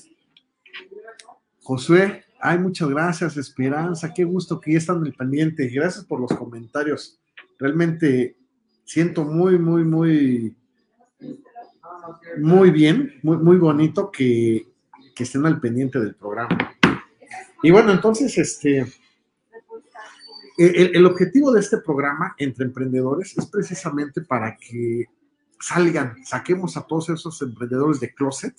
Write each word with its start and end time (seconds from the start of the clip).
Josué, 1.61 2.23
ay, 2.39 2.59
muchas 2.59 2.87
gracias, 2.87 3.35
Esperanza, 3.35 4.13
qué 4.13 4.23
gusto 4.23 4.57
que 4.57 4.71
ya 4.71 4.77
están 4.77 5.05
el 5.05 5.13
pendiente. 5.13 5.67
Gracias 5.67 6.05
por 6.05 6.21
los 6.21 6.31
comentarios. 6.31 7.19
Realmente 7.61 8.35
siento 8.83 9.23
muy, 9.23 9.59
muy, 9.59 9.83
muy, 9.83 10.55
muy 12.39 12.71
bien, 12.71 13.19
muy, 13.21 13.37
muy 13.37 13.57
bonito 13.57 14.11
que, 14.11 14.67
estén 15.15 15.45
al 15.45 15.59
pendiente 15.59 15.99
del 15.99 16.15
programa. 16.15 16.73
Y 17.61 17.69
bueno, 17.69 17.91
entonces, 17.91 18.35
este, 18.39 18.87
el, 20.57 21.05
objetivo 21.05 21.51
de 21.51 21.59
este 21.59 21.77
programa 21.77 22.33
entre 22.39 22.65
emprendedores 22.65 23.37
es 23.37 23.45
precisamente 23.45 24.21
para 24.21 24.57
que 24.57 25.05
salgan, 25.59 26.15
saquemos 26.25 26.75
a 26.75 26.87
todos 26.87 27.09
esos 27.09 27.39
emprendedores 27.43 27.99
de 27.99 28.11
closet 28.15 28.55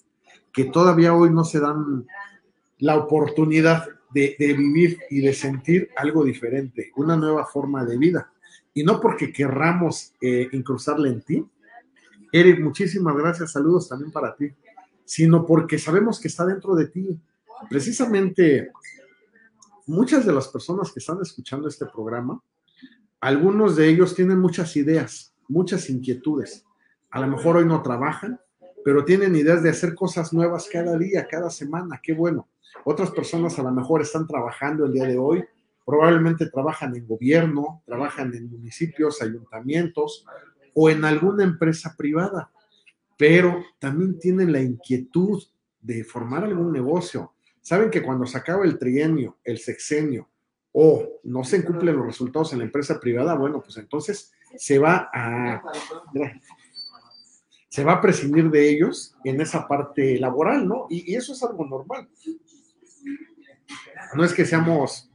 que 0.52 0.66
todavía 0.66 1.12
hoy 1.12 1.30
no 1.30 1.42
se 1.42 1.58
dan 1.58 2.06
la 2.78 2.94
oportunidad 2.96 3.88
de, 4.14 4.36
vivir 4.38 5.00
y 5.10 5.20
de 5.22 5.34
sentir 5.34 5.90
algo 5.96 6.22
diferente, 6.22 6.92
una 6.94 7.16
nueva 7.16 7.44
forma 7.44 7.84
de 7.84 7.98
vida. 7.98 8.32
Y 8.74 8.84
no 8.84 9.00
porque 9.00 9.32
querramos 9.32 10.14
eh, 10.20 10.48
incrustarle 10.52 11.10
en 11.10 11.22
ti. 11.22 11.46
Eric, 12.32 12.60
muchísimas 12.60 13.16
gracias, 13.16 13.52
saludos 13.52 13.88
también 13.88 14.10
para 14.10 14.34
ti, 14.34 14.50
sino 15.04 15.44
porque 15.44 15.78
sabemos 15.78 16.18
que 16.18 16.28
está 16.28 16.46
dentro 16.46 16.74
de 16.74 16.86
ti. 16.86 17.20
Precisamente, 17.68 18.72
muchas 19.86 20.24
de 20.24 20.32
las 20.32 20.48
personas 20.48 20.90
que 20.90 21.00
están 21.00 21.20
escuchando 21.20 21.68
este 21.68 21.86
programa, 21.86 22.42
algunos 23.20 23.76
de 23.76 23.88
ellos 23.88 24.14
tienen 24.14 24.38
muchas 24.38 24.74
ideas, 24.76 25.34
muchas 25.48 25.90
inquietudes, 25.90 26.64
a 27.10 27.20
lo 27.20 27.26
mejor 27.28 27.58
hoy 27.58 27.66
no 27.66 27.82
trabajan, 27.82 28.40
pero 28.84 29.04
tienen 29.04 29.36
ideas 29.36 29.62
de 29.62 29.70
hacer 29.70 29.94
cosas 29.94 30.32
nuevas 30.32 30.68
cada 30.72 30.96
día, 30.96 31.28
cada 31.28 31.50
semana, 31.50 32.00
qué 32.02 32.14
bueno. 32.14 32.48
Otras 32.84 33.10
personas 33.10 33.58
a 33.58 33.62
lo 33.62 33.70
mejor 33.70 34.00
están 34.00 34.26
trabajando 34.26 34.86
el 34.86 34.92
día 34.92 35.04
de 35.04 35.18
hoy, 35.18 35.44
probablemente 35.92 36.46
trabajan 36.46 36.96
en 36.96 37.06
gobierno, 37.06 37.82
trabajan 37.84 38.34
en 38.34 38.48
municipios, 38.48 39.20
ayuntamientos 39.20 40.24
o 40.72 40.88
en 40.88 41.04
alguna 41.04 41.44
empresa 41.44 41.94
privada, 41.98 42.50
pero 43.18 43.62
también 43.78 44.18
tienen 44.18 44.52
la 44.52 44.62
inquietud 44.62 45.42
de 45.82 46.02
formar 46.02 46.44
algún 46.44 46.72
negocio. 46.72 47.34
Saben 47.60 47.90
que 47.90 48.02
cuando 48.02 48.24
se 48.24 48.38
acaba 48.38 48.64
el 48.64 48.78
trienio, 48.78 49.36
el 49.44 49.58
sexenio 49.58 50.30
o 50.72 51.20
no 51.24 51.44
se 51.44 51.62
cumplen 51.62 51.94
los 51.94 52.06
resultados 52.06 52.54
en 52.54 52.60
la 52.60 52.64
empresa 52.64 52.98
privada, 52.98 53.34
bueno, 53.34 53.60
pues 53.60 53.76
entonces 53.76 54.32
se 54.56 54.78
va 54.78 55.10
a 55.12 55.62
se 57.68 57.84
va 57.84 57.92
a 57.92 58.00
prescindir 58.00 58.50
de 58.50 58.70
ellos 58.70 59.14
en 59.24 59.42
esa 59.42 59.68
parte 59.68 60.18
laboral, 60.18 60.66
¿no? 60.66 60.86
Y, 60.88 61.14
eso 61.14 61.34
es 61.34 61.42
algo 61.42 61.66
normal. 61.66 62.08
No 64.14 64.24
es 64.24 64.32
que 64.32 64.46
seamos, 64.46 65.11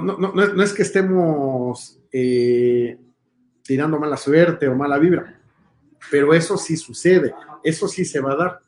no, 0.00 0.16
no, 0.16 0.32
no, 0.32 0.32
no 0.32 0.62
es 0.62 0.72
que 0.72 0.82
estemos 0.82 2.00
eh, 2.10 2.98
tirando 3.62 3.98
mala 3.98 4.16
suerte 4.16 4.66
o 4.68 4.74
mala 4.74 4.98
vibra, 4.98 5.38
pero 6.10 6.32
eso 6.32 6.56
sí 6.56 6.76
sucede, 6.76 7.34
eso 7.62 7.86
sí 7.88 8.04
se 8.04 8.20
va 8.20 8.32
a 8.32 8.36
dar. 8.36 8.60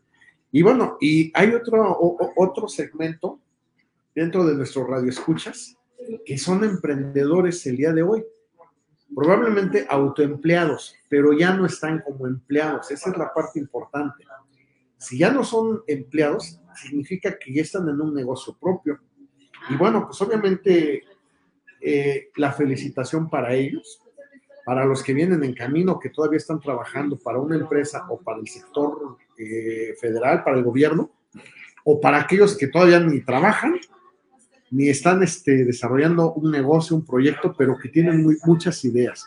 Y 0.53 0.63
bueno, 0.63 0.99
y 1.01 1.33
hay 1.35 1.53
otro, 1.55 1.99
otro 2.37 2.69
segmento 2.69 3.41
dentro 4.15 4.45
de 4.45 4.55
nuestro 4.55 4.87
radio 4.87 5.09
escuchas 5.09 5.77
que 6.25 6.37
son 6.37 6.63
emprendedores 6.63 7.67
el 7.67 7.77
día 7.77 7.93
de 7.93 8.03
hoy 8.03 8.25
probablemente 9.15 9.87
autoempleados, 9.89 10.95
pero 11.09 11.33
ya 11.33 11.55
no 11.55 11.67
están 11.67 12.01
como 12.01 12.27
empleados. 12.27 12.91
Esa 12.91 13.11
es 13.11 13.17
la 13.17 13.33
parte 13.33 13.61
importante. 13.61 14.25
Si 14.99 15.19
ya 15.19 15.31
no 15.31 15.45
son 15.45 15.83
empleados, 15.87 16.61
significa 16.75 17.39
que 17.39 17.55
ya 17.55 17.63
están 17.63 17.89
en 17.89 18.01
un 18.01 18.13
negocio 18.13 18.57
propio. 18.61 18.99
Y 19.71 19.77
bueno, 19.77 20.07
pues 20.07 20.21
obviamente 20.21 21.05
eh, 21.87 22.31
la 22.37 22.53
felicitación 22.53 23.29
para 23.29 23.53
ellos, 23.53 24.01
para 24.65 24.87
los 24.87 25.03
que 25.03 25.13
vienen 25.13 25.45
en 25.45 25.53
camino, 25.53 25.99
que 25.99 26.09
todavía 26.09 26.39
están 26.39 26.59
trabajando 26.61 27.19
para 27.19 27.39
una 27.39 27.57
empresa 27.57 28.07
o 28.09 28.19
para 28.19 28.41
el 28.41 28.49
sector 28.49 29.19
eh, 29.37 29.95
federal, 30.01 30.43
para 30.43 30.57
el 30.57 30.65
gobierno, 30.65 31.11
o 31.85 32.01
para 32.01 32.21
aquellos 32.21 32.57
que 32.57 32.69
todavía 32.69 33.01
ni 33.01 33.21
trabajan, 33.21 33.79
ni 34.71 34.89
están 34.89 35.23
este, 35.23 35.67
desarrollando 35.67 36.33
un 36.33 36.51
negocio, 36.51 36.97
un 36.97 37.05
proyecto, 37.05 37.55
pero 37.57 37.77
que 37.77 37.91
tienen 37.91 38.27
muchas 38.45 38.83
ideas. 38.87 39.27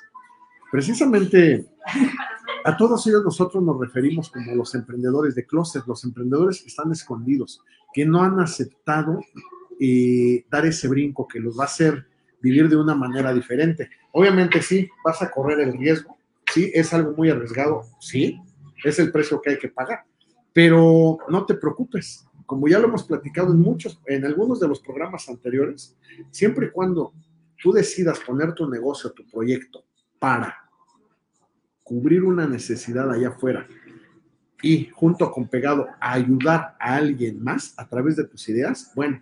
Precisamente 0.71 1.65
a 2.65 2.75
todos 2.75 3.05
ellos 3.07 3.23
nosotros 3.23 3.63
nos 3.63 3.79
referimos 3.79 4.31
como 4.31 4.55
los 4.55 4.73
emprendedores 4.73 5.35
de 5.35 5.45
closet, 5.45 5.83
los 5.85 6.03
emprendedores 6.03 6.61
que 6.61 6.69
están 6.69 6.91
escondidos, 6.91 7.61
que 7.93 8.05
no 8.05 8.23
han 8.23 8.39
aceptado 8.39 9.21
eh, 9.79 10.43
dar 10.49 10.65
ese 10.65 10.87
brinco 10.87 11.27
que 11.27 11.39
los 11.39 11.57
va 11.57 11.63
a 11.63 11.67
hacer 11.67 12.07
vivir 12.41 12.69
de 12.69 12.77
una 12.77 12.95
manera 12.95 13.33
diferente. 13.33 13.89
Obviamente 14.11 14.61
sí, 14.61 14.89
vas 15.03 15.21
a 15.21 15.31
correr 15.31 15.59
el 15.59 15.77
riesgo, 15.77 16.17
sí, 16.53 16.71
es 16.73 16.93
algo 16.93 17.13
muy 17.13 17.29
arriesgado, 17.29 17.83
sí, 17.99 18.39
es 18.83 18.99
el 18.99 19.11
precio 19.11 19.41
que 19.41 19.51
hay 19.51 19.57
que 19.57 19.69
pagar, 19.69 20.03
pero 20.53 21.17
no 21.29 21.45
te 21.45 21.55
preocupes, 21.55 22.25
como 22.45 22.67
ya 22.67 22.79
lo 22.79 22.87
hemos 22.87 23.03
platicado 23.03 23.51
en 23.51 23.59
muchos, 23.59 23.99
en 24.05 24.25
algunos 24.25 24.59
de 24.59 24.67
los 24.67 24.79
programas 24.79 25.27
anteriores, 25.29 25.97
siempre 26.31 26.67
y 26.67 26.71
cuando 26.71 27.13
tú 27.61 27.71
decidas 27.71 28.19
poner 28.19 28.53
tu 28.53 28.69
negocio, 28.69 29.11
tu 29.11 29.25
proyecto 29.27 29.83
para 30.19 30.55
cubrir 31.83 32.23
una 32.23 32.47
necesidad 32.47 33.09
allá 33.11 33.29
afuera 33.29 33.67
y 34.61 34.85
junto 34.85 35.31
con 35.31 35.47
pegado 35.47 35.87
ayudar 35.99 36.75
a 36.79 36.95
alguien 36.95 37.43
más 37.43 37.73
a 37.77 37.87
través 37.87 38.15
de 38.15 38.25
tus 38.25 38.49
ideas, 38.49 38.91
bueno, 38.95 39.21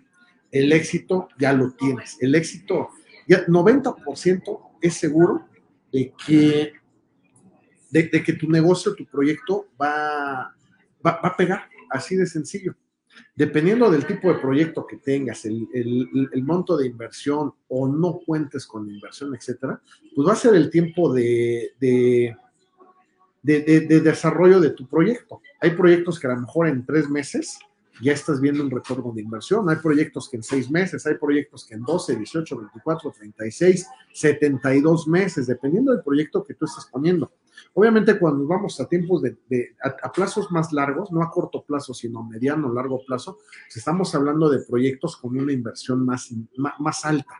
el 0.50 0.72
éxito 0.72 1.28
ya 1.38 1.52
lo 1.52 1.72
tienes. 1.72 2.16
El 2.20 2.34
éxito, 2.34 2.88
ya 3.26 3.46
90% 3.46 4.60
es 4.80 4.94
seguro 4.94 5.46
de 5.92 6.12
que, 6.26 6.72
de, 7.90 8.10
que 8.10 8.32
tu 8.34 8.48
negocio, 8.48 8.94
tu 8.94 9.06
proyecto 9.06 9.66
va, 9.80 10.54
va, 11.04 11.20
va 11.20 11.28
a 11.28 11.36
pegar, 11.36 11.68
así 11.90 12.16
de 12.16 12.26
sencillo. 12.26 12.74
Dependiendo 13.34 13.90
del 13.90 14.06
tipo 14.06 14.32
de 14.32 14.38
proyecto 14.38 14.86
que 14.86 14.98
tengas, 14.98 15.44
el, 15.46 15.66
el, 15.72 16.42
monto 16.42 16.76
de 16.76 16.86
inversión 16.86 17.52
o 17.68 17.88
no 17.88 18.20
cuentes 18.24 18.66
con 18.66 18.90
inversión, 18.90 19.34
etcétera, 19.34 19.80
pues 20.14 20.28
va 20.28 20.32
a 20.32 20.36
ser 20.36 20.54
el 20.54 20.70
tiempo 20.70 21.12
de, 21.12 21.72
de, 21.80 22.36
de 23.42 24.00
desarrollo 24.00 24.60
de 24.60 24.70
tu 24.70 24.86
proyecto. 24.86 25.40
Hay 25.60 25.70
proyectos 25.70 26.20
que 26.20 26.26
a 26.26 26.34
lo 26.34 26.40
mejor 26.40 26.68
en 26.68 26.84
tres 26.84 27.08
meses 27.08 27.58
ya 28.02 28.12
estás 28.12 28.40
viendo 28.40 28.62
un 28.62 28.70
retorno 28.70 29.12
de 29.12 29.22
inversión. 29.22 29.68
Hay 29.68 29.76
proyectos 29.76 30.28
que 30.28 30.36
en 30.36 30.42
seis 30.42 30.70
meses, 30.70 31.06
hay 31.06 31.14
proyectos 31.14 31.64
que 31.64 31.74
en 31.74 31.82
12, 31.82 32.16
18, 32.16 32.56
24, 32.56 33.12
36, 33.12 33.86
72 34.12 35.08
meses, 35.08 35.46
dependiendo 35.46 35.92
del 35.92 36.02
proyecto 36.02 36.44
que 36.44 36.54
tú 36.54 36.66
estés 36.66 36.86
poniendo. 36.86 37.32
Obviamente 37.74 38.18
cuando 38.18 38.46
vamos 38.46 38.78
a 38.80 38.86
tiempos 38.86 39.22
de, 39.22 39.36
a, 39.82 40.12
plazos 40.12 40.50
más 40.50 40.72
largos, 40.72 41.10
no 41.10 41.22
a 41.22 41.30
corto 41.30 41.64
plazo, 41.64 41.94
sino 41.94 42.20
a 42.20 42.28
mediano, 42.28 42.72
largo 42.72 43.00
plazo, 43.06 43.38
pues 43.64 43.76
estamos 43.76 44.14
hablando 44.14 44.50
de 44.50 44.60
proyectos 44.60 45.16
con 45.16 45.38
una 45.38 45.52
inversión 45.52 46.04
más, 46.04 46.30
más, 46.78 47.04
alta. 47.04 47.34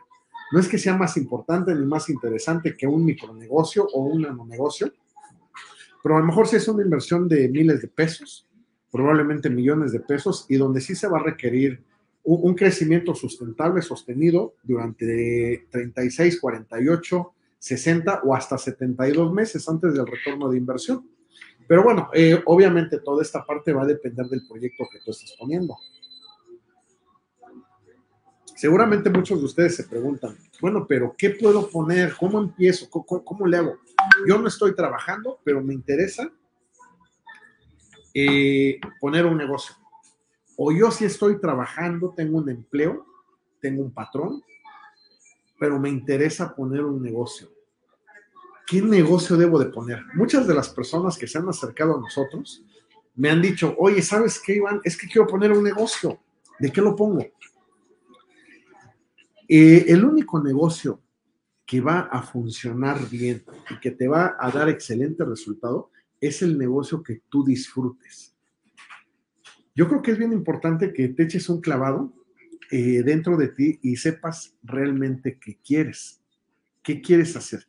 No 0.51 0.59
es 0.59 0.67
que 0.67 0.77
sea 0.77 0.95
más 0.95 1.17
importante 1.17 1.73
ni 1.75 1.85
más 1.85 2.09
interesante 2.09 2.75
que 2.75 2.87
un 2.87 3.05
micronegocio 3.05 3.87
o 3.93 4.03
un 4.05 4.21
nanonegocio, 4.21 4.91
pero 6.01 6.17
a 6.17 6.19
lo 6.19 6.25
mejor 6.25 6.47
si 6.47 6.55
es 6.55 6.67
una 6.67 6.83
inversión 6.83 7.27
de 7.27 7.49
miles 7.49 7.81
de 7.81 7.87
pesos, 7.89 8.46
probablemente 8.91 9.49
millones 9.49 9.91
de 9.91 9.99
pesos, 9.99 10.45
y 10.49 10.55
donde 10.55 10.81
sí 10.81 10.95
se 10.95 11.07
va 11.07 11.19
a 11.19 11.23
requerir 11.23 11.83
un, 12.23 12.55
crecimiento 12.55 13.15
sustentable, 13.15 13.81
sostenido 13.81 14.55
durante 14.63 15.65
36, 15.71 16.41
48, 16.41 17.33
60 17.57 18.21
o 18.23 18.35
hasta 18.35 18.57
72 18.57 19.31
meses 19.31 19.67
antes 19.69 19.93
del 19.93 20.05
retorno 20.05 20.49
de 20.49 20.57
inversión. 20.57 21.07
Pero 21.67 21.83
bueno, 21.83 22.09
eh, 22.13 22.41
obviamente 22.45 22.99
toda 22.99 23.21
esta 23.21 23.45
parte 23.45 23.71
va 23.71 23.83
a 23.83 23.87
depender 23.87 24.25
del 24.27 24.45
proyecto 24.47 24.85
que 24.91 24.99
tú 25.03 25.11
estás 25.11 25.35
poniendo. 25.39 25.77
Seguramente 28.55 29.09
muchos 29.09 29.39
de 29.39 29.45
ustedes 29.45 29.75
se 29.75 29.83
preguntan, 29.83 30.35
bueno, 30.59 30.85
pero 30.87 31.15
¿qué 31.17 31.29
puedo 31.29 31.69
poner? 31.69 32.13
¿Cómo 32.19 32.39
empiezo? 32.39 32.89
cómo 32.89 33.45
le 33.45 33.57
hago? 33.57 33.77
Yo 34.27 34.37
no 34.39 34.47
estoy 34.47 34.75
trabajando, 34.75 35.39
pero 35.43 35.61
me 35.61 35.73
interesa 35.73 36.31
eh, 38.19 38.79
poner 38.99 39.27
un 39.27 39.37
negocio. 39.37 39.75
O 40.55 40.71
yo 40.71 40.89
si 40.89 41.05
estoy 41.05 41.39
trabajando, 41.39 42.15
tengo 42.17 42.39
un 42.39 42.49
empleo, 42.49 43.05
tengo 43.61 43.83
un 43.83 43.91
patrón, 43.91 44.41
pero 45.59 45.79
me 45.79 45.89
interesa 45.89 46.55
poner 46.55 46.83
un 46.83 46.99
negocio. 46.99 47.47
¿Qué 48.65 48.81
negocio 48.81 49.37
debo 49.37 49.59
de 49.59 49.67
poner? 49.67 50.01
Muchas 50.15 50.47
de 50.47 50.55
las 50.55 50.69
personas 50.69 51.15
que 51.15 51.27
se 51.27 51.37
han 51.37 51.47
acercado 51.47 51.95
a 51.95 52.01
nosotros 52.01 52.65
me 53.13 53.29
han 53.29 53.39
dicho, 53.39 53.75
oye, 53.77 54.01
¿sabes 54.01 54.41
qué, 54.43 54.55
Iván? 54.55 54.81
Es 54.83 54.97
que 54.97 55.07
quiero 55.07 55.27
poner 55.27 55.51
un 55.51 55.63
negocio. 55.63 56.19
¿De 56.57 56.71
qué 56.71 56.81
lo 56.81 56.95
pongo? 56.95 57.23
Eh, 59.47 59.85
el 59.87 60.03
único 60.03 60.41
negocio 60.41 60.99
que 61.67 61.81
va 61.81 62.09
a 62.11 62.23
funcionar 62.23 63.07
bien 63.09 63.45
y 63.69 63.79
que 63.79 63.91
te 63.91 64.07
va 64.07 64.35
a 64.39 64.49
dar 64.49 64.69
excelente 64.69 65.23
resultado 65.23 65.91
es 66.21 66.41
el 66.41 66.57
negocio 66.57 67.03
que 67.03 67.21
tú 67.29 67.43
disfrutes. 67.43 68.35
Yo 69.75 69.87
creo 69.87 70.01
que 70.01 70.11
es 70.11 70.17
bien 70.17 70.33
importante 70.33 70.91
que 70.91 71.09
te 71.09 71.23
eches 71.23 71.49
un 71.49 71.61
clavado 71.61 72.11
eh, 72.71 73.03
dentro 73.03 73.37
de 73.37 73.49
ti 73.49 73.79
y 73.81 73.95
sepas 73.95 74.55
realmente 74.63 75.37
qué 75.39 75.59
quieres, 75.63 76.21
qué 76.83 77.01
quieres 77.01 77.35
hacer. 77.35 77.67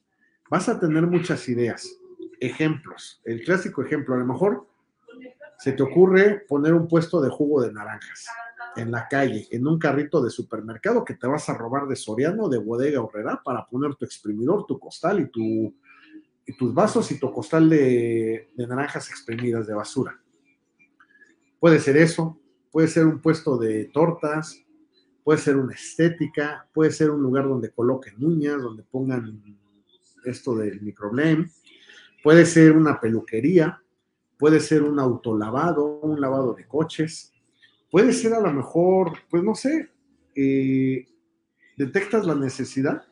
Vas 0.51 0.69
a 0.69 0.81
tener 0.81 1.07
muchas 1.07 1.49
ideas, 1.49 1.99
ejemplos. 2.41 3.21
El 3.25 3.43
clásico 3.45 3.83
ejemplo, 3.83 4.15
a 4.15 4.19
lo 4.19 4.27
mejor 4.27 4.67
se 5.59 5.73
te 5.73 5.83
ocurre 5.83 6.45
poner 6.49 6.73
un 6.73 6.89
puesto 6.89 7.21
de 7.21 7.29
jugo 7.29 7.61
de 7.61 7.73
naranjas 7.73 8.27
en 8.77 8.91
la 8.91 9.09
calle, 9.09 9.47
en 9.51 9.67
un 9.67 9.79
carrito 9.79 10.23
de 10.23 10.31
supermercado 10.31 11.05
que 11.05 11.15
te 11.15 11.27
vas 11.27 11.49
a 11.49 11.55
robar 11.55 11.87
de 11.89 11.97
Soriano, 11.97 12.49
de 12.49 12.59
Bodega 12.59 13.03
Horrera 13.03 13.43
para 13.45 13.67
poner 13.67 13.95
tu 13.97 14.05
exprimidor, 14.05 14.67
tu 14.67 14.79
costal 14.79 15.21
y 15.21 15.29
tu 15.29 15.75
y 16.49 16.57
tus 16.57 16.73
vasos 16.73 17.13
y 17.13 17.19
tu 17.19 17.31
costal 17.31 17.69
de, 17.69 18.49
naranjas 18.57 19.11
exprimidas 19.11 19.67
de 19.67 19.75
basura. 19.75 20.19
Puede 21.61 21.79
ser 21.79 21.99
eso, 21.99 22.41
puede 22.73 22.89
ser 22.89 23.05
un 23.05 23.21
puesto 23.21 23.59
de 23.59 23.85
tortas, 23.93 24.59
puede 25.23 25.39
ser 25.39 25.59
una 25.59 25.75
estética, 25.75 26.67
puede 26.73 26.91
ser 26.91 27.11
un 27.11 27.23
lugar 27.23 27.47
donde 27.47 27.71
coloquen 27.71 28.25
uñas, 28.25 28.63
donde 28.63 28.83
pongan 28.83 29.43
esto 30.25 30.57
del 30.57 30.81
microblame, 30.81 31.51
puede 32.23 32.47
ser 32.47 32.73
una 32.73 32.99
peluquería, 32.99 33.83
puede 34.39 34.61
ser 34.61 34.83
un 34.83 34.99
autolavado, 34.99 36.01
un 36.01 36.19
lavado 36.19 36.55
de 36.55 36.67
coches, 36.67 37.31
puede 37.91 38.15
ser 38.15 38.33
a 38.33 38.41
lo 38.41 38.55
mejor, 38.55 39.19
pues 39.29 39.43
no 39.43 39.55
sé, 39.55 39.91
eh, 40.35 41.07
detectas 41.77 42.25
la 42.25 42.35
necesidad 42.35 43.03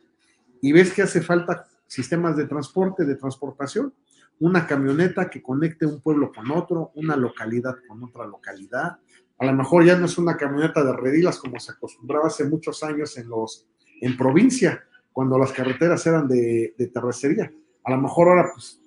y 0.59 0.71
ves 0.71 0.91
que 0.91 1.03
hace 1.03 1.21
falta 1.21 1.66
sistemas 1.87 2.35
de 2.37 2.45
transporte, 2.45 3.05
de 3.05 3.15
transportación, 3.15 3.93
una 4.39 4.67
camioneta 4.67 5.29
que 5.29 5.41
conecte 5.41 5.85
un 5.85 6.01
pueblo 6.01 6.31
con 6.31 6.51
otro, 6.51 6.91
una 6.95 7.15
localidad 7.15 7.75
con 7.87 8.03
otra 8.03 8.25
localidad. 8.27 8.99
A 9.39 9.45
lo 9.45 9.53
mejor 9.53 9.85
ya 9.85 9.97
no 9.97 10.05
es 10.05 10.17
una 10.17 10.37
camioneta 10.37 10.83
de 10.83 10.93
redilas 10.93 11.39
como 11.39 11.59
se 11.59 11.71
acostumbraba 11.71 12.27
hace 12.27 12.45
muchos 12.45 12.83
años 12.83 13.17
en 13.17 13.29
los 13.29 13.67
en 14.01 14.15
provincia, 14.15 14.83
cuando 15.11 15.39
las 15.39 15.51
carreteras 15.51 16.05
eran 16.05 16.27
de, 16.27 16.75
terracería. 16.93 17.51
A 17.83 17.91
lo 17.91 18.01
mejor 18.01 18.29
ahora, 18.29 18.51
pues, 18.53 18.79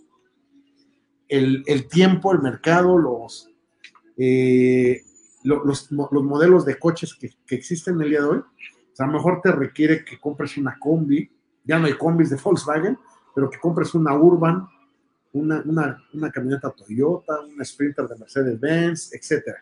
el, 1.28 1.88
tiempo, 1.88 2.32
el 2.32 2.40
mercado, 2.40 2.96
los, 2.98 3.50
eh, 4.16 5.02
los, 5.42 5.90
modelos 5.90 6.64
de 6.64 6.78
coches 6.78 7.14
que, 7.14 7.30
que, 7.46 7.56
existen 7.56 8.00
el 8.00 8.10
día 8.10 8.20
de 8.20 8.26
hoy, 8.26 8.42
a 8.98 9.06
lo 9.06 9.12
mejor 9.12 9.40
te 9.42 9.50
requiere 9.50 10.04
que 10.04 10.20
compres 10.20 10.56
una 10.56 10.78
combi, 10.78 11.28
ya 11.64 11.78
no 11.78 11.86
hay 11.86 11.94
combis 11.94 12.30
de 12.30 12.36
Volkswagen, 12.36 12.98
pero 13.34 13.50
que 13.50 13.58
compres 13.58 13.94
una 13.94 14.14
Urban, 14.14 14.66
una, 15.32 15.62
una, 16.12 16.30
camioneta 16.30 16.70
Toyota, 16.70 17.40
una 17.40 17.64
Sprinter 17.64 18.06
de 18.06 18.18
Mercedes-Benz, 18.18 19.12
etc. 19.14 19.56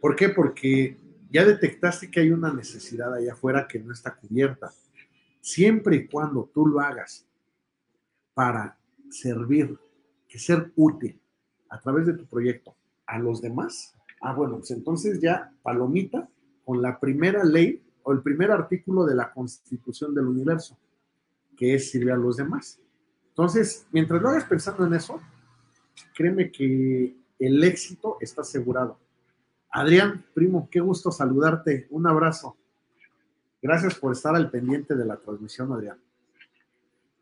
¿Por 0.00 0.14
qué? 0.14 0.28
Porque 0.28 0.96
ya 1.30 1.44
detectaste 1.44 2.10
que 2.10 2.20
hay 2.20 2.30
una 2.30 2.52
necesidad 2.52 3.12
allá 3.14 3.32
afuera 3.32 3.66
que 3.68 3.80
no 3.80 3.92
está 3.92 4.14
cubierta. 4.14 4.72
Siempre 5.40 5.96
y 5.96 6.06
cuando 6.06 6.50
tú 6.52 6.66
lo 6.66 6.80
hagas 6.80 7.26
para 8.34 8.78
servir, 9.10 9.76
que 10.28 10.38
ser 10.38 10.72
útil 10.76 11.20
a 11.68 11.80
través 11.80 12.06
de 12.06 12.14
tu 12.14 12.26
proyecto 12.26 12.76
a 13.06 13.18
los 13.18 13.42
demás, 13.42 13.96
ah, 14.20 14.32
bueno, 14.32 14.58
pues 14.58 14.70
entonces 14.70 15.20
ya 15.20 15.52
palomita 15.62 16.28
con 16.64 16.80
la 16.80 17.00
primera 17.00 17.42
ley 17.42 17.82
o 18.10 18.12
el 18.12 18.22
primer 18.22 18.50
artículo 18.50 19.04
de 19.04 19.14
la 19.14 19.32
constitución 19.32 20.12
del 20.12 20.26
universo, 20.26 20.76
que 21.56 21.74
es 21.74 21.92
sirve 21.92 22.10
a 22.10 22.16
los 22.16 22.36
demás. 22.38 22.80
Entonces, 23.28 23.86
mientras 23.92 24.20
lo 24.20 24.30
hagas 24.30 24.44
pensando 24.46 24.84
en 24.84 24.94
eso, 24.94 25.20
créeme 26.12 26.50
que 26.50 27.16
el 27.38 27.62
éxito 27.62 28.16
está 28.20 28.42
asegurado. 28.42 28.98
Adrián, 29.70 30.24
primo, 30.34 30.68
qué 30.72 30.80
gusto 30.80 31.12
saludarte. 31.12 31.86
Un 31.90 32.08
abrazo. 32.08 32.56
Gracias 33.62 33.94
por 33.94 34.10
estar 34.10 34.34
al 34.34 34.50
pendiente 34.50 34.96
de 34.96 35.04
la 35.04 35.16
transmisión, 35.16 35.72
Adrián. 35.72 35.98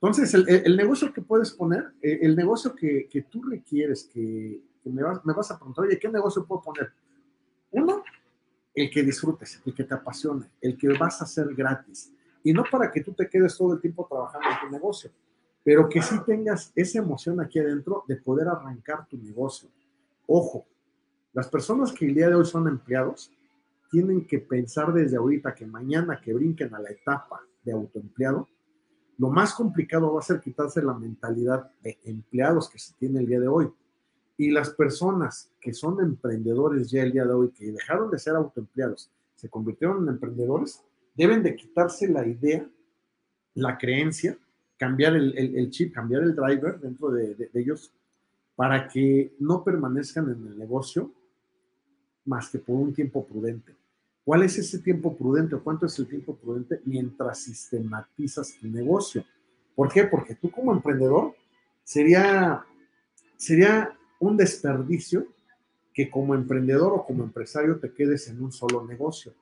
Entonces, 0.00 0.32
el, 0.32 0.74
negocio 0.74 1.12
que 1.12 1.20
puedes 1.20 1.50
poner, 1.50 1.92
eh, 2.00 2.20
el, 2.22 2.34
negocio 2.34 2.74
que, 2.74 3.26
tú 3.28 3.42
requieres, 3.42 4.04
que, 4.04 4.62
me, 4.84 5.02
vas, 5.02 5.22
me 5.26 5.34
vas 5.34 5.50
a 5.50 5.58
preguntar, 5.58 5.84
oye, 5.84 5.98
¿qué 5.98 6.08
negocio 6.08 6.46
puedo 6.46 6.62
poner? 6.62 6.92
Uno, 7.72 8.02
el 8.80 8.90
que 8.90 9.02
disfrutes, 9.02 9.60
el 9.64 9.74
que 9.74 9.84
te 9.84 9.94
apasione, 9.94 10.50
el 10.60 10.76
que 10.76 10.88
vas 10.98 11.20
a 11.20 11.24
hacer 11.24 11.54
gratis. 11.54 12.12
Y 12.42 12.52
no 12.52 12.64
para 12.70 12.90
que 12.90 13.02
tú 13.02 13.12
te 13.12 13.28
quedes 13.28 13.56
todo 13.56 13.74
el 13.74 13.80
tiempo 13.80 14.06
trabajando 14.08 14.48
en 14.48 14.68
tu 14.68 14.72
negocio, 14.72 15.10
pero 15.64 15.88
que 15.88 16.00
sí 16.00 16.16
tengas 16.24 16.72
esa 16.74 16.98
emoción 16.98 17.40
aquí 17.40 17.58
adentro 17.58 18.04
de 18.06 18.16
poder 18.16 18.48
arrancar 18.48 19.06
tu 19.08 19.18
negocio. 19.18 19.68
Ojo, 20.26 20.66
las 21.32 21.48
personas 21.48 21.92
que 21.92 22.06
el 22.06 22.14
día 22.14 22.28
de 22.28 22.36
hoy 22.36 22.44
son 22.44 22.68
empleados 22.68 23.32
tienen 23.90 24.26
que 24.26 24.38
pensar 24.38 24.92
desde 24.92 25.16
ahorita 25.16 25.54
que 25.54 25.66
mañana 25.66 26.20
que 26.20 26.32
brinquen 26.32 26.74
a 26.74 26.80
la 26.80 26.90
etapa 26.90 27.40
de 27.64 27.72
autoempleado, 27.72 28.48
lo 29.18 29.30
más 29.30 29.54
complicado 29.54 30.12
va 30.12 30.20
a 30.20 30.22
ser 30.22 30.40
quitarse 30.40 30.80
la 30.82 30.94
mentalidad 30.94 31.70
de 31.82 31.98
empleados 32.04 32.68
que 32.68 32.78
se 32.78 32.94
tiene 32.94 33.20
el 33.20 33.26
día 33.26 33.40
de 33.40 33.48
hoy 33.48 33.68
y 34.38 34.52
las 34.52 34.70
personas 34.70 35.50
que 35.60 35.74
son 35.74 36.00
emprendedores 36.00 36.90
ya 36.90 37.02
el 37.02 37.12
día 37.12 37.24
de 37.24 37.32
hoy, 37.34 37.50
que 37.50 37.72
dejaron 37.72 38.08
de 38.08 38.20
ser 38.20 38.36
autoempleados, 38.36 39.10
se 39.34 39.48
convirtieron 39.48 40.04
en 40.04 40.10
emprendedores, 40.10 40.80
deben 41.16 41.42
de 41.42 41.56
quitarse 41.56 42.06
la 42.08 42.24
idea, 42.24 42.66
la 43.54 43.76
creencia, 43.76 44.38
cambiar 44.76 45.16
el, 45.16 45.70
chip, 45.70 45.92
cambiar 45.92 46.22
el 46.22 46.36
driver 46.36 46.78
dentro 46.78 47.10
de, 47.10 47.50
ellos 47.52 47.92
para 48.54 48.86
que 48.86 49.34
no 49.40 49.64
permanezcan 49.64 50.26
en 50.26 50.46
el 50.46 50.56
negocio 50.56 51.12
más 52.24 52.48
que 52.48 52.60
por 52.60 52.76
un 52.76 52.94
tiempo 52.94 53.26
prudente. 53.26 53.74
¿Cuál 54.24 54.44
es 54.44 54.56
ese 54.56 54.78
tiempo 54.78 55.16
prudente 55.16 55.56
o 55.56 55.64
cuánto 55.64 55.86
es 55.86 55.98
el 55.98 56.06
tiempo 56.06 56.36
prudente 56.36 56.80
mientras 56.84 57.40
sistematizas 57.40 58.56
tu 58.60 58.68
negocio? 58.68 59.24
¿Por 59.74 59.92
qué? 59.92 60.04
Porque 60.04 60.36
tú 60.36 60.50
como 60.50 60.72
emprendedor 60.72 61.34
sería, 61.82 62.64
sería 63.36 63.97
un 64.20 64.36
desperdicio 64.36 65.26
que 65.92 66.10
como 66.10 66.34
emprendedor 66.34 66.92
o 66.92 67.04
como 67.04 67.24
empresario 67.24 67.78
te 67.78 67.92
quedes 67.92 68.28
en 68.28 68.42
un 68.42 68.52
solo 68.52 68.84
negocio. 68.84 69.32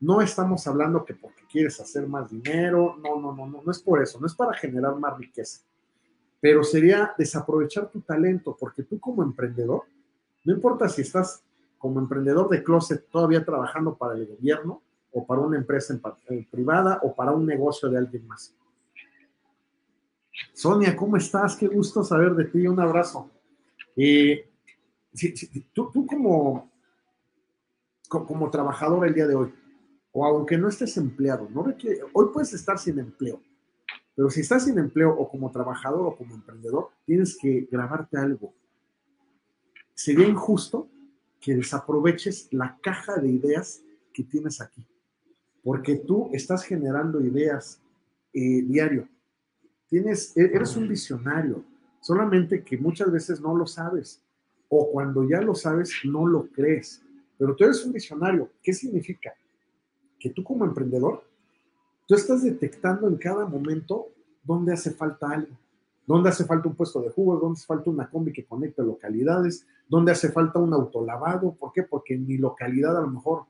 No 0.00 0.20
estamos 0.20 0.66
hablando 0.66 1.04
que 1.04 1.14
porque 1.14 1.42
quieres 1.50 1.78
hacer 1.80 2.06
más 2.08 2.30
dinero, 2.30 2.96
no, 3.00 3.20
no, 3.20 3.32
no, 3.34 3.46
no, 3.46 3.62
no 3.62 3.70
es 3.70 3.80
por 3.80 4.02
eso, 4.02 4.18
no 4.20 4.26
es 4.26 4.34
para 4.34 4.54
generar 4.54 4.96
más 4.96 5.16
riqueza, 5.16 5.60
pero 6.40 6.64
sería 6.64 7.14
desaprovechar 7.16 7.90
tu 7.90 8.00
talento, 8.00 8.56
porque 8.58 8.82
tú 8.82 8.98
como 8.98 9.22
emprendedor, 9.22 9.82
no 10.44 10.52
importa 10.52 10.88
si 10.88 11.02
estás 11.02 11.42
como 11.78 12.00
emprendedor 12.00 12.48
de 12.48 12.62
closet 12.62 13.08
todavía 13.10 13.44
trabajando 13.44 13.94
para 13.94 14.14
el 14.14 14.26
gobierno 14.26 14.82
o 15.12 15.24
para 15.24 15.42
una 15.42 15.56
empresa 15.56 15.98
eh, 16.28 16.46
privada 16.50 16.98
o 17.02 17.14
para 17.14 17.32
un 17.32 17.46
negocio 17.46 17.88
de 17.88 17.98
alguien 17.98 18.26
más. 18.26 18.54
Sonia, 20.52 20.96
¿cómo 20.96 21.16
estás? 21.16 21.56
Qué 21.56 21.68
gusto 21.68 22.02
saber 22.02 22.34
de 22.34 22.46
ti. 22.46 22.66
Un 22.66 22.80
abrazo. 22.80 23.30
Eh, 23.96 24.48
tú, 25.72 25.90
tú 25.92 26.06
como, 26.06 26.70
como 28.08 28.50
trabajador 28.50 29.06
el 29.06 29.14
día 29.14 29.26
de 29.26 29.34
hoy, 29.34 29.52
o 30.12 30.24
aunque 30.24 30.56
no 30.56 30.68
estés 30.68 30.96
empleado, 30.96 31.48
no 31.50 31.64
hoy 32.12 32.26
puedes 32.32 32.52
estar 32.54 32.78
sin 32.78 32.98
empleo, 32.98 33.40
pero 34.14 34.30
si 34.30 34.40
estás 34.40 34.64
sin 34.64 34.78
empleo 34.78 35.10
o 35.10 35.28
como 35.28 35.50
trabajador 35.50 36.06
o 36.06 36.16
como 36.16 36.34
emprendedor, 36.34 36.90
tienes 37.04 37.36
que 37.36 37.66
grabarte 37.70 38.16
algo. 38.16 38.54
Sería 39.92 40.28
injusto 40.28 40.88
que 41.40 41.54
desaproveches 41.54 42.48
la 42.52 42.78
caja 42.80 43.16
de 43.16 43.28
ideas 43.28 43.82
que 44.12 44.22
tienes 44.22 44.60
aquí, 44.60 44.86
porque 45.62 45.96
tú 45.96 46.30
estás 46.32 46.64
generando 46.64 47.20
ideas 47.20 47.80
eh, 48.32 48.62
diario. 48.62 49.08
Tienes, 49.88 50.36
e-, 50.36 50.50
eres 50.54 50.76
un 50.76 50.88
visionario, 50.88 51.64
solamente 52.04 52.62
que 52.62 52.76
muchas 52.76 53.10
veces 53.10 53.40
no 53.40 53.56
lo 53.56 53.66
sabes 53.66 54.22
o 54.68 54.90
cuando 54.90 55.26
ya 55.26 55.40
lo 55.40 55.54
sabes 55.54 55.90
no 56.04 56.26
lo 56.26 56.48
crees. 56.48 57.02
Pero 57.38 57.56
tú 57.56 57.64
eres 57.64 57.82
un 57.86 57.94
visionario. 57.94 58.50
¿Qué 58.62 58.74
significa? 58.74 59.32
Que 60.20 60.28
tú 60.28 60.44
como 60.44 60.66
emprendedor, 60.66 61.24
tú 62.06 62.14
estás 62.14 62.42
detectando 62.42 63.08
en 63.08 63.16
cada 63.16 63.46
momento 63.46 64.08
dónde 64.42 64.74
hace 64.74 64.90
falta 64.90 65.30
algo. 65.30 65.56
¿Dónde 66.06 66.28
hace 66.28 66.44
falta 66.44 66.68
un 66.68 66.74
puesto 66.74 67.00
de 67.00 67.08
jugo? 67.08 67.38
¿Dónde 67.38 67.56
hace 67.56 67.66
falta 67.66 67.88
una 67.88 68.10
combi 68.10 68.34
que 68.34 68.44
conecte 68.44 68.82
localidades? 68.82 69.66
¿Dónde 69.88 70.12
hace 70.12 70.30
falta 70.30 70.58
un 70.58 70.74
autolavado? 70.74 71.54
¿Por 71.54 71.72
qué? 71.72 71.84
Porque 71.84 72.12
en 72.12 72.26
mi 72.26 72.36
localidad 72.36 72.98
a 72.98 73.00
lo 73.00 73.08
mejor 73.08 73.44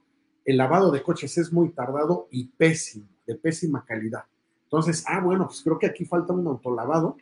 el 0.45 0.59
lavado 0.59 0.93
de 0.93 1.03
coches 1.03 1.37
es 1.39 1.53
muy 1.53 1.71
tardado 1.71 2.29
y 2.31 2.47
pésimo, 2.47 3.09
de 3.27 3.35
pésima 3.35 3.85
calidad. 3.85 4.23
Entonces, 4.63 5.05
ah, 5.09 5.21
bueno, 5.21 5.47
pues 5.47 5.61
creo 5.61 5.77
que 5.77 5.87
aquí 5.87 6.05
falta 6.05 6.33
un 6.33 6.47
autolavado 6.47 7.17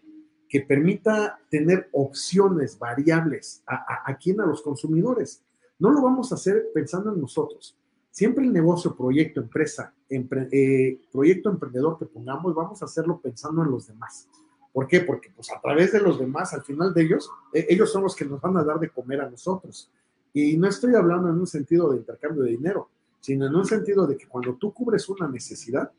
que 0.53 0.61
permita 0.61 1.41
tener 1.49 1.89
opciones 1.93 2.79
variables 2.79 3.63
a, 3.67 4.03
a, 4.05 4.15
quién, 4.19 4.39
a 4.39 4.45
los 4.45 4.61
consumidores. 4.61 5.43
No 5.79 5.89
lo 5.89 6.03
vamos 6.03 6.31
a 6.31 6.35
hacer 6.35 6.67
pensando 6.75 7.11
en 7.11 7.23
nosotros. 7.23 7.75
Siempre 8.11 8.45
el 8.45 8.53
negocio, 8.53 8.95
proyecto, 8.95 9.41
empresa, 9.41 9.95
eh, 10.11 11.01
proyecto 11.11 11.49
emprendedor 11.49 11.99
que 11.99 12.05
pongamos, 12.05 12.55
vamos 12.55 12.83
a 12.83 12.85
hacerlo 12.85 13.19
pensando 13.19 13.63
en 13.63 13.71
los 13.71 13.87
demás. 13.87 14.29
¿Por 14.75 14.87
qué? 14.87 15.01
Porque 15.01 15.31
pues 15.35 15.51
a 15.51 15.59
través 15.59 15.91
de 15.91 16.01
los 16.01 16.19
demás, 16.19 16.53
al 16.53 16.63
final 16.63 16.93
de 16.93 17.03
ellos, 17.03 17.31
e, 17.55 17.69
ellos 17.71 17.91
son 17.91 18.03
los 18.03 18.15
que 18.15 18.27
nos 18.27 18.39
van 18.39 18.55
a 18.59 18.63
dar 18.63 18.79
de 18.79 18.91
comer 18.91 19.23
a 19.23 19.31
nosotros. 19.31 19.91
Y 20.35 20.59
no 20.59 20.69
estoy 20.69 20.95
hablando 20.95 21.31
en 21.31 21.41
un 21.41 21.47
sentido 21.47 21.91
de 21.91 21.97
intercambio 21.97 22.43
de 22.43 22.51
dinero, 22.51 22.91
sino 23.23 23.47
en 23.47 23.55
un 23.55 23.65
sentido 23.65 24.07
de 24.07 24.19
que 24.19 24.29
cuando 24.29 24.53
tú 24.57 24.75
cubres 24.75 25.09
una 25.09 25.29
necesidad, 25.29 25.91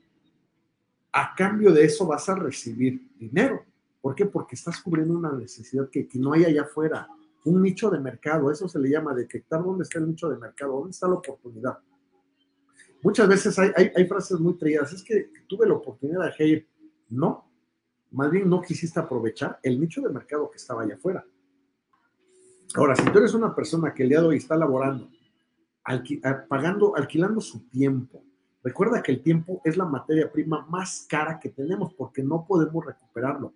a 1.11 1.33
cambio 1.35 1.71
de 1.71 1.85
eso 1.85 2.05
vas 2.05 2.29
a 2.29 2.35
recibir 2.35 3.01
dinero. 3.17 3.65
¿Por 4.03 4.15
qué? 4.15 4.25
Porque 4.25 4.55
estás 4.55 4.81
cubriendo 4.81 5.17
una 5.17 5.31
necesidad 5.31 5.89
que, 5.89 6.09
no 6.15 6.33
hay 6.33 6.43
allá 6.43 6.63
afuera, 6.63 7.07
un 7.45 7.61
nicho 7.61 7.89
de 7.89 8.01
mercado, 8.01 8.51
eso 8.51 8.67
se 8.67 8.77
le 8.77 8.89
llama 8.89 9.13
detectar 9.13 9.63
dónde 9.63 9.83
está 9.83 9.97
el 9.99 10.09
nicho 10.09 10.27
de 10.27 10.35
mercado, 10.35 10.73
dónde 10.73 10.91
está 10.91 11.07
la 11.07 11.13
oportunidad. 11.13 11.77
Muchas 13.01 13.29
veces 13.29 13.57
hay, 13.57 13.71
hay, 13.95 14.05
frases 14.05 14.41
muy 14.41 14.57
trilladas, 14.57 14.91
es 14.91 15.03
que 15.03 15.29
tuve 15.47 15.65
la 15.65 15.75
oportunidad 15.75 16.35
de 16.37 16.45
ir, 16.45 16.67
no, 17.07 17.49
más 18.11 18.29
bien 18.29 18.49
no 18.49 18.61
quisiste 18.61 18.99
aprovechar 18.99 19.57
el 19.63 19.79
nicho 19.79 20.01
de 20.01 20.09
mercado 20.09 20.51
que 20.51 20.57
estaba 20.57 20.83
allá 20.83 20.95
afuera. 20.95 21.25
Ahora, 22.75 22.97
si 22.97 23.09
tú 23.09 23.19
eres 23.19 23.33
una 23.33 23.55
persona 23.55 23.93
que 23.93 24.03
el 24.03 24.09
día 24.09 24.19
de 24.19 24.27
hoy 24.27 24.35
está 24.35 24.57
laborando, 24.57 25.07
pagando, 26.49 26.93
alquilando 26.97 27.39
su 27.39 27.69
tiempo, 27.69 28.21
recuerda 28.61 29.01
que 29.01 29.13
el 29.13 29.23
tiempo 29.23 29.61
es 29.63 29.77
la 29.77 29.85
materia 29.85 30.29
prima 30.29 30.65
más 30.65 31.05
cara 31.07 31.39
que 31.39 31.47
tenemos 31.47 31.93
porque 31.93 32.21
no 32.21 32.45
podemos 32.45 32.85
recuperarlo. 32.85 33.53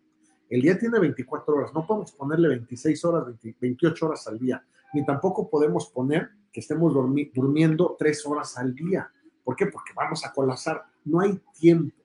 El 0.49 0.61
día 0.61 0.77
tiene 0.77 0.99
24 0.99 1.55
horas, 1.55 1.73
no 1.73 1.85
podemos 1.85 2.11
ponerle 2.11 2.49
26 2.49 3.05
horas, 3.05 3.25
28 3.59 4.05
horas 4.05 4.27
al 4.27 4.39
día, 4.39 4.63
ni 4.93 5.05
tampoco 5.05 5.49
podemos 5.49 5.89
poner 5.89 6.29
que 6.51 6.61
estemos 6.61 6.93
durmiendo 6.93 7.95
3 7.99 8.25
horas 8.25 8.57
al 8.57 8.73
día. 8.73 9.11
¿Por 9.43 9.55
qué? 9.55 9.67
Porque 9.67 9.93
vamos 9.95 10.25
a 10.25 10.33
colapsar. 10.33 10.83
No 11.05 11.19
hay 11.19 11.39
tiempo. 11.57 11.95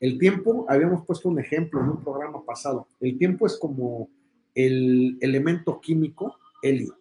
El 0.00 0.18
tiempo, 0.18 0.64
habíamos 0.68 1.04
puesto 1.04 1.28
un 1.28 1.40
ejemplo 1.40 1.80
en 1.80 1.88
un 1.88 2.04
programa 2.04 2.44
pasado, 2.44 2.86
el 3.00 3.18
tiempo 3.18 3.46
es 3.46 3.58
como 3.58 4.08
el 4.54 5.18
elemento 5.20 5.80
químico 5.80 6.36
helio. 6.62 6.96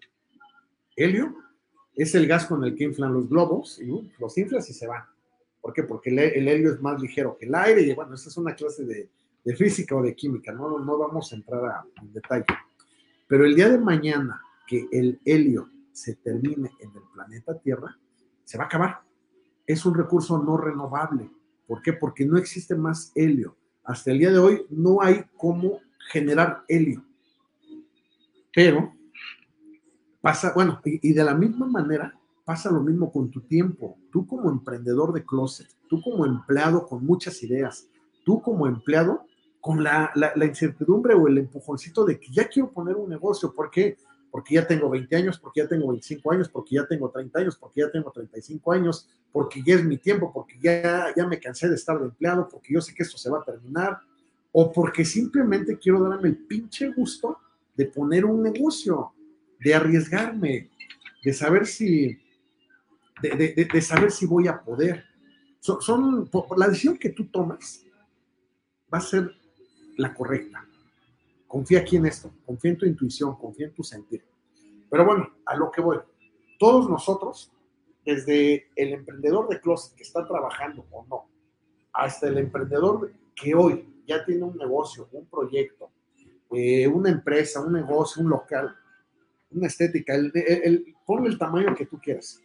Helio 0.96 1.36
es 1.96 2.16
el 2.16 2.28
gas 2.28 2.46
con 2.46 2.64
el 2.64 2.76
que 2.76 2.86
inflan 2.86 3.14
los 3.14 3.30
globos, 3.30 3.80
y 3.80 3.90
uh, 3.90 4.08
los 4.20 4.38
inflas 4.38 4.70
y 4.70 4.74
se 4.74 4.88
van. 4.88 5.04
¿Por 5.62 5.74
qué? 5.74 5.84
Porque 5.84 6.10
el, 6.10 6.48
helio 6.48 6.74
es 6.74 6.82
más 6.82 7.00
ligero 7.02 7.38
que 7.38 7.46
el 7.46 7.56
aire, 7.56 7.82
y 7.82 7.94
bueno, 7.94 8.16
esa 8.16 8.30
es 8.30 8.38
una 8.38 8.56
clase 8.56 8.84
de, 8.84 9.10
de 9.48 9.56
física 9.56 9.96
o 9.96 10.02
de 10.02 10.14
química, 10.14 10.52
no, 10.52 10.78
no 10.78 10.98
vamos 10.98 11.32
a 11.32 11.38
entrar 11.38 11.64
a, 11.64 11.86
en 12.02 12.12
detalle. 12.12 12.44
Pero 13.30 13.46
el 13.46 13.56
día 13.56 13.70
de 13.70 13.78
mañana 13.78 14.42
que 14.68 14.90
el 14.92 15.22
helio 15.24 15.70
se 15.94 16.16
termine 16.16 16.70
en 16.82 16.90
el 16.90 17.04
planeta 17.14 17.58
Tierra, 17.58 17.98
se 18.44 18.58
va 18.58 18.66
a 18.66 18.68
acabar. 18.68 19.00
Es 19.66 19.86
un 19.86 19.96
recurso 19.96 20.38
no 20.44 20.58
renovable. 20.58 21.32
¿Por 21.66 21.82
qué? 21.82 21.94
Porque 21.94 22.26
no 22.26 22.38
existe 22.38 22.76
más 22.76 23.14
helio. 23.16 23.56
Hasta 23.86 24.12
el 24.12 24.20
día 24.20 24.32
de 24.32 24.38
hoy 24.38 24.66
no 24.70 25.02
hay 25.02 25.24
cómo 25.38 25.80
generar 26.12 26.66
helio. 26.68 27.06
Pero 28.54 28.94
pasa, 30.20 30.52
bueno, 30.54 30.82
y, 30.84 31.14
de 31.14 31.24
la 31.24 31.34
misma 31.34 31.68
manera 31.68 32.14
pasa 32.44 32.70
lo 32.70 32.82
mismo 32.82 33.14
con 33.14 33.32
tu 33.32 33.40
tiempo. 33.40 33.98
Tú 34.12 34.28
como 34.28 34.50
emprendedor 34.50 35.14
de 35.14 35.24
closet, 35.24 35.70
tú 35.88 36.02
como 36.02 36.26
empleado 36.26 36.86
con 36.86 37.06
muchas 37.06 37.42
ideas, 37.44 37.88
tú 38.26 38.42
como 38.42 38.68
empleado 38.68 39.27
con 39.68 39.84
la, 39.84 40.14
incertidumbre 40.42 41.14
o 41.14 41.28
el 41.28 41.40
empujoncito 41.40 42.06
de 42.06 42.18
que 42.18 42.32
ya 42.32 42.48
quiero 42.48 42.72
poner 42.72 42.96
un 42.96 43.10
negocio. 43.10 43.54
¿Por 43.54 43.70
qué? 43.70 43.98
Porque 44.32 44.56
ya 44.56 44.66
tengo 44.66 44.90
20 44.90 45.14
años, 45.14 45.38
porque 45.38 45.60
ya 45.60 45.68
tengo 45.68 45.90
25 45.90 46.32
años, 46.32 46.48
porque 46.48 46.76
ya 46.76 46.88
tengo 46.88 47.10
30 47.10 47.38
años, 47.38 47.58
porque 47.58 47.82
ya 47.82 47.92
tengo 47.92 48.10
35 48.10 48.72
años, 48.72 49.10
porque 49.30 49.62
ya 49.62 49.76
es 49.76 49.84
mi 49.84 49.98
tiempo, 49.98 50.32
porque 50.34 50.58
ya, 50.62 51.14
ya 51.14 51.28
me 51.28 51.38
cansé 51.38 51.68
de 51.68 51.76
estar 51.76 52.00
de 52.00 52.06
empleado, 52.06 52.48
porque 52.48 52.76
yo 52.76 52.80
sé 52.80 52.94
que 52.94 53.04
esto 53.04 53.18
se 53.18 53.30
va 53.30 53.40
a 53.40 53.44
terminar, 53.44 54.00
o 54.54 54.72
porque 54.72 55.04
simplemente 55.04 55.78
quiero 55.78 56.02
darme 56.02 56.30
el 56.30 56.38
pinche 56.38 56.88
gusto 56.94 57.38
de 57.76 57.88
poner 57.88 58.24
un 58.24 58.42
negocio, 58.42 59.12
de 59.60 59.76
arriesgarme, 59.76 60.70
de 61.22 61.34
saber 61.34 61.66
si, 61.66 62.18
de, 63.22 63.82
saber 63.82 64.12
si 64.12 64.26
voy 64.26 64.48
a 64.48 64.62
poder. 64.62 65.04
Son, 65.60 66.30
la 66.56 66.70
decisión 66.70 66.98
que 66.98 67.10
tú 67.10 67.26
tomas 67.26 67.84
va 68.94 69.00
a 69.00 69.02
ser 69.02 69.36
la 69.98 70.14
correcta. 70.14 70.66
Confía 71.48 71.80
aquí 71.80 71.98
en 71.98 72.06
esto, 72.06 72.32
confía 72.46 72.72
en 72.72 72.78
tu 72.78 72.86
intuición, 72.86 73.36
confía 73.36 73.68
en 73.68 73.74
tu 73.74 73.84
sentir. 73.84 74.24
Pero 74.90 75.06
bueno, 75.06 75.30
a 75.46 75.56
lo 75.56 75.72
que 75.72 75.82
voy. 75.82 75.98
Todos 76.60 76.90
nosotros, 76.90 77.52
desde 78.06 78.70
el 78.76 78.94
emprendedor 78.94 79.48
de 79.50 79.60
closet 79.60 79.96
que 79.96 80.04
está 80.04 80.26
trabajando 80.28 80.86
o 80.92 81.06
no, 81.06 81.30
hasta 81.94 82.28
el 82.28 82.38
emprendedor 82.38 83.12
que 83.36 83.54
hoy 83.54 83.88
ya 84.06 84.24
tiene 84.26 84.44
un 84.44 84.58
negocio, 84.58 85.08
un 85.12 85.26
proyecto, 85.26 85.90
eh, 86.52 86.88
una 86.88 87.10
empresa, 87.10 87.62
un 87.62 87.74
negocio, 87.74 88.24
un 88.24 88.30
local, 88.30 88.76
una 89.52 89.68
estética, 89.68 90.16
el, 90.16 90.32
el, 90.34 90.96
ponle 91.06 91.30
el 91.30 91.38
tamaño 91.38 91.76
que 91.76 91.86
tú 91.86 92.00
quieras. 92.00 92.42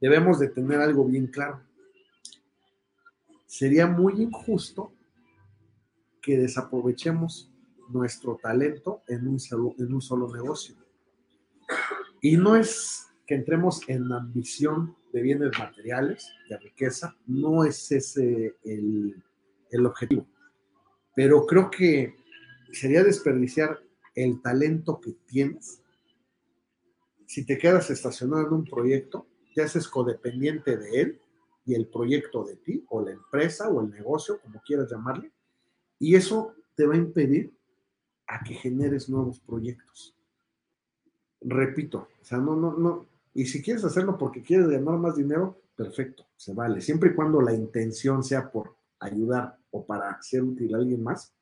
Debemos 0.00 0.38
de 0.38 0.48
tener 0.48 0.80
algo 0.80 1.04
bien 1.04 1.26
claro. 1.26 1.60
Sería 3.46 3.86
muy 3.86 4.22
injusto 4.22 4.92
que 6.28 6.36
desaprovechemos 6.36 7.50
nuestro 7.88 8.36
talento 8.36 9.02
en 9.08 9.26
un 9.26 9.40
solo, 9.40 10.30
negocio. 10.30 10.76
Y 12.20 12.36
no 12.36 12.54
es 12.54 13.06
que 13.26 13.34
entremos 13.34 13.80
en 13.88 14.12
ambición 14.12 14.94
de 15.10 15.22
bienes 15.22 15.58
materiales, 15.58 16.30
de 16.50 16.58
riqueza, 16.58 17.16
no 17.26 17.64
es 17.64 17.90
ese 17.92 18.56
el, 18.62 19.24
el 19.70 19.86
objetivo. 19.86 20.26
Pero 21.16 21.46
creo 21.46 21.70
que 21.70 22.14
sería 22.72 23.02
desperdiciar 23.02 23.80
el 24.14 24.42
talento 24.42 25.00
que 25.00 25.12
tienes 25.26 25.80
si 27.26 27.46
te 27.46 27.56
quedas 27.56 27.88
estacionado 27.88 28.48
en 28.48 28.52
un 28.52 28.64
proyecto, 28.66 29.26
te 29.54 29.62
haces 29.62 29.88
codependiente 29.88 30.76
de 30.76 31.00
él 31.00 31.22
y 31.64 31.74
el 31.74 31.88
proyecto 31.88 32.44
de 32.44 32.56
ti, 32.56 32.84
o 32.90 33.00
la 33.00 33.12
empresa, 33.12 33.70
o 33.70 33.80
el 33.80 33.88
negocio, 33.88 34.38
como 34.42 34.60
quieras 34.60 34.90
llamarle, 34.90 35.32
y 35.98 36.14
eso 36.14 36.54
te 36.74 36.86
va 36.86 36.94
a 36.94 36.98
impedir 36.98 37.52
a 38.26 38.42
que 38.42 38.54
generes 38.54 39.08
nuevos 39.08 39.40
proyectos. 39.40 40.14
repito, 41.40 42.08
o 42.20 42.24
sea, 42.24 42.38
no, 42.38 42.56
no, 42.56 42.76
no, 42.76 43.06
y 43.32 43.46
si 43.46 43.62
quieres 43.62 43.84
hacerlo 43.84 44.18
porque 44.18 44.42
quieres 44.42 44.68
ganar 44.68 44.98
más 44.98 45.16
dinero, 45.16 45.60
perfecto, 45.76 46.26
se 46.36 46.52
vale, 46.52 46.80
siempre 46.80 47.10
y 47.10 47.14
cuando 47.14 47.40
la 47.40 47.54
intención 47.54 48.24
sea 48.24 48.50
por 48.50 48.74
ayudar 48.98 49.56
o 49.70 49.86
para 49.86 50.20
ser 50.20 50.42
útil 50.42 50.74
a 50.74 50.78
alguien 50.78 51.02
más, 51.02 51.32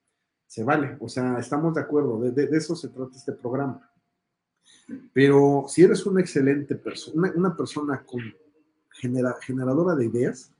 se 0.47 0.63
vale, 0.63 0.97
o 1.01 1.09
sea, 1.09 1.39
estamos 1.39 1.75
de 1.75 1.81
acuerdo, 1.81 2.21
de, 2.21 2.31
de, 2.31 2.57
eso 2.57 2.77
se 2.77 2.89
trata 2.89 3.17
este 3.17 3.33
programa. 3.33 3.91
Pero 5.13 5.65
si 5.69 5.83
eres 5.83 6.05
una 6.07 6.21
excelente 6.21 6.75
persona, 6.77 7.33
una, 7.35 7.57
persona 7.57 8.05
con 8.05 8.21
generadora 8.93 9.95
de 9.95 10.07
ideas, 10.07 10.53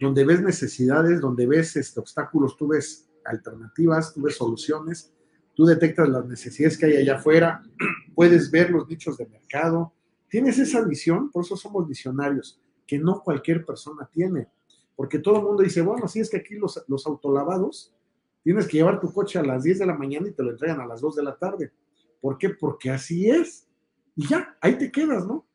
donde 0.00 0.24
ves 0.24 0.40
necesidades, 0.40 1.20
donde 1.20 1.46
ves 1.46 1.76
este, 1.76 2.00
obstáculos, 2.00 2.56
tú 2.56 2.68
ves 2.68 3.08
alternativas, 3.24 4.14
tú 4.14 4.22
ves 4.22 4.36
soluciones, 4.36 5.12
tú 5.54 5.64
detectas 5.64 6.08
las 6.08 6.26
necesidades 6.26 6.78
que 6.78 6.86
hay 6.86 6.96
allá 6.96 7.16
afuera, 7.16 7.62
puedes 8.14 8.50
ver 8.50 8.70
los 8.70 8.88
nichos 8.88 9.16
de 9.16 9.26
mercado, 9.26 9.92
tienes 10.28 10.58
esa 10.58 10.82
visión, 10.82 11.30
por 11.30 11.44
eso 11.44 11.56
somos 11.56 11.86
visionarios, 11.88 12.60
que 12.86 12.98
no 12.98 13.22
cualquier 13.22 13.64
persona 13.64 14.08
tiene, 14.10 14.48
porque 14.96 15.18
todo 15.18 15.36
el 15.38 15.44
mundo 15.44 15.62
dice, 15.62 15.82
bueno, 15.82 16.08
si 16.08 16.20
es 16.20 16.30
que 16.30 16.38
aquí 16.38 16.54
los, 16.54 16.82
los 16.88 17.06
autolavados, 17.06 17.94
tienes 18.42 18.66
que 18.66 18.78
llevar 18.78 19.00
tu 19.00 19.12
coche 19.12 19.38
a 19.38 19.42
las 19.42 19.62
10 19.62 19.80
de 19.80 19.86
la 19.86 19.94
mañana 19.96 20.28
y 20.28 20.32
te 20.32 20.42
lo 20.42 20.50
entregan 20.50 20.80
a 20.80 20.86
las 20.86 21.00
2 21.00 21.16
de 21.16 21.22
la 21.22 21.36
tarde. 21.36 21.72
¿Por 22.20 22.38
qué? 22.38 22.50
Porque 22.50 22.90
así 22.90 23.28
es. 23.28 23.66
Y 24.14 24.26
ya, 24.28 24.56
ahí 24.60 24.76
te 24.76 24.90
quedas, 24.92 25.26
¿no? 25.26 25.46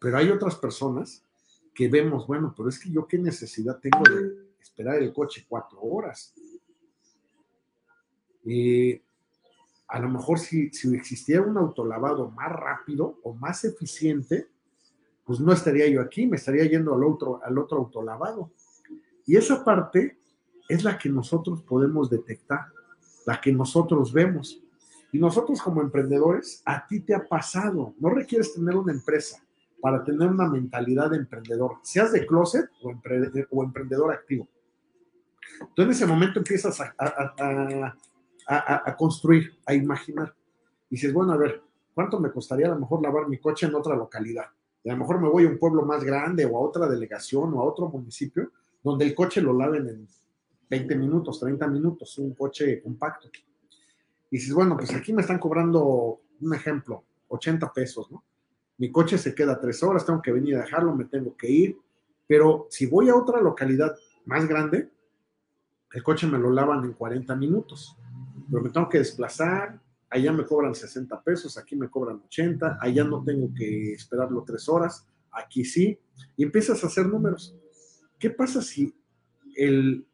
Pero 0.00 0.18
hay 0.18 0.30
otras 0.30 0.56
personas 0.56 1.24
que 1.74 1.88
vemos, 1.88 2.26
bueno, 2.26 2.54
pero 2.56 2.68
es 2.68 2.78
que 2.78 2.90
yo 2.90 3.06
qué 3.06 3.18
necesidad 3.18 3.78
tengo 3.78 4.02
de 4.08 4.46
esperar 4.60 5.02
el 5.02 5.12
coche 5.12 5.44
cuatro 5.48 5.80
horas. 5.82 6.34
Y 8.46 9.02
a 9.88 9.98
lo 9.98 10.08
mejor 10.08 10.38
si, 10.38 10.70
si 10.70 10.94
existiera 10.94 11.42
un 11.42 11.58
autolavado 11.58 12.30
más 12.30 12.50
rápido 12.50 13.18
o 13.22 13.34
más 13.34 13.64
eficiente, 13.64 14.48
pues 15.24 15.40
no 15.40 15.52
estaría 15.52 15.88
yo 15.88 16.00
aquí, 16.00 16.26
me 16.26 16.36
estaría 16.36 16.64
yendo 16.64 16.94
al 16.94 17.04
otro, 17.04 17.40
al 17.42 17.58
otro 17.58 17.78
autolavado. 17.78 18.52
Y 19.26 19.36
esa 19.36 19.64
parte 19.64 20.16
es 20.68 20.84
la 20.84 20.96
que 20.96 21.08
nosotros 21.08 21.62
podemos 21.62 22.08
detectar, 22.08 22.66
la 23.26 23.40
que 23.40 23.52
nosotros 23.52 24.12
vemos. 24.12 24.62
Y 25.10 25.18
nosotros 25.18 25.60
como 25.60 25.82
emprendedores, 25.82 26.62
a 26.64 26.86
ti 26.86 27.00
te 27.00 27.14
ha 27.14 27.26
pasado, 27.26 27.94
no 27.98 28.10
requieres 28.10 28.54
tener 28.54 28.76
una 28.76 28.92
empresa 28.92 29.42
para 29.80 30.04
tener 30.04 30.28
una 30.28 30.48
mentalidad 30.48 31.10
de 31.10 31.18
emprendedor, 31.18 31.78
seas 31.82 32.12
de 32.12 32.26
closet 32.26 32.68
o, 32.82 33.62
emprendedor 33.62 34.12
activo. 34.12 34.48
Tú 35.74 35.82
en 35.82 35.90
ese 35.90 36.06
momento 36.06 36.40
empiezas 36.40 36.80
a, 36.80 37.96
construir, 38.96 39.58
a 39.66 39.74
imaginar. 39.74 40.34
Y 40.88 40.96
dices, 40.96 41.12
bueno, 41.12 41.32
a 41.32 41.36
ver, 41.36 41.62
¿cuánto 41.94 42.20
me 42.20 42.30
costaría 42.30 42.66
a 42.66 42.70
lo 42.70 42.78
mejor 42.78 43.02
lavar 43.02 43.28
mi 43.28 43.38
coche 43.38 43.66
en 43.66 43.74
otra 43.74 43.96
localidad? 43.96 44.46
Y 44.84 44.88
a 44.88 44.92
lo 44.92 45.00
mejor 45.00 45.20
me 45.20 45.28
voy 45.28 45.46
a 45.46 45.48
un 45.48 45.58
pueblo 45.58 45.82
más 45.84 46.04
grande 46.04 46.46
o 46.46 46.56
a 46.56 46.60
otra 46.60 46.88
delegación 46.88 47.54
o 47.54 47.60
a 47.60 47.64
otro 47.64 47.88
municipio 47.88 48.52
donde 48.82 49.04
el 49.04 49.14
coche 49.14 49.40
lo 49.40 49.52
laven 49.52 49.88
en 49.88 50.08
20 50.70 50.94
minutos, 50.94 51.40
30 51.40 51.66
minutos, 51.66 52.18
un 52.18 52.34
coche 52.34 52.80
compacto. 52.82 53.28
Y 54.30 54.36
dices, 54.36 54.54
bueno, 54.54 54.76
pues 54.76 54.94
aquí 54.94 55.12
me 55.12 55.22
están 55.22 55.38
cobrando, 55.38 56.20
un 56.40 56.54
ejemplo, 56.54 57.04
80 57.28 57.72
pesos, 57.72 58.10
¿no? 58.10 58.22
Mi 58.78 58.92
coche 58.92 59.16
se 59.16 59.34
queda 59.34 59.58
tres 59.58 59.82
horas, 59.82 60.04
tengo 60.04 60.20
que 60.20 60.32
venir 60.32 60.56
a 60.56 60.60
dejarlo, 60.60 60.94
me 60.94 61.06
tengo 61.06 61.36
que 61.36 61.50
ir. 61.50 61.78
Pero 62.26 62.66
si 62.70 62.86
voy 62.86 63.08
a 63.08 63.16
otra 63.16 63.40
localidad 63.40 63.96
más 64.26 64.46
grande, 64.46 64.90
el 65.92 66.02
coche 66.02 66.26
me 66.26 66.38
lo 66.38 66.50
lavan 66.50 66.84
en 66.84 66.92
40 66.92 67.34
minutos. 67.36 67.96
Pero 68.50 68.62
me 68.62 68.70
tengo 68.70 68.88
que 68.88 68.98
desplazar, 68.98 69.80
allá 70.10 70.32
me 70.32 70.44
cobran 70.44 70.74
60 70.74 71.22
pesos, 71.22 71.58
aquí 71.58 71.76
me 71.76 71.88
cobran 71.88 72.20
80, 72.26 72.78
allá 72.80 73.04
no 73.04 73.22
tengo 73.24 73.52
que 73.54 73.92
esperarlo 73.92 74.44
tres 74.44 74.68
horas, 74.68 75.06
aquí 75.32 75.64
sí. 75.64 75.98
Y 76.36 76.44
empiezas 76.44 76.82
a 76.82 76.86
hacer 76.86 77.06
números. 77.06 77.56
¿Qué 78.18 78.30
pasa 78.30 78.62
si 78.62 78.94
el 79.56 80.06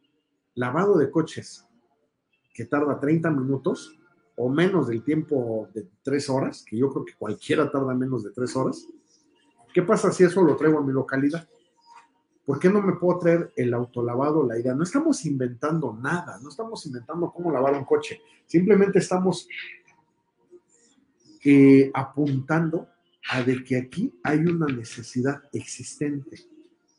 lavado 0.54 0.98
de 0.98 1.10
coches 1.10 1.66
que 2.54 2.64
tarda 2.64 3.00
30 3.00 3.30
minutos 3.30 3.98
o 4.36 4.48
menos 4.48 4.88
del 4.88 5.02
tiempo 5.04 5.68
de 5.74 5.88
tres 6.02 6.28
horas, 6.28 6.64
que 6.66 6.76
yo 6.76 6.90
creo 6.90 7.04
que 7.04 7.14
cualquiera 7.14 7.70
tarda 7.70 7.94
menos 7.94 8.24
de 8.24 8.30
tres 8.30 8.56
horas, 8.56 8.86
¿qué 9.72 9.82
pasa 9.82 10.10
si 10.10 10.24
eso 10.24 10.42
lo 10.42 10.56
traigo 10.56 10.78
a 10.78 10.82
mi 10.82 10.92
localidad? 10.92 11.48
¿Por 12.44 12.58
qué 12.58 12.68
no 12.68 12.82
me 12.82 12.94
puedo 12.94 13.18
traer 13.18 13.52
el 13.56 13.72
autolavado, 13.72 14.46
la 14.46 14.58
idea? 14.58 14.74
No 14.74 14.82
estamos 14.82 15.24
inventando 15.26 15.96
nada, 16.00 16.38
no 16.42 16.48
estamos 16.48 16.84
inventando 16.86 17.30
cómo 17.32 17.52
lavar 17.52 17.74
un 17.74 17.84
coche, 17.84 18.20
simplemente 18.46 18.98
estamos 18.98 19.48
eh, 21.44 21.90
apuntando 21.94 22.88
a 23.30 23.42
de 23.42 23.62
que 23.62 23.76
aquí 23.76 24.12
hay 24.24 24.40
una 24.40 24.66
necesidad 24.66 25.42
existente. 25.52 26.38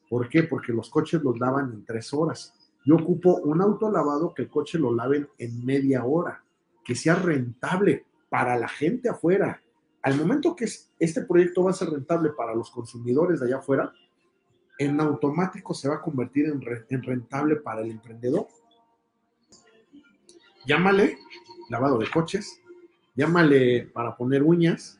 ¿Por 0.09 0.29
qué? 0.29 0.43
Porque 0.43 0.71
los 0.71 0.89
coches 0.89 1.21
los 1.21 1.39
lavan 1.39 1.71
en 1.73 1.85
tres 1.85 2.13
horas. 2.13 2.53
Yo 2.85 2.95
ocupo 2.95 3.35
un 3.37 3.61
autolavado 3.61 4.33
que 4.33 4.43
el 4.43 4.49
coche 4.49 4.77
lo 4.77 4.93
laven 4.93 5.27
en 5.37 5.65
media 5.65 6.05
hora 6.05 6.43
que 6.83 6.95
sea 6.95 7.15
rentable 7.15 8.05
para 8.29 8.57
la 8.57 8.67
gente 8.67 9.09
afuera. 9.09 9.61
Al 10.01 10.17
momento 10.17 10.55
que 10.55 10.65
este 10.99 11.21
proyecto 11.21 11.63
va 11.63 11.71
a 11.71 11.75
ser 11.75 11.89
rentable 11.89 12.31
para 12.31 12.53
los 12.53 12.69
consumidores 12.71 13.39
de 13.39 13.47
allá 13.47 13.57
afuera, 13.57 13.93
en 14.77 14.99
automático 14.99 15.73
se 15.73 15.87
va 15.87 15.95
a 15.95 16.01
convertir 16.01 16.45
en, 16.45 17.03
rentable 17.03 17.57
para 17.57 17.81
el 17.81 17.91
emprendedor. 17.91 18.47
Llámale 20.65 21.17
lavado 21.69 21.97
de 21.97 22.09
coches, 22.09 22.61
llámale 23.15 23.87
para 23.93 24.15
poner 24.15 24.43
uñas, 24.43 24.99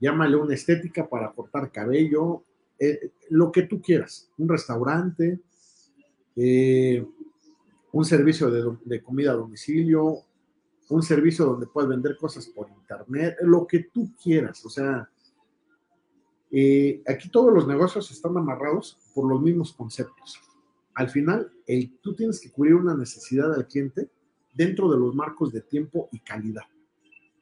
llámale 0.00 0.36
una 0.36 0.54
estética 0.54 1.08
para 1.08 1.32
cortar 1.32 1.70
cabello, 1.70 2.44
eh, 2.78 3.10
lo 3.30 3.50
que 3.50 3.62
tú 3.62 3.80
quieras, 3.80 4.30
un 4.38 4.48
restaurante, 4.48 5.40
eh, 6.36 7.04
un 7.92 8.04
servicio 8.04 8.50
de, 8.50 8.76
de, 8.84 9.02
comida 9.02 9.32
a 9.32 9.34
domicilio, 9.34 10.24
un 10.90 11.02
servicio 11.02 11.44
donde 11.44 11.66
puedes 11.66 11.88
vender 11.88 12.16
cosas 12.16 12.46
por 12.46 12.68
internet, 12.70 13.36
lo 13.42 13.66
que 13.66 13.84
tú 13.92 14.12
quieras. 14.22 14.64
O 14.64 14.70
sea, 14.70 15.08
eh, 16.50 17.02
aquí 17.06 17.28
todos 17.28 17.52
los 17.52 17.66
negocios 17.66 18.10
están 18.10 18.36
amarrados 18.36 18.98
por 19.14 19.28
los 19.28 19.40
mismos 19.40 19.72
conceptos. 19.72 20.40
Al 20.94 21.10
final, 21.10 21.52
el, 21.66 21.98
tú 22.00 22.14
tienes 22.14 22.40
que 22.40 22.50
cubrir 22.50 22.74
una 22.74 22.96
necesidad 22.96 23.54
del 23.54 23.66
cliente 23.66 24.08
dentro 24.54 24.90
de 24.90 24.98
los 24.98 25.14
marcos 25.14 25.52
de 25.52 25.60
tiempo 25.60 26.08
y 26.10 26.20
calidad, 26.20 26.64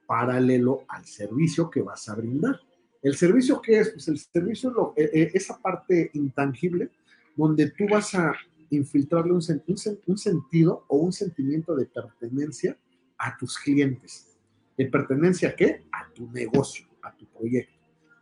paralelo 0.07 0.85
al 0.89 1.07
servicio 1.07 1.71
que 1.71 1.83
vas 1.83 2.09
a 2.09 2.15
brindar. 2.15 2.61
¿El 3.03 3.17
servicio 3.17 3.61
qué 3.63 3.81
es? 3.81 3.91
Pues 3.91 4.09
el 4.09 4.19
servicio 4.19 4.93
es 4.97 5.07
eh, 5.07 5.11
eh, 5.23 5.31
esa 5.35 5.59
parte 5.59 6.11
intangible 6.15 6.91
donde 7.37 7.71
tú 7.71 7.85
vas 7.91 8.15
a 8.15 8.35
infiltrarle 8.71 9.33
un 9.33 10.19
sentido 10.19 10.85
o 10.89 10.97
un 10.97 11.13
sentimiento 11.13 11.77
de 11.77 11.87
pertenencia 11.87 12.77
a 13.17 13.37
tus 13.37 13.59
clientes. 13.59 14.37
¿De 14.77 14.87
pertenencia 14.87 15.51
a 15.51 15.57
qué? 15.57 15.85
A 15.93 16.13
tu 16.13 16.31
negocio, 16.31 16.87
a 17.03 17.17
tu 17.17 17.27
proyecto. 17.27 17.76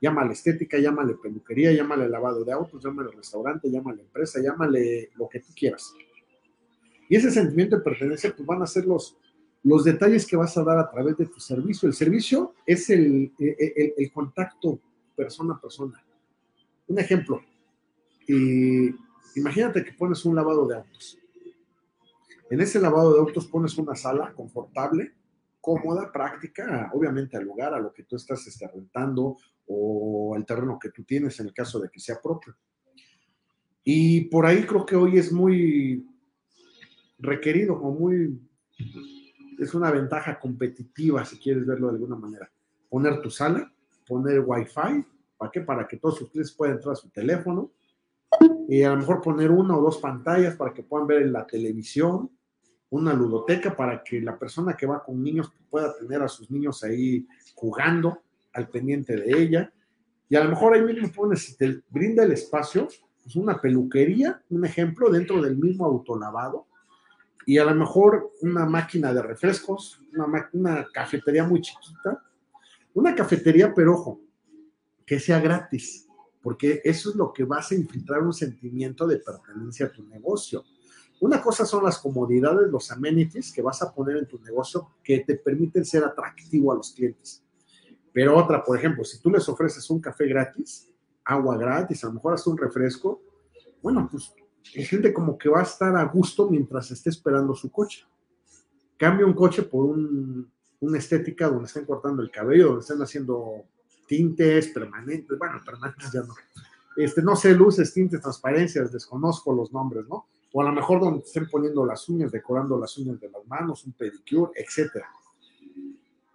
Llámale 0.04 0.34
estética, 0.34 0.76
llámale 0.78 1.14
peluquería, 1.14 1.72
llámale 1.72 2.10
lavado 2.10 2.44
de 2.44 2.52
autos, 2.52 2.84
llámale 2.84 3.10
restaurante, 3.10 3.70
llámale 3.70 4.02
empresa, 4.02 4.38
llámale 4.38 5.08
lo 5.16 5.30
que 5.30 5.40
tú 5.40 5.46
quieras. 5.56 5.94
Y 7.08 7.16
ese 7.16 7.30
sentimiento 7.30 7.78
de 7.78 7.82
pertenencia, 7.82 8.30
pues 8.36 8.46
van 8.46 8.60
a 8.60 8.66
ser 8.66 8.84
los, 8.84 9.16
los 9.62 9.82
detalles 9.82 10.26
que 10.26 10.36
vas 10.36 10.58
a 10.58 10.62
dar 10.62 10.76
a 10.76 10.90
través 10.90 11.16
de 11.16 11.24
tu 11.24 11.40
servicio. 11.40 11.88
El 11.88 11.94
servicio 11.94 12.52
es 12.66 12.90
el, 12.90 13.32
el, 13.38 14.12
contacto 14.12 14.78
persona 15.16 15.54
a 15.54 15.58
persona. 15.62 16.04
Un 16.86 16.98
ejemplo, 16.98 17.40
imagínate 19.36 19.82
que 19.86 19.92
pones 19.94 20.22
un 20.26 20.36
lavado 20.36 20.66
de 20.66 20.76
autos. 20.76 21.18
En 22.50 22.60
ese 22.60 22.78
lavado 22.78 23.14
de 23.14 23.20
autos 23.20 23.46
pones 23.46 23.78
una 23.78 23.96
sala 23.96 24.34
confortable, 24.34 25.14
cómoda, 25.64 26.12
práctica, 26.12 26.90
obviamente 26.92 27.38
al 27.38 27.44
lugar, 27.44 27.72
a 27.72 27.80
lo 27.80 27.90
que 27.90 28.02
tú 28.02 28.16
estás 28.16 28.46
este, 28.46 28.68
rentando 28.68 29.38
o 29.66 30.34
al 30.36 30.44
terreno 30.44 30.78
que 30.78 30.90
tú 30.90 31.04
tienes 31.04 31.40
en 31.40 31.46
el 31.46 31.54
caso 31.54 31.80
de 31.80 31.88
que 31.88 32.00
sea 32.00 32.20
propio. 32.20 32.54
Y 33.82 34.26
por 34.26 34.44
ahí 34.44 34.66
creo 34.66 34.84
que 34.84 34.94
hoy 34.94 35.16
es 35.16 35.32
muy 35.32 36.06
requerido 37.18 37.76
o 37.76 37.92
muy, 37.92 38.38
es 39.58 39.72
una 39.72 39.90
ventaja 39.90 40.38
competitiva, 40.38 41.24
si 41.24 41.38
quieres 41.38 41.64
verlo 41.64 41.86
de 41.86 41.94
alguna 41.94 42.16
manera. 42.16 42.52
Poner 42.90 43.22
tu 43.22 43.30
sala, 43.30 43.72
poner 44.06 44.40
wifi, 44.40 45.06
¿para 45.38 45.50
qué? 45.50 45.62
Para 45.62 45.88
que 45.88 45.96
todos 45.96 46.18
sus 46.18 46.28
clientes 46.28 46.52
puedan 46.52 46.76
entrar 46.76 46.92
a 46.92 46.96
su 46.96 47.08
teléfono, 47.08 47.72
y 48.68 48.82
a 48.82 48.90
lo 48.90 48.98
mejor 48.98 49.22
poner 49.22 49.50
una 49.50 49.78
o 49.78 49.80
dos 49.80 49.96
pantallas 49.96 50.56
para 50.56 50.74
que 50.74 50.82
puedan 50.82 51.06
ver 51.06 51.26
la 51.30 51.46
televisión, 51.46 52.30
una 52.94 53.12
ludoteca 53.12 53.74
para 53.74 54.02
que 54.04 54.20
la 54.20 54.38
persona 54.38 54.76
que 54.76 54.86
va 54.86 55.02
con 55.02 55.20
niños 55.22 55.52
pueda 55.68 55.92
tener 55.96 56.22
a 56.22 56.28
sus 56.28 56.48
niños 56.50 56.84
ahí 56.84 57.26
jugando 57.54 58.22
al 58.52 58.68
pendiente 58.68 59.16
de 59.16 59.36
ella. 59.36 59.72
Y 60.28 60.36
a 60.36 60.44
lo 60.44 60.50
mejor 60.50 60.74
ahí 60.74 60.82
mismo 60.82 61.10
pones, 61.10 61.42
si 61.42 61.56
te 61.56 61.82
brinda 61.90 62.22
el 62.22 62.32
espacio, 62.32 62.86
pues 63.22 63.34
una 63.34 63.60
peluquería, 63.60 64.40
un 64.50 64.64
ejemplo, 64.64 65.10
dentro 65.10 65.42
del 65.42 65.56
mismo 65.56 65.84
autolavado. 65.84 66.66
Y 67.46 67.58
a 67.58 67.64
lo 67.64 67.74
mejor 67.74 68.30
una 68.42 68.64
máquina 68.64 69.12
de 69.12 69.22
refrescos, 69.22 70.00
una, 70.14 70.48
una 70.52 70.86
cafetería 70.92 71.44
muy 71.44 71.60
chiquita, 71.60 72.22
Una 72.94 73.12
cafetería, 73.12 73.74
pero 73.74 73.94
ojo, 73.94 74.20
que 75.04 75.18
sea 75.18 75.40
gratis, 75.40 76.06
porque 76.40 76.80
eso 76.84 77.10
es 77.10 77.16
lo 77.16 77.32
que 77.32 77.42
vas 77.42 77.72
a 77.72 77.74
infiltrar 77.74 78.22
un 78.22 78.32
sentimiento 78.32 79.04
de 79.08 79.18
pertenencia 79.18 79.86
a 79.86 79.92
tu 79.92 80.04
negocio. 80.04 80.64
Una 81.24 81.40
cosa 81.40 81.64
son 81.64 81.84
las 81.84 81.98
comodidades, 82.00 82.70
los 82.70 82.90
amenities 82.90 83.50
que 83.50 83.62
vas 83.62 83.80
a 83.80 83.94
poner 83.94 84.18
en 84.18 84.28
tu 84.28 84.38
negocio 84.40 84.90
que 85.02 85.20
te 85.20 85.36
permiten 85.36 85.82
ser 85.82 86.04
atractivo 86.04 86.70
a 86.70 86.74
los 86.74 86.92
clientes. 86.92 87.42
Pero 88.12 88.36
otra, 88.36 88.62
por 88.62 88.76
ejemplo, 88.76 89.06
si 89.06 89.18
tú 89.22 89.30
les 89.30 89.48
ofreces 89.48 89.88
un 89.88 90.02
café 90.02 90.26
gratis, 90.26 90.86
agua 91.24 91.56
gratis, 91.56 92.04
a 92.04 92.08
lo 92.08 92.12
mejor 92.12 92.34
hasta 92.34 92.50
un 92.50 92.58
refresco, 92.58 93.22
bueno, 93.80 94.06
pues 94.10 94.34
la 94.74 94.84
gente 94.84 95.14
como 95.14 95.38
que 95.38 95.48
va 95.48 95.60
a 95.60 95.62
estar 95.62 95.96
a 95.96 96.04
gusto 96.04 96.50
mientras 96.50 96.90
esté 96.90 97.08
esperando 97.08 97.54
su 97.54 97.72
coche. 97.72 98.04
Cambia 98.98 99.24
un 99.24 99.32
coche 99.32 99.62
por 99.62 99.86
un, 99.86 100.52
una 100.80 100.98
estética 100.98 101.48
donde 101.48 101.64
estén 101.64 101.86
cortando 101.86 102.20
el 102.20 102.30
cabello, 102.30 102.66
donde 102.66 102.82
estén 102.82 103.00
haciendo 103.00 103.64
tintes 104.06 104.68
permanentes, 104.68 105.38
bueno, 105.38 105.58
permanentes 105.64 106.12
ya 106.12 106.20
no. 106.20 106.34
Este, 106.98 107.22
no 107.22 107.34
sé, 107.34 107.54
luces, 107.54 107.94
tintes, 107.94 108.20
transparencias, 108.20 108.92
desconozco 108.92 109.54
los 109.54 109.72
nombres, 109.72 110.06
¿no? 110.06 110.26
O 110.56 110.62
a 110.62 110.66
lo 110.66 110.72
mejor 110.72 111.00
donde 111.00 111.24
estén 111.24 111.48
poniendo 111.50 111.84
las 111.84 112.08
uñas, 112.08 112.30
decorando 112.30 112.78
las 112.78 112.96
uñas 112.96 113.20
de 113.20 113.28
las 113.28 113.44
manos, 113.48 113.84
un 113.84 113.92
pedicure, 113.92 114.52
etcétera. 114.54 115.08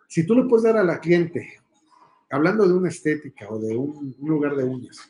Si 0.10 0.26
tú 0.26 0.36
le 0.36 0.44
puedes 0.44 0.66
dar 0.66 0.76
a 0.76 0.84
la 0.84 1.00
cliente, 1.00 1.62
hablando 2.30 2.68
de 2.68 2.74
una 2.74 2.90
estética 2.90 3.48
o 3.50 3.58
de 3.58 3.78
un 3.78 4.14
lugar 4.20 4.58
de 4.58 4.66
uñas, 4.66 5.10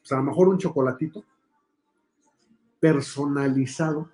pues 0.00 0.12
a 0.12 0.16
lo 0.16 0.24
mejor 0.24 0.48
un 0.50 0.58
chocolatito 0.58 1.24
personalizado 2.78 4.10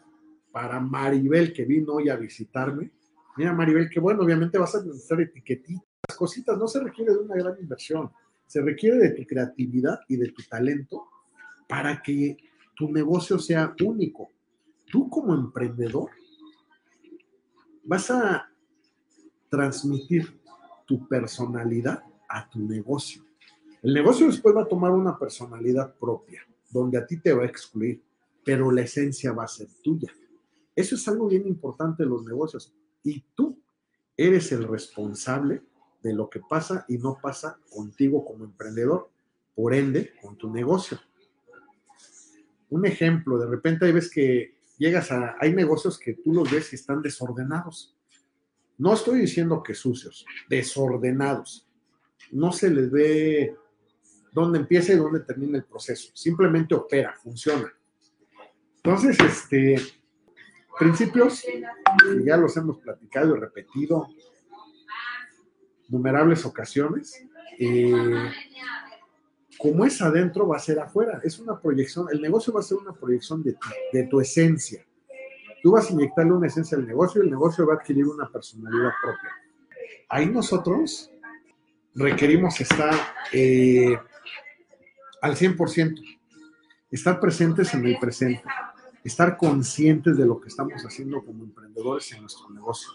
para 0.53 0.79
Maribel 0.79 1.53
que 1.53 1.65
vino 1.65 1.95
hoy 1.95 2.09
a 2.09 2.15
visitarme. 2.15 2.93
Mira, 3.37 3.53
Maribel, 3.53 3.91
que 3.91 3.99
bueno, 3.99 4.23
obviamente 4.23 4.59
vas 4.59 4.77
a 4.77 4.85
necesitar 4.85 5.21
etiquetitas, 5.23 5.83
cositas, 6.17 6.57
no 6.57 6.69
se 6.69 6.79
requiere 6.79 7.15
de 7.15 7.19
una 7.19 7.35
gran 7.35 7.59
inversión, 7.61 8.13
se 8.47 8.63
requiere 8.63 8.97
de 8.99 9.11
tu 9.11 9.27
creatividad 9.27 9.99
y 10.07 10.19
de 10.19 10.31
tu 10.31 10.45
talento 10.45 11.09
para 11.67 12.01
que 12.01 12.37
tu 12.75 12.91
negocio 12.91 13.39
sea 13.39 13.75
único. 13.85 14.31
Tú 14.91 15.09
como 15.09 15.35
emprendedor 15.35 16.11
vas 17.85 18.11
a 18.11 18.49
transmitir 19.49 20.41
tu 20.87 21.07
personalidad 21.07 22.03
a 22.29 22.49
tu 22.49 22.61
negocio. 22.61 23.23
El 23.83 23.95
negocio 23.95 24.27
después 24.27 24.57
va 24.57 24.63
a 24.63 24.69
tomar 24.69 24.93
una 24.93 25.19
personalidad 25.19 25.95
propia, 25.97 26.43
donde 26.71 26.99
a 26.99 27.07
ti 27.07 27.19
te 27.19 27.33
va 27.33 27.43
a 27.43 27.47
excluir, 27.47 28.03
pero 28.45 28.71
la 28.71 28.83
esencia 28.83 29.33
va 29.33 29.45
a 29.45 29.49
ser 29.49 29.69
tuya. 29.83 30.11
Eso 30.75 30.95
es 30.95 31.07
algo 31.07 31.29
bien 31.29 31.47
importante 31.47 32.03
en 32.03 32.09
los 32.09 32.25
negocios. 32.25 32.75
Y 33.03 33.23
tú 33.35 33.59
eres 34.17 34.51
el 34.53 34.67
responsable 34.67 35.63
de 36.03 36.13
lo 36.13 36.29
que 36.29 36.41
pasa 36.41 36.85
y 36.89 36.99
no 36.99 37.19
pasa 37.21 37.59
contigo 37.71 38.25
como 38.25 38.45
emprendedor, 38.45 39.11
por 39.55 39.75
ende, 39.75 40.13
con 40.21 40.37
tu 40.37 40.51
negocio. 40.51 40.99
Un 42.75 42.85
ejemplo, 42.87 43.39
de 43.39 43.47
repente 43.47 43.85
hay 43.87 43.93
veces 43.93 44.11
que 44.11 44.57
llegas 44.79 45.13
a, 45.13 45.37
hay 45.39 45.55
negocios 45.55 45.97
que 45.97 46.15
tú 46.15 46.33
los 46.33 46.51
ves 46.51 46.73
y 46.73 46.75
están 46.75 47.03
desordenados. 47.03 47.97
No 48.79 48.95
estoy 48.95 49.21
diciendo 49.21 49.63
que 49.63 49.75
sucios, 49.75 50.27
desordenados. 50.49 51.69
No 52.33 52.51
se 52.51 52.71
les 52.71 52.91
ve 52.91 53.55
dónde 54.33 54.59
empieza 54.59 54.93
y 54.93 54.97
dónde 54.97 55.21
termina 55.21 55.59
el 55.59 55.65
proceso. 55.65 56.11
Simplemente 56.15 56.75
opera, 56.75 57.15
funciona. 57.23 57.73
Entonces, 58.79 59.21
este, 59.21 59.81
principios, 60.77 61.43
que 61.43 62.25
ya 62.25 62.37
los 62.37 62.57
hemos 62.57 62.79
platicado 62.79 63.37
y 63.37 63.39
repetido 63.39 64.09
numerables 65.91 66.45
ocasiones. 66.45 67.25
Eh, 67.57 68.33
como 69.59 69.85
es 69.85 70.01
adentro, 70.03 70.47
va 70.49 70.57
a 70.57 70.61
ser 70.61 70.79
afuera. 70.79 71.21
Es 71.23 71.39
una 71.39 71.59
proyección, 71.59 72.07
el 72.13 72.21
negocio 72.21 72.53
va 72.53 72.61
a 72.61 72.63
ser 72.63 72.79
una 72.79 72.93
proyección 72.93 73.43
de 73.43 73.53
tu, 73.53 73.69
de 73.93 74.05
tu 74.05 74.21
esencia. 74.21 74.85
Tú 75.63 75.73
vas 75.73 75.89
a 75.89 75.93
inyectarle 75.93 76.33
una 76.33 76.47
esencia 76.47 76.77
al 76.77 76.87
negocio 76.87 77.23
y 77.23 77.25
el 77.25 77.31
negocio 77.31 77.67
va 77.67 77.75
a 77.75 77.77
adquirir 77.77 78.07
una 78.07 78.29
personalidad 78.29 78.91
propia. 79.03 79.31
Ahí 80.09 80.27
nosotros 80.27 81.11
requerimos 81.95 82.61
estar 82.61 82.95
eh, 83.33 83.99
al 85.23 85.37
100%, 85.37 86.19
estar 86.91 87.19
presentes 87.21 87.73
en 87.73 87.87
el 87.87 87.99
presente, 87.99 88.43
estar 89.03 89.37
conscientes 89.37 90.17
de 90.17 90.27
lo 90.27 90.41
que 90.41 90.49
estamos 90.49 90.83
haciendo 90.85 91.25
como 91.25 91.45
emprendedores 91.45 92.13
en 92.13 92.21
nuestro 92.21 92.51
negocio. 92.51 92.91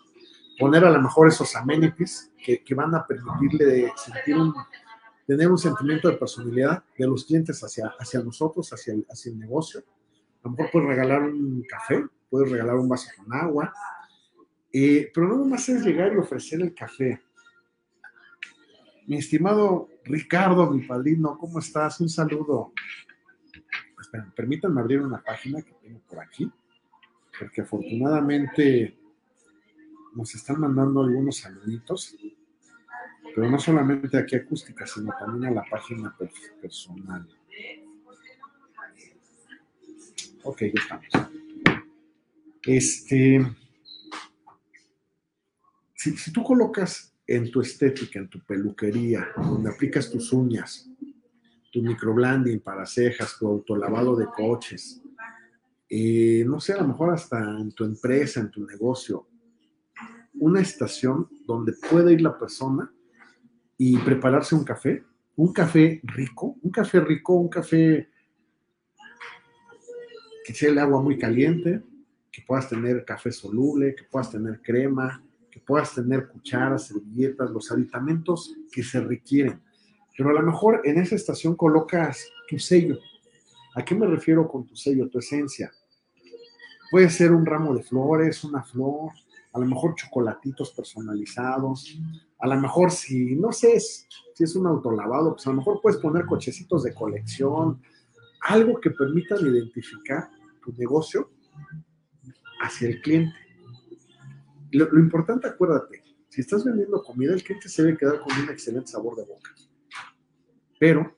Poner 0.59 0.83
a 0.85 0.91
lo 0.91 1.01
mejor 1.01 1.29
esos 1.29 1.55
amenities 1.55 2.31
que, 2.45 2.63
que 2.63 2.75
van 2.75 2.93
a 2.93 3.07
permitirle 3.07 3.91
sentir 3.95 4.35
un, 4.35 4.53
tener 5.29 5.47
un 5.51 5.59
sentimiento 5.59 6.09
de 6.09 6.17
personalidad 6.17 6.83
de 6.97 7.05
los 7.05 7.23
clientes 7.23 7.63
hacia, 7.63 7.93
hacia 7.99 8.19
nosotros, 8.23 8.67
hacia 8.73 8.95
el, 8.95 9.05
hacia 9.11 9.31
el 9.31 9.37
negocio. 9.37 9.83
A 10.41 10.49
lo 10.49 10.55
puedes 10.55 10.89
regalar 10.89 11.21
un 11.21 11.63
café, 11.69 12.03
puedes 12.31 12.49
regalar 12.49 12.77
un 12.77 12.89
vaso 12.89 13.11
con 13.15 13.31
agua, 13.31 13.71
eh, 14.73 15.11
pero 15.13 15.27
no 15.27 15.37
nomás 15.37 15.69
es 15.69 15.85
llegar 15.85 16.11
y 16.13 16.17
ofrecer 16.17 16.59
el 16.63 16.73
café. 16.73 17.21
Mi 19.05 19.17
estimado 19.17 19.89
Ricardo, 20.03 20.67
mi 20.71 20.81
padrino, 20.87 21.37
¿cómo 21.37 21.59
estás? 21.59 22.01
Un 22.01 22.09
saludo. 22.09 22.73
Espera, 24.01 24.33
permítanme 24.35 24.81
abrir 24.81 24.99
una 24.99 25.21
página 25.21 25.61
que 25.61 25.73
tengo 25.73 25.99
por 26.09 26.21
aquí, 26.21 26.51
porque 27.37 27.61
afortunadamente 27.61 28.97
nos 30.15 30.33
están 30.33 30.59
mandando 30.59 31.03
algunos 31.03 31.37
saluditos, 31.37 32.15
pero 33.35 33.49
no 33.49 33.59
solamente 33.59 34.17
aquí 34.17 34.35
acústica, 34.35 34.85
sino 34.85 35.11
también 35.19 35.51
a 35.51 35.55
la 35.61 35.63
página 35.69 36.15
personal. 36.61 37.27
Ok, 40.43 40.61
ya 40.61 40.81
estamos. 40.81 41.07
Este, 42.65 43.45
si, 45.95 46.17
si 46.17 46.31
tú 46.31 46.43
colocas 46.43 47.13
en 47.25 47.51
tu 47.51 47.61
estética, 47.61 48.19
en 48.19 48.29
tu 48.29 48.39
peluquería, 48.39 49.27
donde 49.37 49.69
aplicas 49.69 50.09
tus 50.09 50.33
uñas, 50.33 50.89
tu 51.71 51.81
microblending 51.81 52.59
para 52.61 52.85
cejas, 52.85 53.37
tu 53.37 53.47
autolavado 53.47 54.15
de 54.15 54.25
coches, 54.25 55.01
eh, 55.89 56.43
no 56.45 56.59
sé, 56.59 56.73
a 56.73 56.81
lo 56.81 56.87
mejor 56.87 57.11
hasta 57.11 57.39
en 57.59 57.71
tu 57.71 57.83
empresa, 57.83 58.39
en 58.39 58.51
tu 58.51 58.65
negocio, 58.65 59.27
una 60.35 60.61
estación 60.61 61.27
donde 61.45 61.73
pueda 61.73 62.11
ir 62.11 62.21
la 62.21 62.37
persona 62.37 62.91
y 63.81 63.97
prepararse 63.97 64.55
un 64.55 64.65
café, 64.65 65.01
un 65.37 65.53
café 65.53 66.01
rico, 66.03 66.57
un 66.61 66.69
café 66.69 66.99
rico, 66.99 67.35
un 67.35 67.47
café 67.47 68.09
que 70.43 70.53
sea 70.53 70.69
el 70.69 70.79
agua 70.79 71.01
muy 71.01 71.17
caliente, 71.17 71.81
que 72.29 72.41
puedas 72.41 72.67
tener 72.67 73.05
café 73.05 73.31
soluble, 73.31 73.95
que 73.95 74.03
puedas 74.03 74.31
tener 74.31 74.61
crema, 74.61 75.23
que 75.49 75.61
puedas 75.61 75.95
tener 75.95 76.27
cucharas, 76.27 76.87
servilletas, 76.87 77.51
los 77.51 77.71
aditamentos 77.71 78.53
que 78.69 78.83
se 78.83 78.99
requieren. 78.99 79.61
Pero 80.17 80.31
a 80.31 80.33
lo 80.33 80.43
mejor 80.43 80.81
en 80.83 80.99
esa 80.99 81.15
estación 81.15 81.55
colocas 81.55 82.29
tu 82.49 82.59
sello. 82.59 82.99
¿A 83.75 83.85
qué 83.85 83.95
me 83.95 84.07
refiero 84.07 84.45
con 84.45 84.65
tu 84.65 84.75
sello, 84.75 85.07
tu 85.07 85.19
esencia? 85.19 85.71
Puede 86.91 87.09
ser 87.09 87.31
un 87.31 87.45
ramo 87.45 87.73
de 87.73 87.83
flores, 87.83 88.43
una 88.43 88.61
flor, 88.61 89.13
a 89.53 89.59
lo 89.59 89.65
mejor 89.65 89.95
chocolatitos 89.95 90.71
personalizados, 90.71 91.97
a 92.39 92.47
lo 92.47 92.59
mejor 92.59 92.91
si, 92.91 93.35
no 93.35 93.51
sé, 93.51 93.79
si 93.79 94.43
es 94.43 94.55
un 94.55 94.65
autolavado, 94.65 95.33
pues 95.33 95.45
a 95.45 95.49
lo 95.49 95.57
mejor 95.57 95.79
puedes 95.81 95.99
poner 95.99 96.25
cochecitos 96.25 96.83
de 96.83 96.93
colección, 96.93 97.81
algo 98.41 98.79
que 98.79 98.91
permitan 98.91 99.45
identificar 99.45 100.29
tu 100.63 100.71
negocio 100.73 101.29
hacia 102.61 102.87
el 102.87 103.01
cliente. 103.01 103.35
Lo, 104.71 104.89
lo, 104.89 104.99
importante, 104.99 105.47
acuérdate, 105.47 106.03
si 106.29 106.41
estás 106.41 106.63
vendiendo 106.63 107.03
comida, 107.03 107.33
el 107.33 107.43
cliente 107.43 107.67
se 107.67 107.83
debe 107.83 107.97
quedar 107.97 108.21
con 108.21 108.31
un 108.41 108.49
excelente 108.49 108.91
sabor 108.91 109.17
de 109.17 109.25
boca, 109.25 109.53
pero 110.79 111.17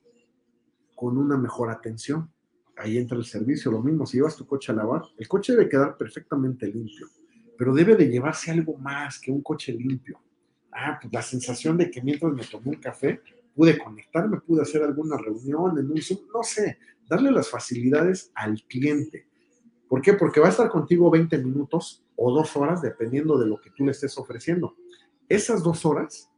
con 0.95 1.17
una 1.17 1.37
mejor 1.37 1.69
atención. 1.69 2.31
Ahí 2.77 2.97
entra 2.97 3.17
el 3.17 3.25
servicio, 3.25 3.69
lo 3.69 3.83
mismo, 3.83 4.07
si 4.07 4.17
llevas 4.17 4.35
tu 4.35 4.47
coche 4.47 4.71
a 4.71 4.75
lavar, 4.75 5.03
el 5.17 5.27
coche 5.27 5.53
debe 5.53 5.69
quedar 5.69 5.97
perfectamente 5.97 6.65
limpio, 6.65 7.07
pero 7.57 7.75
debe 7.75 7.95
de 7.95 8.07
llevarse 8.07 8.49
algo 8.49 8.75
más 8.77 9.19
que 9.19 9.31
un 9.31 9.43
coche 9.43 9.71
limpio. 9.73 10.19
Ah, 10.71 10.97
pues 11.01 11.13
la 11.13 11.21
sensación 11.21 11.77
de 11.77 11.91
que 11.91 12.01
mientras 12.01 12.31
me 12.33 12.43
tomé 12.43 12.69
un 12.69 12.81
café, 12.81 13.21
pude 13.55 13.77
conectarme, 13.77 14.39
pude 14.39 14.61
hacer 14.61 14.83
alguna 14.83 15.17
reunión 15.17 15.77
en 15.77 15.91
un 15.91 16.01
Zoom, 16.01 16.19
no 16.33 16.43
sé, 16.43 16.77
darle 17.07 17.31
las 17.31 17.49
facilidades 17.49 18.31
al 18.35 18.61
cliente. 18.63 19.27
¿Por 19.89 20.01
qué? 20.01 20.13
Porque 20.13 20.39
va 20.39 20.47
a 20.47 20.51
estar 20.51 20.69
contigo 20.69 21.11
20 21.11 21.37
minutos 21.39 22.05
o 22.15 22.31
dos 22.31 22.55
horas, 22.55 22.81
dependiendo 22.81 23.37
de 23.37 23.47
lo 23.47 23.59
que 23.59 23.71
tú 23.71 23.83
le 23.83 23.91
estés 23.91 24.17
ofreciendo. 24.17 24.75
Esas 25.27 25.63
dos 25.63 25.85
horas, 25.85 26.31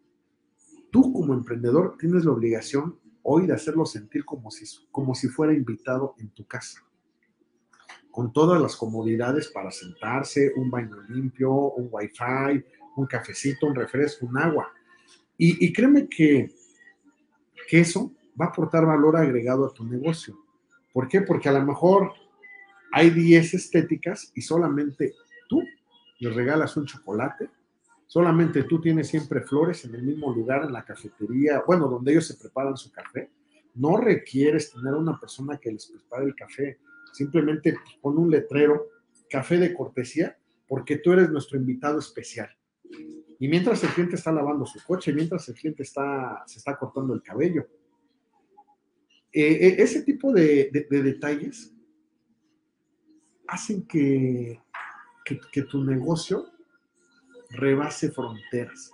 tú 0.91 1.13
como 1.13 1.34
emprendedor 1.34 1.96
tienes 2.00 2.26
la 2.26 2.32
obligación 2.32 3.00
hoy 3.22 3.48
de 3.48 3.54
hacerlo 3.54 3.86
sentir 3.86 4.26
como 4.26 4.52
si, 4.52 4.65
como 4.91 5.15
si 5.15 5.28
fuera 5.28 5.54
invitado 5.54 6.15
en 6.17 6.30
tu 6.30 6.46
casa. 6.46 6.80
Con 8.12 8.32
todas 8.32 8.62
las 8.62 8.76
comodidades 8.76 9.48
para 9.48 9.72
sentarse, 9.72 10.52
un 10.56 10.69
baño 10.69 11.02
limpio, 11.10 11.52
un 11.52 11.89
wifi, 11.91 12.63
un 12.96 13.06
cafecito, 13.06 13.68
un 13.68 13.76
refresco, 13.76 14.26
un 14.26 14.38
agua. 14.38 14.72
Y, 15.38 15.74
créeme 15.74 16.08
que, 16.08 16.54
que 17.68 17.80
eso 17.80 18.14
va 18.40 18.46
a 18.46 18.50
aportar 18.50 18.86
valor 18.86 19.18
agregado 19.18 19.66
a 19.66 19.74
tu 19.74 19.84
negocio. 19.84 20.38
¿Por 20.94 21.08
qué? 21.08 21.22
Porque 21.22 21.50
a 21.50 21.54
lo 21.54 21.66
mejor 21.66 22.14
hay 22.92 23.10
10 23.10 23.56
estéticas 23.56 24.32
y 24.36 24.42
solamente 24.42 25.16
tú 25.50 25.62
les 26.20 26.34
regalas 26.34 26.78
un 26.78 26.86
chocolate, 26.86 27.50
solamente 28.06 28.64
tú 28.64 28.80
tienes 28.80 29.08
siempre 29.08 29.42
flores 29.42 29.84
en 29.86 29.96
el 29.96 30.04
mismo 30.04 30.34
lugar, 30.34 30.64
en 30.64 30.72
la 30.72 30.86
cafetería, 30.86 31.64
bueno, 31.66 31.88
donde 31.88 32.12
ellos 32.12 32.28
se 32.28 32.36
preparan 32.36 32.78
su 32.78 32.92
café. 32.92 33.32
No 33.74 33.98
requieres 33.98 34.72
tener 34.72 34.94
una 34.94 35.20
persona 35.20 35.58
que 35.58 35.72
les 35.72 35.88
prepare 35.88 36.26
el 36.26 36.36
café, 36.36 36.78
simplemente 37.12 37.76
pon 38.02 38.18
un 38.18 38.30
letrero, 38.30 38.88
café 39.30 39.58
de 39.58 39.74
cortesía, 39.74 40.38
porque 40.68 40.98
tú 40.98 41.14
eres 41.14 41.32
nuestro 41.32 41.58
invitado 41.58 41.98
especial. 42.00 42.50
Y 43.39 43.48
mientras 43.48 43.84
el 43.84 43.89
cliente 43.89 44.15
está 44.15 44.32
lavando 44.32 44.65
su 44.65 44.82
coche, 44.84 45.12
mientras 45.12 45.48
el 45.50 45.56
cliente 45.56 45.84
está, 45.84 46.43
se 46.46 46.60
está 46.60 46.78
cortando 46.78 47.13
el 47.13 47.22
cabello, 47.22 47.67
eh, 49.36 49.67
eh, 49.67 49.76
ese 49.80 50.04
tipo 50.04 50.32
de, 50.32 50.69
detalles 50.89 51.74
hacen 53.48 53.86
que, 53.88 54.62
que, 55.26 55.63
tu 55.63 55.84
negocio 55.84 56.46
rebase 57.50 58.12
fronteras, 58.12 58.91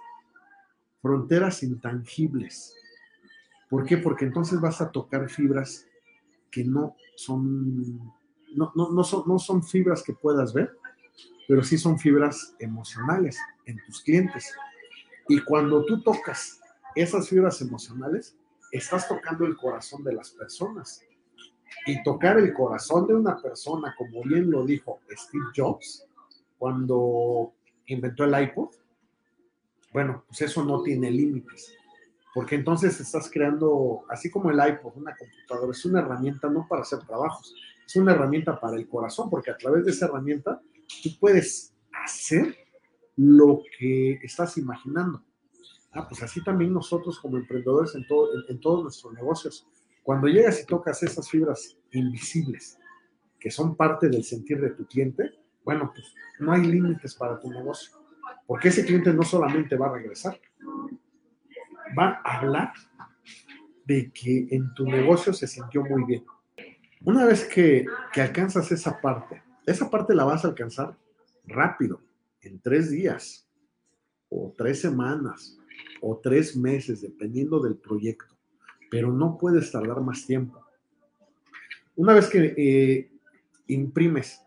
fronteras 1.02 1.62
intangibles. 1.62 2.74
¿Por 3.70 3.86
qué? 3.86 3.98
Porque 3.98 4.26
entonces 4.26 4.62
vas 4.62 4.80
a 4.82 4.92
tocar 4.92 5.30
fibras 5.30 5.86
que 6.50 6.64
no 6.64 6.96
son, 7.18 7.98
no, 8.56 8.72
no, 8.76 9.04
son, 9.04 9.24
no 9.28 9.38
son 9.40 9.62
fibras 9.62 10.02
que 10.02 10.14
puedas 10.14 10.54
ver, 10.54 10.79
pero 11.48 11.64
sí 11.64 11.78
son 11.78 11.98
fibras 11.98 12.56
emocionales 12.60 13.40
en 13.66 13.84
tus 13.86 14.02
clientes. 14.02 14.54
Y 15.28 15.42
cuando 15.42 15.84
tú 15.86 16.02
tocas 16.02 16.60
esas 16.96 17.30
fibras 17.30 17.62
emocionales, 17.62 18.36
estás 18.72 19.08
tocando 19.08 19.46
el 19.46 19.58
corazón 19.58 20.04
de 20.04 20.14
las 20.14 20.32
personas. 20.32 21.04
Y 21.86 22.02
tocar 22.04 22.38
el 22.38 22.54
corazón 22.54 23.08
de 23.08 23.16
una 23.16 23.42
persona, 23.42 23.96
como 23.98 24.24
bien 24.24 24.50
lo 24.50 24.66
dijo 24.66 25.00
Steve 25.12 25.46
Jobs, 25.56 26.06
cuando 26.58 27.54
inventó 27.88 28.26
el 28.26 28.44
iPod, 28.44 28.70
bueno, 29.94 30.24
pues 30.28 30.42
eso 30.42 30.64
no 30.64 30.82
tiene 30.82 31.10
límites. 31.10 31.74
Porque 32.34 32.56
entonces 32.56 33.00
estás 33.00 33.30
creando, 33.32 34.04
así 34.10 34.30
como 34.30 34.52
el 34.52 34.58
iPod, 34.58 34.98
una 34.98 35.16
computadora, 35.16 35.72
es 35.72 35.86
una 35.86 36.00
herramienta 36.02 36.50
no 36.50 36.68
para 36.68 36.84
hacer 36.84 37.00
trabajos, 37.00 37.56
es 37.86 37.96
una 37.96 38.12
herramienta 38.12 38.60
para 38.60 38.78
el 38.78 38.88
corazón, 38.88 39.30
porque 39.30 39.52
a 39.52 39.58
través 39.58 39.86
de 39.86 39.92
esa 39.92 40.06
herramienta 40.06 40.62
tú 41.04 41.10
puedes 41.20 41.74
hacer 41.92 42.56
lo 43.16 43.62
que 43.78 44.14
estás 44.24 44.58
imaginando. 44.58 45.24
Ah, 45.92 46.08
pues 46.08 46.22
así 46.22 46.44
también 46.44 46.74
nosotros 46.74 47.20
como 47.20 47.38
emprendedores 47.38 47.96
en, 47.96 48.06
todo, 48.08 48.30
en, 48.48 48.60
todos 48.60 48.84
nuestros 48.84 49.14
negocios, 49.14 49.68
cuando 50.04 50.28
llegas 50.28 50.62
y 50.62 50.66
tocas 50.66 51.02
esas 51.04 51.30
fibras 51.30 51.78
invisibles 51.92 52.78
que 53.40 53.50
son 53.50 53.76
parte 53.76 54.10
del 54.10 54.24
sentir 54.24 54.60
de 54.62 54.72
tu 54.72 54.86
cliente, 54.86 55.32
bueno, 55.64 55.92
pues 55.94 56.14
no 56.40 56.52
hay 56.52 56.64
límites 56.64 57.16
para 57.16 57.40
tu 57.40 57.50
negocio, 57.50 57.98
porque 58.46 58.68
ese 58.68 58.86
cliente 58.86 59.14
no 59.14 59.24
solamente 59.24 59.78
va 59.78 59.88
a 59.88 59.94
regresar, 59.94 60.40
va 61.98 62.22
a 62.24 62.40
hablar 62.40 62.74
de 63.86 64.12
que 64.12 64.48
en 64.52 64.74
tu 64.74 64.86
negocio 64.86 65.34
se 65.34 65.48
sintió 65.48 65.84
muy 65.84 66.04
bien. 66.04 66.26
Una 67.02 67.26
vez 67.26 67.46
que, 67.46 67.86
que 68.14 68.22
alcanzas 68.22 68.72
esa 68.72 69.00
parte, 69.00 69.42
esa 69.66 69.90
parte 69.90 70.16
la 70.16 70.26
vas 70.26 70.44
a 70.44 70.50
alcanzar 70.50 70.98
rápido, 71.46 72.02
en 72.42 72.60
tres 72.60 72.90
días 72.92 73.48
o 74.30 74.54
tres 74.58 74.82
semanas 74.82 75.58
o 76.02 76.18
tres 76.18 76.56
meses, 76.56 77.02
dependiendo 77.02 77.60
del 77.60 77.76
proyecto, 77.76 78.38
pero 78.90 79.12
no 79.12 79.38
puedes 79.38 79.72
tardar 79.72 80.02
más 80.02 80.26
tiempo. 80.26 80.64
Una 81.96 82.14
vez 82.14 82.28
que 82.30 82.54
eh, 82.58 83.12
imprimes 83.68 84.42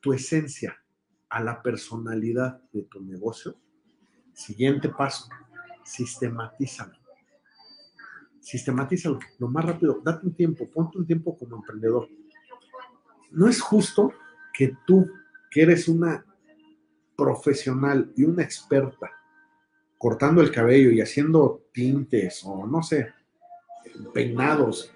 tu 0.00 0.12
esencia 0.12 0.76
a 1.28 1.42
la 1.42 1.62
personalidad 1.62 2.60
de 2.72 2.82
tu 2.82 3.00
negocio, 3.00 3.54
siguiente 4.32 4.88
paso, 4.88 5.28
sistematízalo. 5.84 6.96
Sistematízalo 8.40 9.18
lo 9.38 9.48
más 9.48 9.64
rápido, 9.64 10.00
date 10.02 10.26
un 10.26 10.34
tiempo, 10.34 10.68
ponte 10.68 10.98
un 10.98 11.06
tiempo 11.06 11.36
como 11.36 11.56
emprendedor. 11.56 12.08
No 13.30 13.46
es 13.46 13.60
justo 13.60 14.12
que 14.58 14.76
tú, 14.84 15.08
que 15.52 15.62
eres 15.62 15.86
una 15.86 16.26
profesional 17.16 18.12
y 18.16 18.24
una 18.24 18.42
experta 18.42 19.08
cortando 19.96 20.42
el 20.42 20.50
cabello 20.50 20.90
y 20.90 21.00
haciendo 21.00 21.62
tintes 21.72 22.42
o 22.44 22.66
no 22.66 22.82
sé, 22.82 23.12
peinados 24.12 24.92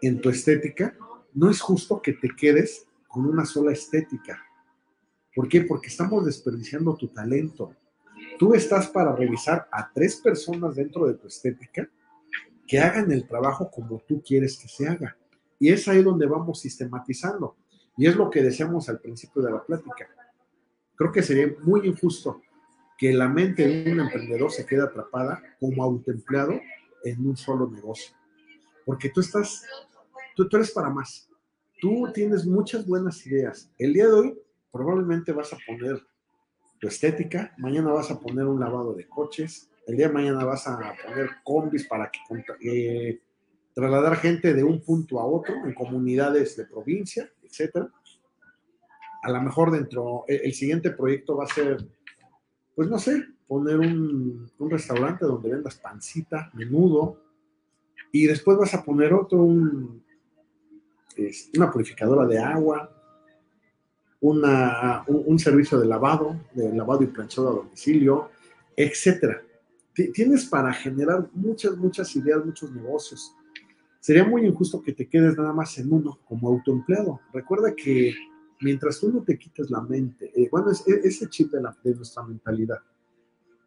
en 0.00 0.18
tu 0.18 0.30
estética, 0.30 0.96
no 1.34 1.50
es 1.50 1.60
justo 1.60 2.00
que 2.00 2.14
te 2.14 2.30
quedes 2.34 2.86
con 3.06 3.26
una 3.26 3.44
sola 3.44 3.72
estética. 3.72 4.42
¿Por 5.34 5.46
qué? 5.46 5.60
Porque 5.60 5.88
estamos 5.88 6.24
desperdiciando 6.24 6.96
tu 6.96 7.08
talento. 7.08 7.76
Tú 8.38 8.54
estás 8.54 8.88
para 8.88 9.14
revisar 9.14 9.68
a 9.70 9.92
tres 9.92 10.16
personas 10.16 10.76
dentro 10.76 11.06
de 11.06 11.14
tu 11.14 11.26
estética 11.26 11.86
que 12.66 12.78
hagan 12.78 13.12
el 13.12 13.28
trabajo 13.28 13.70
como 13.70 13.98
tú 14.08 14.22
quieres 14.22 14.56
que 14.56 14.68
se 14.68 14.88
haga. 14.88 15.18
Y 15.58 15.68
es 15.68 15.86
ahí 15.86 16.02
donde 16.02 16.24
vamos 16.24 16.60
sistematizando. 16.60 17.56
Y 17.96 18.06
es 18.06 18.16
lo 18.16 18.30
que 18.30 18.42
decíamos 18.42 18.88
al 18.88 19.00
principio 19.00 19.42
de 19.42 19.52
la 19.52 19.62
plática. 19.62 20.08
Creo 20.94 21.12
que 21.12 21.22
sería 21.22 21.54
muy 21.62 21.86
injusto 21.86 22.42
que 22.96 23.12
la 23.12 23.28
mente 23.28 23.66
de 23.66 23.92
un 23.92 24.00
emprendedor 24.00 24.50
se 24.50 24.64
quede 24.64 24.82
atrapada 24.82 25.42
como 25.58 25.82
autoempleado 25.82 26.60
en 27.04 27.26
un 27.26 27.36
solo 27.36 27.68
negocio. 27.68 28.14
Porque 28.84 29.10
tú 29.10 29.20
estás, 29.20 29.64
tú, 30.36 30.48
tú 30.48 30.56
eres 30.56 30.70
para 30.70 30.90
más. 30.90 31.28
Tú 31.80 32.10
tienes 32.14 32.46
muchas 32.46 32.86
buenas 32.86 33.26
ideas. 33.26 33.70
El 33.78 33.92
día 33.92 34.06
de 34.06 34.12
hoy 34.12 34.38
probablemente 34.70 35.32
vas 35.32 35.52
a 35.52 35.58
poner 35.66 36.00
tu 36.78 36.88
estética, 36.88 37.54
mañana 37.58 37.92
vas 37.92 38.10
a 38.10 38.18
poner 38.18 38.46
un 38.46 38.58
lavado 38.58 38.94
de 38.94 39.06
coches, 39.08 39.70
el 39.86 39.96
día 39.96 40.08
de 40.08 40.14
mañana 40.14 40.44
vas 40.44 40.66
a 40.66 40.94
poner 41.04 41.30
combis 41.44 41.86
para 41.86 42.10
que 42.10 42.18
eh, 42.60 43.20
trasladar 43.74 44.16
gente 44.16 44.54
de 44.54 44.64
un 44.64 44.80
punto 44.80 45.20
a 45.20 45.26
otro 45.26 45.54
en 45.64 45.74
comunidades 45.74 46.56
de 46.56 46.66
provincia, 46.66 47.30
etcétera. 47.52 47.88
A 49.22 49.30
lo 49.30 49.40
mejor 49.42 49.70
dentro, 49.70 50.24
el 50.26 50.52
siguiente 50.54 50.90
proyecto 50.90 51.36
va 51.36 51.44
a 51.44 51.54
ser 51.54 51.86
pues 52.74 52.88
no 52.88 52.98
sé, 52.98 53.26
poner 53.46 53.78
un, 53.78 54.50
restaurante 54.58 55.24
donde 55.24 55.50
vendas 55.50 55.76
pancita, 55.76 56.50
menudo, 56.54 57.18
y 58.10 58.26
después 58.26 58.58
vas 58.58 58.74
a 58.74 58.82
poner 58.82 59.12
otro, 59.12 59.38
un, 59.38 60.02
una 61.56 61.70
purificadora 61.70 62.26
de 62.26 62.38
agua, 62.38 62.90
una, 64.20 65.04
un, 65.06 65.38
servicio 65.38 65.78
de 65.78 65.86
lavado, 65.86 66.40
de 66.54 66.72
lavado 66.72 67.02
y 67.02 67.06
planchado 67.06 67.48
a 67.48 67.54
domicilio, 67.54 68.30
etcétera. 68.76 69.42
Tienes 69.92 70.46
para 70.46 70.72
generar 70.72 71.28
muchas, 71.34 71.76
muchas 71.76 72.14
ideas, 72.16 72.44
muchos 72.44 72.70
negocios. 72.70 73.34
Sería 74.02 74.24
muy 74.24 74.44
injusto 74.44 74.82
que 74.82 74.92
te 74.92 75.08
quedes 75.08 75.36
nada 75.36 75.52
más 75.52 75.78
en 75.78 75.92
uno 75.92 76.18
como 76.24 76.48
autoempleado. 76.48 77.20
Recuerda 77.32 77.72
que 77.72 78.12
mientras 78.60 78.98
tú 78.98 79.12
no 79.12 79.22
te 79.22 79.38
quites 79.38 79.70
la 79.70 79.80
mente, 79.80 80.32
eh, 80.34 80.48
bueno, 80.50 80.72
es, 80.72 80.82
ese 80.88 81.28
chip 81.28 81.52
de, 81.52 81.60
de 81.60 81.94
nuestra 81.94 82.24
mentalidad, 82.24 82.80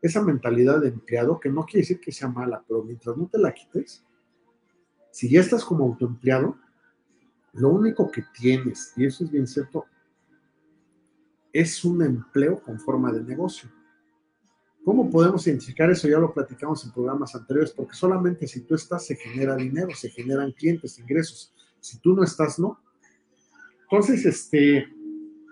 esa 0.01 0.21
mentalidad 0.21 0.81
de 0.81 0.89
empleado, 0.89 1.39
que 1.39 1.47
no 1.47 1.63
quiere 1.63 1.83
decir 1.83 2.01
que 2.01 2.11
sea 2.11 2.27
mala, 2.27 2.61
pero 2.67 2.83
mientras 2.83 3.15
no 3.15 3.27
te 3.27 3.37
la 3.37 3.53
quites, 3.53 4.03
si 5.09 5.29
ya 5.29 5.39
estás 5.39 5.63
como 5.63 5.85
autoempleado, 5.85 6.57
lo 7.53 7.69
único 7.69 8.11
que 8.11 8.25
tienes, 8.37 8.91
y 8.97 9.05
eso 9.05 9.23
es 9.23 9.31
bien 9.31 9.47
cierto, 9.47 9.85
es 11.53 11.85
un 11.85 12.03
empleo 12.03 12.61
con 12.61 12.77
forma 12.77 13.09
de 13.13 13.23
negocio. 13.23 13.69
¿Cómo 14.85 15.09
podemos 15.09 15.45
identificar 15.47 15.89
eso? 15.89 16.07
Ya 16.07 16.19
lo 16.19 16.31
platicamos 16.31 16.85
en 16.85 16.91
programas 16.91 17.33
anteriores, 17.33 17.71
porque 17.71 17.95
solamente 17.95 18.47
si 18.47 18.61
tú 18.61 18.75
estás 18.75 19.03
se 19.03 19.15
genera 19.15 19.55
dinero, 19.55 19.89
se 19.95 20.11
generan 20.11 20.51
clientes, 20.51 20.99
ingresos. 20.99 21.51
Si 21.79 21.97
tú 21.97 22.13
no 22.13 22.23
estás, 22.23 22.59
no. 22.59 22.79
Entonces, 23.81 24.23
este, 24.27 24.87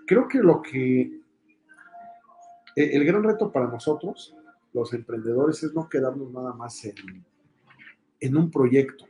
creo 0.06 0.28
que 0.28 0.38
lo 0.38 0.62
que, 0.62 1.20
e, 2.76 2.96
el 2.96 3.04
gran 3.04 3.24
reto 3.24 3.50
para 3.50 3.66
nosotros, 3.66 4.36
los 4.72 4.94
emprendedores, 4.94 5.64
es 5.64 5.74
no 5.74 5.88
quedarnos 5.88 6.30
nada 6.30 6.52
más 6.52 6.84
en, 6.84 6.94
en 8.20 8.36
un 8.36 8.52
proyecto. 8.52 9.04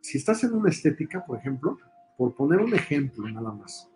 Si 0.00 0.18
estás 0.18 0.44
en 0.44 0.54
una 0.54 0.70
estética, 0.70 1.26
por 1.26 1.38
ejemplo, 1.38 1.76
por 2.16 2.36
poner 2.36 2.60
un 2.60 2.72
ejemplo 2.72 3.28
nada 3.28 3.50
más, 3.50 3.90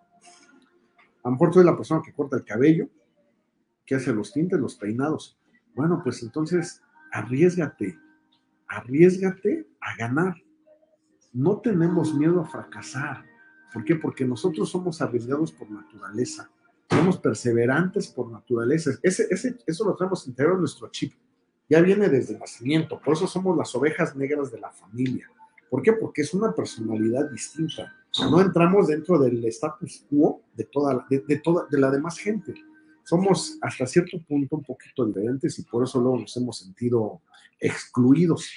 a 1.23 1.29
lo 1.29 1.31
mejor 1.31 1.53
tú 1.53 1.61
eres 1.61 1.71
la 1.71 1.77
persona 1.77 2.03
que 2.05 2.13
corta 2.13 2.37
el 2.37 2.45
cabello, 2.45 2.89
que 3.91 3.97
hace 3.97 4.15
los 4.15 4.33
tintes, 4.33 4.61
los 4.61 4.77
peinados. 4.77 5.37
Bueno, 5.75 6.01
pues 6.05 6.23
entonces 6.23 6.81
arriesgate, 7.11 7.99
arriesgate 8.69 9.67
a 9.81 9.97
ganar. 9.97 10.37
No 11.33 11.61
tenemos 11.61 12.15
miedo 12.15 12.41
a 12.41 12.45
fracasar. 12.45 13.25
¿Por 13.75 13.85
qué? 13.85 13.97
Porque 13.97 14.25
nosotros 14.25 14.71
somos 14.71 15.03
arriesgados 15.03 15.51
por 15.51 15.69
naturaleza. 15.69 16.49
Somos 16.89 17.19
perseverantes 17.19 18.07
por 18.07 18.31
naturaleza. 18.31 18.93
Ese, 19.03 19.27
ese, 19.29 19.59
eso 19.67 19.85
lo 19.85 19.97
tenemos 19.97 20.25
interior 20.29 20.55
en 20.55 20.61
nuestro 20.61 20.87
chip. 20.91 21.13
ya 21.69 21.81
viene 21.81 22.09
desde 22.09 22.35
el 22.35 22.39
nacimiento. 22.39 23.01
Por 23.01 23.15
eso 23.15 23.27
somos 23.27 23.57
las 23.57 23.75
ovejas 23.75 24.15
negras 24.15 24.53
de 24.53 24.61
la 24.61 24.71
familia. 24.71 25.29
¿Por 25.69 25.83
qué? 25.83 25.95
Porque 25.95 26.23
es 26.23 26.33
una 26.33 26.55
personalidad 26.55 27.29
distinta. 27.29 27.93
No 28.21 28.41
entramos 28.41 28.87
dentro 28.87 29.19
del 29.19 29.45
status 29.47 30.07
quo 30.09 30.43
de 30.55 30.63
toda, 30.63 31.05
de, 31.11 31.25
de 31.27 31.39
toda, 31.39 31.67
de 31.69 31.79
la 31.81 31.91
demás 31.91 32.19
gente. 32.19 32.55
Somos 33.11 33.59
hasta 33.61 33.89
cierto 33.89 34.21
punto 34.23 34.55
un 34.55 34.63
poquito 34.63 35.05
diferentes 35.05 35.59
y 35.59 35.65
por 35.65 35.83
eso 35.83 36.01
luego 36.01 36.21
nos 36.21 36.37
hemos 36.37 36.59
sentido 36.59 37.21
excluidos. 37.59 38.49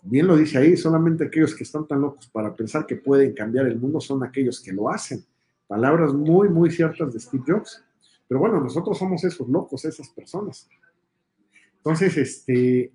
Bien 0.00 0.26
lo 0.26 0.34
dice 0.34 0.56
ahí, 0.56 0.78
solamente 0.78 1.26
aquellos 1.26 1.54
que 1.54 1.64
están 1.64 1.86
tan 1.86 2.00
locos 2.00 2.28
para 2.28 2.56
pensar 2.56 2.86
que 2.86 2.96
pueden 2.96 3.34
cambiar 3.34 3.66
el 3.66 3.78
mundo 3.78 4.00
son 4.00 4.24
aquellos 4.24 4.62
que 4.62 4.72
lo 4.72 4.88
hacen. 4.88 5.22
Palabras 5.66 6.14
muy, 6.14 6.48
muy 6.48 6.70
ciertas 6.70 7.12
de 7.12 7.20
Steve 7.20 7.44
Jobs. 7.46 7.84
Pero 8.26 8.40
bueno, 8.40 8.58
nosotros 8.58 8.96
somos 8.96 9.22
esos 9.24 9.46
locos, 9.46 9.84
esas 9.84 10.08
personas. 10.08 10.66
Entonces, 11.76 12.16
este, 12.16 12.94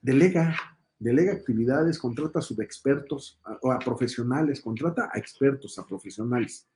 delega, 0.00 0.56
delega 0.98 1.34
actividades, 1.34 1.98
contrata 1.98 2.38
a 2.38 2.42
subexpertos 2.42 3.38
o 3.60 3.70
a 3.70 3.78
profesionales, 3.78 4.62
contrata 4.62 5.10
a 5.12 5.18
expertos, 5.18 5.78
a 5.78 5.86
profesionales. 5.86 6.66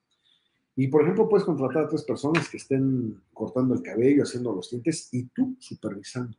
Y 0.80 0.86
por 0.86 1.02
ejemplo, 1.02 1.28
puedes 1.28 1.44
contratar 1.44 1.86
a 1.86 1.88
tres 1.88 2.04
personas 2.04 2.48
que 2.48 2.56
estén 2.56 3.20
cortando 3.34 3.74
el 3.74 3.82
cabello, 3.82 4.22
haciendo 4.22 4.52
los 4.52 4.70
dientes 4.70 5.08
y 5.10 5.24
tú 5.24 5.56
supervisando. 5.58 6.38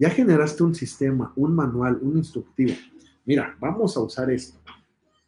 Ya 0.00 0.10
generaste 0.10 0.64
un 0.64 0.74
sistema, 0.74 1.32
un 1.36 1.54
manual, 1.54 1.96
un 2.02 2.18
instructivo. 2.18 2.72
Mira, 3.24 3.56
vamos 3.60 3.96
a 3.96 4.00
usar 4.00 4.32
esto. 4.32 4.58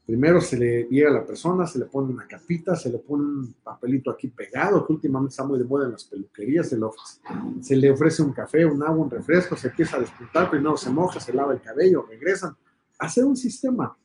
Primero 0.04 0.40
se 0.40 0.56
le 0.56 0.82
llega 0.90 1.10
a 1.10 1.12
la 1.12 1.24
persona, 1.24 1.64
se 1.64 1.78
le 1.78 1.84
pone 1.84 2.12
una 2.12 2.26
capita, 2.26 2.74
se 2.74 2.90
le 2.90 2.98
pone 2.98 3.22
un 3.22 3.54
papelito 3.62 4.10
aquí 4.10 4.26
pegado, 4.26 4.84
que 4.84 4.94
últimamente 4.94 5.30
está 5.30 5.44
muy 5.44 5.60
de 5.60 5.64
moda 5.64 5.84
en 5.84 5.92
las 5.92 6.02
peluquerías, 6.02 6.68
se 6.68 6.76
le 6.76 6.86
ofrece, 6.86 7.20
se 7.60 7.76
le 7.76 7.88
ofrece 7.92 8.20
un 8.20 8.32
café, 8.32 8.66
un 8.66 8.82
agua, 8.82 9.04
un 9.04 9.10
refresco, 9.12 9.56
se 9.56 9.68
empieza 9.68 9.96
a 9.96 10.00
despuntar, 10.00 10.50
primero 10.50 10.76
se 10.76 10.90
moja, 10.90 11.20
se 11.20 11.32
lava 11.32 11.52
el 11.52 11.60
cabello, 11.60 12.04
regresan. 12.10 12.56
Hacer 12.98 13.24
un 13.24 13.36
sistema 13.36 13.96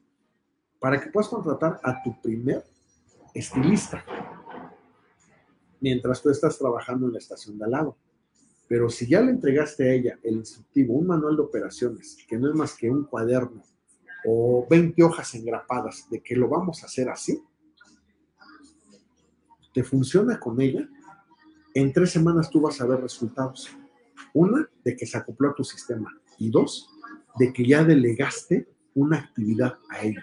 para 0.79 1.01
que 1.01 1.09
puedas 1.09 1.29
contratar 1.29 1.79
a 1.83 2.03
tu 2.03 2.21
primer 2.21 2.63
estilista 3.33 4.03
mientras 5.81 6.21
tú 6.21 6.29
estás 6.29 6.57
trabajando 6.57 7.07
en 7.07 7.13
la 7.13 7.19
estación 7.19 7.57
de 7.57 7.65
al 7.65 7.71
lado. 7.71 7.97
Pero 8.67 8.89
si 8.89 9.07
ya 9.07 9.21
le 9.21 9.31
entregaste 9.31 9.89
a 9.89 9.93
ella 9.93 10.19
el 10.23 10.35
instructivo, 10.35 10.93
un 10.93 11.07
manual 11.07 11.35
de 11.35 11.41
operaciones, 11.41 12.17
que 12.27 12.37
no 12.37 12.49
es 12.49 12.55
más 12.55 12.75
que 12.75 12.89
un 12.89 13.03
cuaderno 13.05 13.63
o 14.25 14.67
20 14.69 15.01
hojas 15.03 15.33
engrapadas 15.35 16.07
de 16.09 16.21
que 16.21 16.35
lo 16.35 16.47
vamos 16.47 16.83
a 16.83 16.85
hacer 16.85 17.09
así, 17.09 17.41
te 19.73 19.83
funciona 19.83 20.39
con 20.39 20.59
ella, 20.61 20.87
en 21.73 21.93
tres 21.93 22.11
semanas 22.11 22.49
tú 22.49 22.61
vas 22.61 22.81
a 22.81 22.85
ver 22.85 23.01
resultados. 23.01 23.69
Una, 24.33 24.69
de 24.83 24.95
que 24.95 25.05
se 25.05 25.17
acopló 25.17 25.49
a 25.49 25.55
tu 25.55 25.63
sistema. 25.63 26.11
Y 26.37 26.49
dos, 26.49 26.89
de 27.37 27.53
que 27.53 27.65
ya 27.65 27.83
delegaste 27.83 28.67
una 28.93 29.17
actividad 29.17 29.77
a 29.89 30.01
ella. 30.01 30.21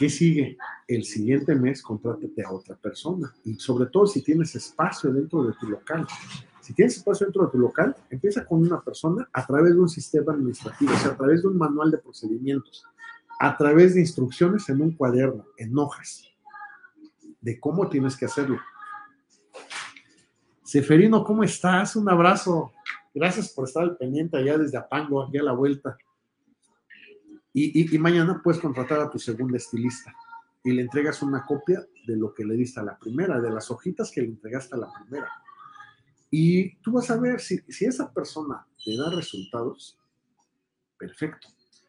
¿Qué 0.00 0.08
sigue? 0.08 0.56
El 0.88 1.04
siguiente 1.04 1.54
mes 1.54 1.82
contrátate 1.82 2.42
a 2.42 2.50
otra 2.50 2.74
persona. 2.74 3.34
Y 3.44 3.56
sobre 3.56 3.84
todo 3.90 4.06
si 4.06 4.22
tienes 4.22 4.54
espacio 4.54 5.12
dentro 5.12 5.42
de 5.42 5.52
tu 5.60 5.68
local. 5.68 6.06
Si 6.62 6.72
tienes 6.72 6.96
espacio 6.96 7.26
dentro 7.26 7.44
de 7.44 7.52
tu 7.52 7.58
local, 7.58 7.94
empieza 8.08 8.46
con 8.46 8.62
una 8.62 8.80
persona 8.80 9.28
a 9.30 9.46
través 9.46 9.74
de 9.74 9.78
un 9.78 9.90
sistema 9.90 10.32
administrativo, 10.32 10.94
o 10.94 10.96
sea, 10.96 11.10
a 11.10 11.16
través 11.18 11.42
de 11.42 11.48
un 11.48 11.58
manual 11.58 11.90
de 11.90 11.98
procedimientos, 11.98 12.82
a 13.38 13.54
través 13.58 13.92
de 13.92 14.00
instrucciones 14.00 14.66
en 14.70 14.80
un 14.80 14.92
cuaderno, 14.92 15.44
en 15.58 15.76
hojas, 15.76 16.24
de 17.38 17.60
cómo 17.60 17.86
tienes 17.90 18.16
que 18.16 18.24
hacerlo. 18.24 18.58
Seferino, 20.64 21.22
¿cómo 21.24 21.44
estás? 21.44 21.94
Un 21.94 22.08
abrazo. 22.08 22.72
Gracias 23.12 23.50
por 23.50 23.68
estar 23.68 23.82
al 23.82 23.98
pendiente 23.98 24.38
allá 24.38 24.56
desde 24.56 24.78
Apango, 24.78 25.22
aquí 25.24 25.36
a 25.36 25.42
la 25.42 25.52
vuelta. 25.52 25.98
Y, 27.52 27.98
mañana 27.98 28.40
puedes 28.42 28.60
contratar 28.60 29.00
a 29.00 29.10
tu 29.10 29.18
segunda 29.18 29.56
estilista 29.56 30.14
y 30.62 30.72
le 30.72 30.82
entregas 30.82 31.22
una 31.22 31.44
copia 31.44 31.84
de 32.06 32.16
lo 32.16 32.32
que 32.32 32.44
le 32.44 32.54
diste 32.54 32.80
a 32.80 32.84
la 32.84 32.98
primera, 32.98 33.40
de 33.40 33.50
las 33.50 33.70
hojitas 33.70 34.10
que 34.10 34.22
le 34.22 34.28
entregaste 34.28 34.76
a 34.76 34.78
la 34.78 34.92
primera. 34.92 35.28
Y 36.30 36.76
tú 36.76 36.92
vas 36.92 37.10
a 37.10 37.18
ver 37.18 37.40
si, 37.40 37.58
si 37.68 37.86
esa 37.86 38.12
persona 38.12 38.66
te 38.84 38.96
da 38.96 39.10
resultados, 39.10 39.98
perfecto. 40.96 41.48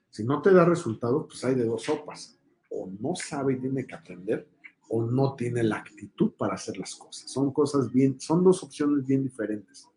Si 0.09 0.23
no 0.23 0.41
te 0.41 0.51
da 0.51 0.65
resultados, 0.65 1.25
pues 1.27 1.43
hay 1.45 1.55
de 1.55 1.65
dos 1.65 1.83
sopas. 1.83 2.37
O 2.69 2.89
no 2.99 3.15
sabe 3.15 3.53
y 3.53 3.59
tiene 3.59 3.85
que 3.85 3.95
aprender, 3.95 4.47
o 4.89 5.05
no 5.05 5.35
tiene 5.35 5.63
la 5.63 5.77
actitud 5.77 6.31
para 6.37 6.55
hacer 6.55 6.77
las 6.77 6.95
cosas. 6.95 7.31
Son 7.31 7.53
cosas 7.53 7.91
bien, 7.91 8.19
son 8.19 8.43
dos 8.43 8.63
opciones 8.63 9.05
bien 9.05 9.23
diferentes. 9.23 9.87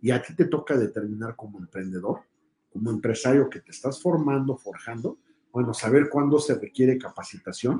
Y 0.00 0.10
a 0.10 0.22
ti 0.22 0.34
te 0.34 0.46
toca 0.46 0.76
determinar 0.76 1.36
como 1.36 1.58
emprendedor, 1.58 2.22
como 2.72 2.90
empresario 2.90 3.48
que 3.50 3.60
te 3.60 3.70
estás 3.72 4.00
formando, 4.02 4.56
forjando, 4.56 5.18
bueno, 5.52 5.74
saber 5.74 6.08
cuándo 6.08 6.38
se 6.38 6.54
requiere 6.54 6.98
capacitación 6.98 7.78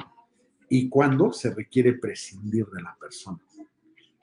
y 0.69 0.89
cuándo 0.89 1.33
se 1.33 1.55
requiere 1.55 1.95
prescindir 1.95 2.67
de 2.67 2.83
la 2.83 2.97
persona. 2.99 3.39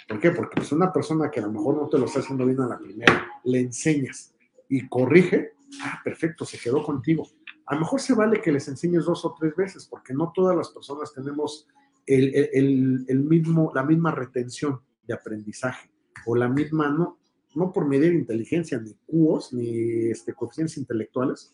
¿Por 0.08 0.20
qué? 0.20 0.32
Porque 0.32 0.56
pues 0.58 0.72
una 0.72 0.92
persona 0.92 1.30
que 1.30 1.40
a 1.40 1.44
lo 1.44 1.52
mejor 1.52 1.76
no 1.76 1.90
te 1.90 1.98
lo 1.98 2.06
está 2.06 2.20
haciendo 2.20 2.46
bien 2.46 2.62
a 2.62 2.68
la 2.68 2.80
primera, 2.80 3.28
le 3.44 3.60
enseñas 3.60 4.34
y 4.70 4.88
corrige, 4.88 5.52
ah, 5.82 6.00
perfecto, 6.04 6.46
se 6.46 6.58
quedó 6.58 6.84
contigo. 6.84 7.28
A 7.66 7.76
lo 7.76 7.82
mejor 7.82 8.00
se 8.00 8.14
vale 8.14 8.42
que 8.42 8.52
les 8.52 8.68
enseñes 8.70 9.06
dos 9.06 9.26
o 9.26 9.36
tres 9.38 9.54
veces, 9.56 9.86
porque 9.86 10.14
no 10.14 10.32
todas 10.34 10.56
las 10.56 10.70
personas 10.70 11.14
tenemos 11.14 11.68
el- 12.06 12.34
el- 12.54 13.06
el 13.08 13.20
mismo, 13.20 13.72
la 13.76 13.84
misma 13.84 14.12
retención 14.12 14.80
de 15.06 15.14
aprendizaje 15.14 15.90
o 16.26 16.36
la 16.36 16.48
misma, 16.48 16.90
no, 16.90 17.18
no 17.56 17.72
por 17.74 17.88
medir 17.88 18.14
inteligencia, 18.14 18.80
ni 18.80 18.94
QOs, 19.06 19.54
ni 19.54 20.12
este, 20.12 20.34
coeficientes 20.34 20.78
intelectuales, 20.78 21.54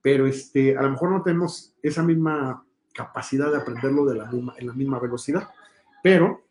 pero 0.00 0.26
este, 0.26 0.76
a 0.76 0.82
lo 0.82 0.90
mejor 0.90 1.10
no 1.10 1.22
tenemos 1.22 1.74
esa 1.82 2.02
misma 2.02 2.64
capacidad 2.92 3.50
de 3.50 3.58
aprenderlo 3.58 4.04
de 4.04 4.16
la 4.16 4.26
misma, 4.26 4.54
en 4.58 4.66
la 4.66 4.72
misma 4.72 4.98
velocidad. 4.98 5.48
Pero 6.02 6.42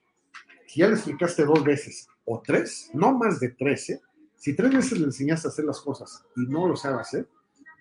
si 0.65 0.79
ya 0.79 0.87
le 0.87 0.95
explicaste 0.95 1.45
dos 1.45 1.63
veces 1.63 2.07
o 2.25 2.41
tres, 2.41 2.89
no 2.93 3.17
más 3.17 3.39
de 3.39 3.49
tres, 3.49 3.89
¿eh? 3.89 4.01
si 4.35 4.55
tres 4.55 4.73
veces 4.73 4.99
le 4.99 5.05
enseñaste 5.05 5.47
a 5.47 5.51
hacer 5.51 5.65
las 5.65 5.81
cosas 5.81 6.25
y 6.35 6.47
no 6.47 6.67
lo 6.67 6.75
sabe 6.75 7.01
hacer, 7.01 7.27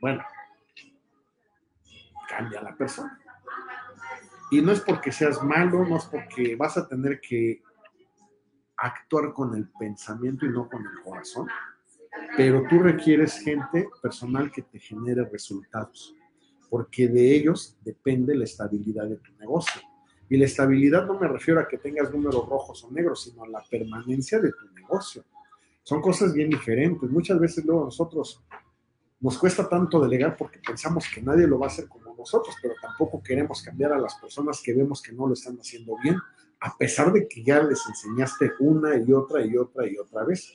bueno, 0.00 0.22
cambia 2.28 2.60
la 2.62 2.76
persona. 2.76 3.18
Y 4.50 4.60
no 4.60 4.72
es 4.72 4.80
porque 4.80 5.12
seas 5.12 5.42
malo, 5.42 5.86
no 5.86 5.96
es 5.96 6.04
porque 6.06 6.56
vas 6.56 6.76
a 6.76 6.88
tener 6.88 7.20
que 7.20 7.62
actuar 8.80 9.32
con 9.32 9.54
el 9.54 9.68
pensamiento 9.78 10.46
y 10.46 10.50
no 10.50 10.68
con 10.68 10.80
el 10.80 11.02
corazón, 11.04 11.46
pero 12.36 12.64
tú 12.68 12.78
requieres 12.78 13.38
gente 13.40 13.88
personal 14.02 14.50
que 14.50 14.62
te 14.62 14.78
genere 14.78 15.24
resultados, 15.24 16.14
porque 16.68 17.08
de 17.08 17.34
ellos 17.34 17.76
depende 17.84 18.34
la 18.34 18.44
estabilidad 18.44 19.06
de 19.06 19.16
tu 19.16 19.32
negocio. 19.38 19.80
Y 20.28 20.36
la 20.36 20.44
estabilidad 20.44 21.06
no 21.06 21.18
me 21.18 21.26
refiero 21.26 21.60
a 21.60 21.66
que 21.66 21.78
tengas 21.78 22.12
números 22.12 22.48
rojos 22.48 22.84
o 22.84 22.90
negros, 22.90 23.24
sino 23.24 23.42
a 23.42 23.48
la 23.48 23.64
permanencia 23.68 24.38
de 24.38 24.52
tu 24.52 24.72
negocio. 24.72 25.24
Son 25.82 26.00
cosas 26.00 26.32
bien 26.32 26.48
diferentes. 26.48 27.10
Muchas 27.10 27.38
veces 27.40 27.64
luego 27.64 27.86
nosotros 27.86 28.40
nos 29.18 29.36
cuesta 29.36 29.68
tanto 29.68 30.00
delegar 30.00 30.36
porque 30.36 30.60
pensamos 30.64 31.04
que 31.12 31.20
nadie 31.20 31.46
lo 31.46 31.58
va 31.58 31.66
a 31.66 31.68
hacer 31.68 31.88
como 31.88 32.14
nosotros, 32.14 32.54
pero 32.62 32.74
tampoco 32.80 33.20
queremos 33.22 33.60
cambiar 33.62 33.92
a 33.92 33.98
las 33.98 34.14
personas 34.14 34.62
que 34.64 34.72
vemos 34.72 35.02
que 35.02 35.12
no 35.12 35.26
lo 35.26 35.34
están 35.34 35.56
haciendo 35.58 35.96
bien, 36.02 36.16
a 36.60 36.76
pesar 36.76 37.12
de 37.12 37.26
que 37.26 37.42
ya 37.42 37.62
les 37.62 37.86
enseñaste 37.86 38.52
una 38.60 38.96
y 38.96 39.12
otra 39.12 39.44
y 39.44 39.56
otra 39.56 39.86
y 39.86 39.96
otra 39.96 40.24
vez. 40.24 40.52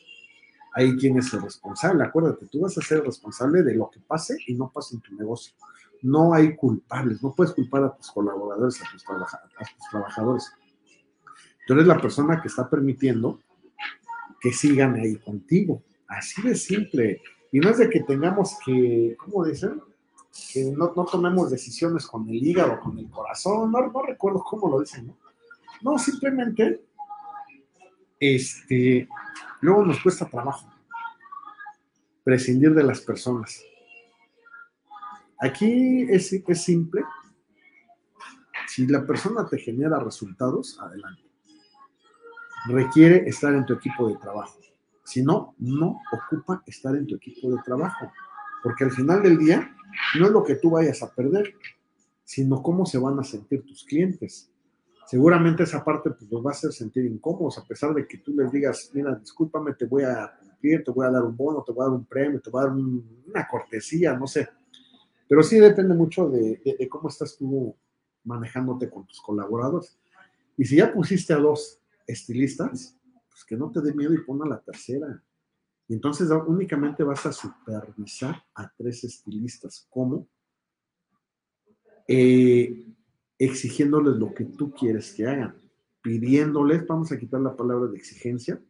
Ahí 0.74 0.96
quién 0.98 1.18
es 1.18 1.34
el 1.34 1.42
responsable. 1.42 2.04
Acuérdate, 2.04 2.46
tú 2.48 2.62
vas 2.62 2.78
a 2.78 2.82
ser 2.82 3.04
responsable 3.04 3.64
de 3.64 3.76
lo 3.76 3.90
que 3.90 4.00
pase 4.02 4.38
y 4.46 4.54
no 4.54 4.72
pase 4.72 4.96
en 4.96 5.02
tu 5.02 5.16
negocio. 5.16 5.54
No 6.02 6.34
hay 6.34 6.56
culpables, 6.56 7.24
no 7.24 7.34
puedes 7.34 7.54
culpar 7.54 7.84
a 7.86 7.96
tus 7.96 8.12
colaboradores, 8.12 8.80
a 8.82 8.92
tus, 8.92 9.04
trabajadores. 9.90 10.52
Tú 11.66 11.74
eres 11.74 11.88
la 11.88 12.00
persona 12.00 12.40
que 12.42 12.50
está 12.50 12.70
permitiendo 12.70 13.40
que 14.40 14.52
sigan 14.52 14.96
ahí 14.96 15.16
contigo. 15.16 15.82
Así 16.08 16.42
de 16.44 16.56
simple. 16.56 17.22
Y 17.52 17.60
no 17.60 17.70
es 17.70 17.78
de 17.80 17.90
que 17.90 18.02
tengamos 18.02 18.58
que, 18.64 19.16
¿cómo 19.18 19.46
dicen? 19.46 19.82
Que 20.54 20.66
no, 20.66 20.94
no 20.96 21.06
tomemos 21.06 21.50
decisiones 21.50 22.06
con 22.06 22.30
el 22.30 22.36
hígado, 22.36 22.80
con 22.82 23.00
el 23.00 23.10
corazón, 23.10 23.72
no, 23.72 23.90
no 23.90 24.02
recuerdo 24.04 24.44
cómo 24.44 24.70
lo 24.70 24.82
dicen, 24.82 25.08
¿no? 25.08 25.25
No, 25.82 25.98
simplemente, 25.98 26.86
este, 28.20 29.08
luego 29.62 29.86
nos 29.86 30.02
cuesta 30.02 30.28
trabajo 30.28 30.76
prescindir 32.26 32.74
de 32.74 32.84
las 32.84 33.00
personas. 33.02 33.64
Aquí 35.40 36.08
es, 36.10 36.34
es 36.34 36.64
simple. 36.64 37.04
Si 38.68 38.88
la 38.88 39.06
persona 39.06 39.48
te 39.48 39.60
genera 39.60 40.00
resultados, 40.00 40.78
adelante. 40.82 41.22
Requiere 42.68 43.30
estar 43.30 43.54
en 43.54 43.66
tu 43.66 43.74
equipo 43.74 44.10
de 44.10 44.16
trabajo. 44.16 44.60
Si 45.04 45.22
no, 45.22 45.54
no 45.60 46.02
ocupa 46.12 46.64
estar 46.66 46.96
en 46.96 47.06
tu 47.06 47.16
equipo 47.16 47.52
de 47.52 47.62
trabajo. 47.64 48.12
Porque 48.64 48.86
al 48.86 48.92
final 48.92 49.22
del 49.22 49.38
día, 49.38 49.76
no 50.20 50.26
es 50.26 50.32
lo 50.32 50.44
que 50.44 50.56
tú 50.56 50.72
vayas 50.72 51.04
a 51.04 51.14
perder, 51.14 51.54
sino 52.24 52.64
cómo 52.64 52.88
se 52.88 52.98
van 52.98 53.20
a 53.20 53.24
sentir 53.24 53.64
tus 53.64 53.86
clientes. 53.86 54.52
Seguramente 55.08 55.64
esa 55.64 55.84
parte 55.84 56.12
pues, 56.12 56.30
los 56.30 56.46
va 56.46 56.52
a 56.52 56.54
hacer 56.54 56.72
sentir 56.72 57.06
incómodos, 57.06 57.58
a 57.58 57.66
pesar 57.66 57.94
de 57.94 58.08
que 58.08 58.18
tú 58.18 58.34
les 58.34 58.52
digas, 58.52 58.92
mira, 58.94 59.16
discúlpame, 59.16 59.74
te 59.74 59.86
voy 59.86 60.04
a 60.04 60.32
cumplir, 60.40 60.84
te 60.84 60.92
voy 60.92 61.06
a 61.06 61.12
dar 61.12 61.24
un 61.24 61.36
bono, 61.36 61.64
te 61.64 61.72
voy 61.72 61.84
a 61.84 61.90
dar 61.90 61.98
un 61.98 62.06
premio, 62.06 62.42
te 62.42 62.50
voy 62.50 62.62
a 62.62 62.68
dar 62.68 62.76
una 62.76 63.48
cortesía, 63.50 64.18
no 64.18 64.28
sé. 64.28 64.48
Pero 65.28 65.42
sí 65.44 65.60
depende 65.60 65.94
mucho 65.94 66.30
de, 66.30 66.62
de, 66.78 66.90
cómo 66.90 67.10
estás 67.10 67.38
tú 67.38 67.76
manejándote 68.24 68.90
con 68.90 69.06
tus 69.06 69.22
colaboradores. 69.22 69.98
Y 70.58 70.66
si 70.66 70.78
ya 70.78 70.94
pusiste 70.94 71.34
a 71.34 71.38
dos 71.38 71.80
estilistas, 72.08 72.96
pues 73.30 73.44
que 73.44 73.58
no 73.58 73.72
te 73.72 73.82
dé 73.82 73.94
miedo 73.94 74.14
y 74.14 74.24
pon 74.24 74.42
a 74.44 74.48
la 74.48 74.60
tercera. 74.60 75.22
Y 75.88 75.94
entonces 75.94 76.30
únicamente 76.48 77.04
vas 77.04 77.26
a 77.26 77.32
supervisar 77.32 78.44
a 78.56 78.72
tres 78.76 79.04
estilistas. 79.04 79.88
¿Cómo? 79.90 80.28
Eh, 82.08 82.95
exigiéndoles 83.38 84.16
lo 84.18 84.34
que 84.34 84.46
tú 84.46 84.72
quieres 84.72 85.14
que 85.14 85.26
hagan, 85.26 85.56
pidiéndoles, 86.02 86.86
vamos 86.88 87.12
a 87.12 87.18
quitar 87.18 87.42
la 87.42 87.56
palabra 87.56 87.88
de 87.88 87.98
exigencia, 87.98 88.62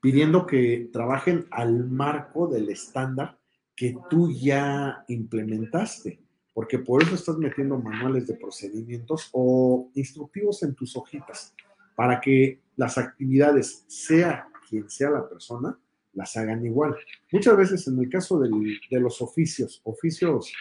pidiendo 0.00 0.46
que 0.46 0.90
trabajen 0.92 1.46
al 1.50 1.88
marco 1.88 2.46
del 2.46 2.68
estándar 2.68 3.38
que 3.74 3.96
tú 4.10 4.30
ya 4.30 5.04
implementaste, 5.08 6.20
porque 6.52 6.78
por 6.78 7.02
eso 7.02 7.14
estás 7.14 7.38
metiendo 7.38 7.78
manuales 7.78 8.26
de 8.26 8.34
procedimientos 8.34 9.30
o 9.32 9.90
instructivos 9.94 10.62
en 10.62 10.74
tus 10.74 10.96
hojitas, 10.96 11.54
para 11.96 12.20
que 12.20 12.60
las 12.76 12.98
actividades, 12.98 13.84
sea 13.86 14.48
quien 14.68 14.90
sea 14.90 15.10
la 15.10 15.28
persona, 15.28 15.78
las 16.12 16.36
hagan 16.36 16.64
igual. 16.66 16.96
Muchas 17.32 17.56
veces 17.56 17.88
en 17.88 17.98
el 17.98 18.08
caso 18.08 18.38
de 18.38 19.00
los 19.00 19.22
oficios, 19.22 19.80
oficios 19.84 20.52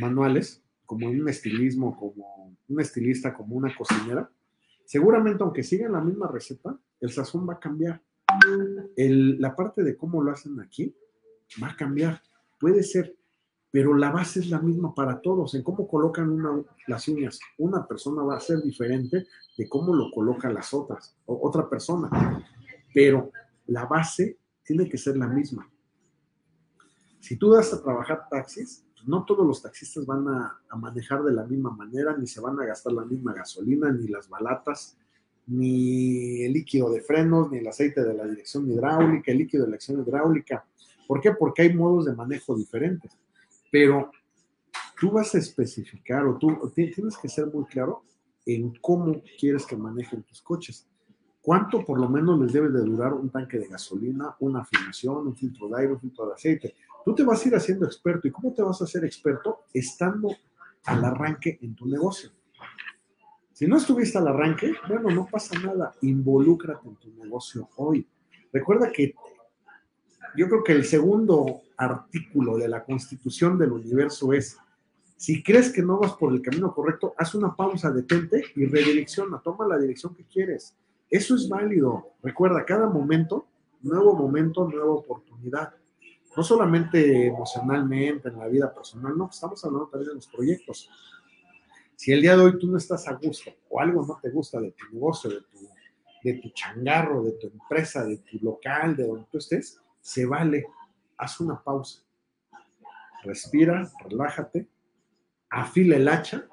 manuales, 0.00 0.61
como 0.86 1.08
un 1.08 1.28
estilismo, 1.28 1.96
como 1.96 2.56
un 2.68 2.80
estilista, 2.80 3.34
como 3.34 3.56
una 3.56 3.74
cocinera, 3.74 4.30
seguramente 4.84 5.42
aunque 5.42 5.62
sigan 5.62 5.92
la 5.92 6.00
misma 6.00 6.28
receta, 6.28 6.78
el 7.00 7.10
sazón 7.10 7.48
va 7.48 7.54
a 7.54 7.60
cambiar. 7.60 8.02
la 8.96 9.56
parte 9.56 9.82
de 9.82 9.96
cómo 9.96 10.22
lo 10.22 10.30
hacen 10.30 10.60
aquí 10.60 10.94
va 11.62 11.68
a 11.68 11.76
cambiar. 11.76 12.22
Puede 12.58 12.82
ser, 12.82 13.16
pero 13.70 13.94
la 13.94 14.10
base 14.10 14.40
es 14.40 14.50
la 14.50 14.60
misma 14.60 14.94
para 14.94 15.20
todos. 15.20 15.54
En 15.54 15.62
cómo 15.62 15.88
colocan 15.88 16.64
las 16.86 17.08
uñas, 17.08 17.40
una 17.58 17.86
persona 17.86 18.22
va 18.22 18.36
a 18.36 18.40
ser 18.40 18.62
diferente 18.62 19.26
de 19.56 19.68
cómo 19.68 19.94
lo 19.94 20.10
colocan 20.12 20.54
las 20.54 20.72
otras, 20.72 21.16
o 21.26 21.46
otra 21.46 21.68
persona. 21.68 22.44
Pero 22.94 23.32
la 23.66 23.86
base 23.86 24.38
tiene 24.62 24.88
que 24.88 24.98
ser 24.98 25.16
la 25.16 25.26
misma. 25.26 25.68
Si 27.20 27.36
tú 27.36 27.50
vas 27.50 27.72
a 27.72 27.82
trabajar 27.82 28.28
taxis, 28.28 28.84
no 29.06 29.24
todos 29.24 29.46
los 29.46 29.62
taxistas 29.62 30.06
van 30.06 30.28
a, 30.28 30.60
manejar 30.76 31.22
de 31.22 31.32
la 31.32 31.44
misma 31.44 31.70
manera, 31.70 32.16
ni 32.16 32.26
se 32.26 32.40
van 32.40 32.60
a 32.60 32.64
gastar 32.64 32.92
la 32.92 33.04
misma 33.04 33.32
gasolina, 33.32 33.90
ni 33.92 34.08
las 34.08 34.28
balatas, 34.28 34.96
ni 35.46 36.42
el 36.42 36.52
líquido 36.52 36.90
de 36.90 37.00
frenos, 37.00 37.50
ni 37.50 37.58
el 37.58 37.66
aceite 37.66 38.02
de 38.02 38.14
la 38.14 38.26
dirección 38.26 38.70
hidráulica, 38.70 39.32
el 39.32 39.38
líquido 39.38 39.64
de 39.64 39.70
la 39.70 39.76
acción 39.76 40.00
hidráulica. 40.00 40.64
¿Por 41.06 41.20
qué? 41.20 41.32
Porque 41.32 41.62
hay 41.62 41.74
modos 41.74 42.06
de 42.06 42.14
manejo 42.14 42.56
diferentes. 42.56 43.12
Pero 43.70 44.10
tú 44.98 45.10
vas 45.10 45.34
a 45.34 45.38
especificar 45.38 46.24
o 46.26 46.38
tú 46.38 46.70
tienes 46.74 47.16
que 47.16 47.28
ser 47.28 47.46
muy 47.46 47.64
claro 47.64 48.04
en 48.46 48.74
cómo 48.80 49.22
quieres 49.38 49.66
que 49.66 49.76
manejen 49.76 50.22
tus 50.22 50.40
coches. 50.40 50.86
¿Cuánto 51.42 51.84
por 51.84 51.98
lo 51.98 52.08
menos 52.08 52.38
les 52.40 52.52
debe 52.52 52.68
de 52.68 52.84
durar 52.84 53.12
un 53.12 53.28
tanque 53.28 53.58
de 53.58 53.66
gasolina, 53.66 54.36
una 54.38 54.60
afinación, 54.60 55.26
un 55.26 55.36
filtro 55.36 55.68
de 55.68 55.80
aire, 55.80 55.92
un 55.94 56.00
filtro 56.00 56.26
de 56.28 56.34
aceite? 56.34 56.74
Tú 57.04 57.16
te 57.16 57.24
vas 57.24 57.44
a 57.44 57.48
ir 57.48 57.56
haciendo 57.56 57.84
experto. 57.84 58.28
¿Y 58.28 58.30
cómo 58.30 58.54
te 58.54 58.62
vas 58.62 58.80
a 58.80 58.84
hacer 58.84 59.04
experto? 59.04 59.62
Estando 59.74 60.30
al 60.84 61.04
arranque 61.04 61.58
en 61.60 61.74
tu 61.74 61.86
negocio. 61.86 62.30
Si 63.52 63.66
no 63.66 63.76
estuviste 63.76 64.18
al 64.18 64.28
arranque, 64.28 64.72
bueno, 64.88 65.10
no 65.10 65.26
pasa 65.26 65.58
nada. 65.58 65.92
Involúcrate 66.02 66.88
en 66.88 66.96
tu 66.96 67.10
negocio 67.12 67.68
hoy. 67.76 68.06
Recuerda 68.52 68.92
que 68.92 69.14
yo 70.36 70.48
creo 70.48 70.62
que 70.62 70.72
el 70.72 70.84
segundo 70.84 71.62
artículo 71.76 72.56
de 72.56 72.68
la 72.68 72.84
constitución 72.84 73.58
del 73.58 73.72
universo 73.72 74.32
es, 74.32 74.56
si 75.16 75.42
crees 75.42 75.72
que 75.72 75.82
no 75.82 75.98
vas 75.98 76.12
por 76.14 76.32
el 76.32 76.40
camino 76.40 76.72
correcto, 76.72 77.14
haz 77.18 77.34
una 77.34 77.54
pausa, 77.54 77.90
detente 77.90 78.44
y 78.56 78.66
redirecciona, 78.66 79.40
toma 79.40 79.66
la 79.66 79.78
dirección 79.78 80.14
que 80.14 80.24
quieres. 80.24 80.76
Eso 81.12 81.36
es 81.36 81.46
válido. 81.46 82.14
Recuerda, 82.22 82.64
cada 82.64 82.88
momento, 82.88 83.46
nuevo 83.82 84.14
momento, 84.14 84.66
nueva 84.66 84.92
oportunidad 84.92 85.74
no 86.36 86.42
solamente 86.42 87.26
emocionalmente, 87.26 88.30
en 88.30 88.38
la 88.38 88.48
vida 88.48 88.72
personal, 88.72 89.16
no, 89.16 89.28
estamos 89.30 89.62
hablando 89.64 89.88
también 89.88 90.08
de 90.08 90.14
los 90.14 90.26
proyectos. 90.28 90.88
Si 91.94 92.10
el 92.12 92.22
día 92.22 92.36
de 92.36 92.44
hoy 92.44 92.58
tú 92.58 92.68
no 92.68 92.78
estás 92.78 93.06
a 93.06 93.12
gusto 93.12 93.50
o 93.68 93.80
algo 93.80 94.04
no 94.06 94.18
te 94.20 94.30
gusta 94.30 94.58
de 94.58 94.72
tu 94.72 94.86
negocio, 94.92 95.30
de 95.30 95.42
tu, 95.42 95.58
de 96.24 96.34
tu 96.34 96.48
changarro, 96.50 97.22
de 97.22 97.32
tu 97.32 97.48
empresa, 97.48 98.04
de 98.04 98.16
tu 98.18 98.38
local, 98.38 98.96
de 98.96 99.06
donde 99.06 99.26
tú 99.30 99.38
estés, 99.38 99.78
se 100.00 100.24
vale, 100.24 100.66
haz 101.18 101.38
una 101.40 101.62
pausa. 101.62 102.02
Respira, 103.24 103.92
relájate, 104.08 104.66
afila 105.50 105.96
el 105.96 106.08
hacha. 106.08 106.46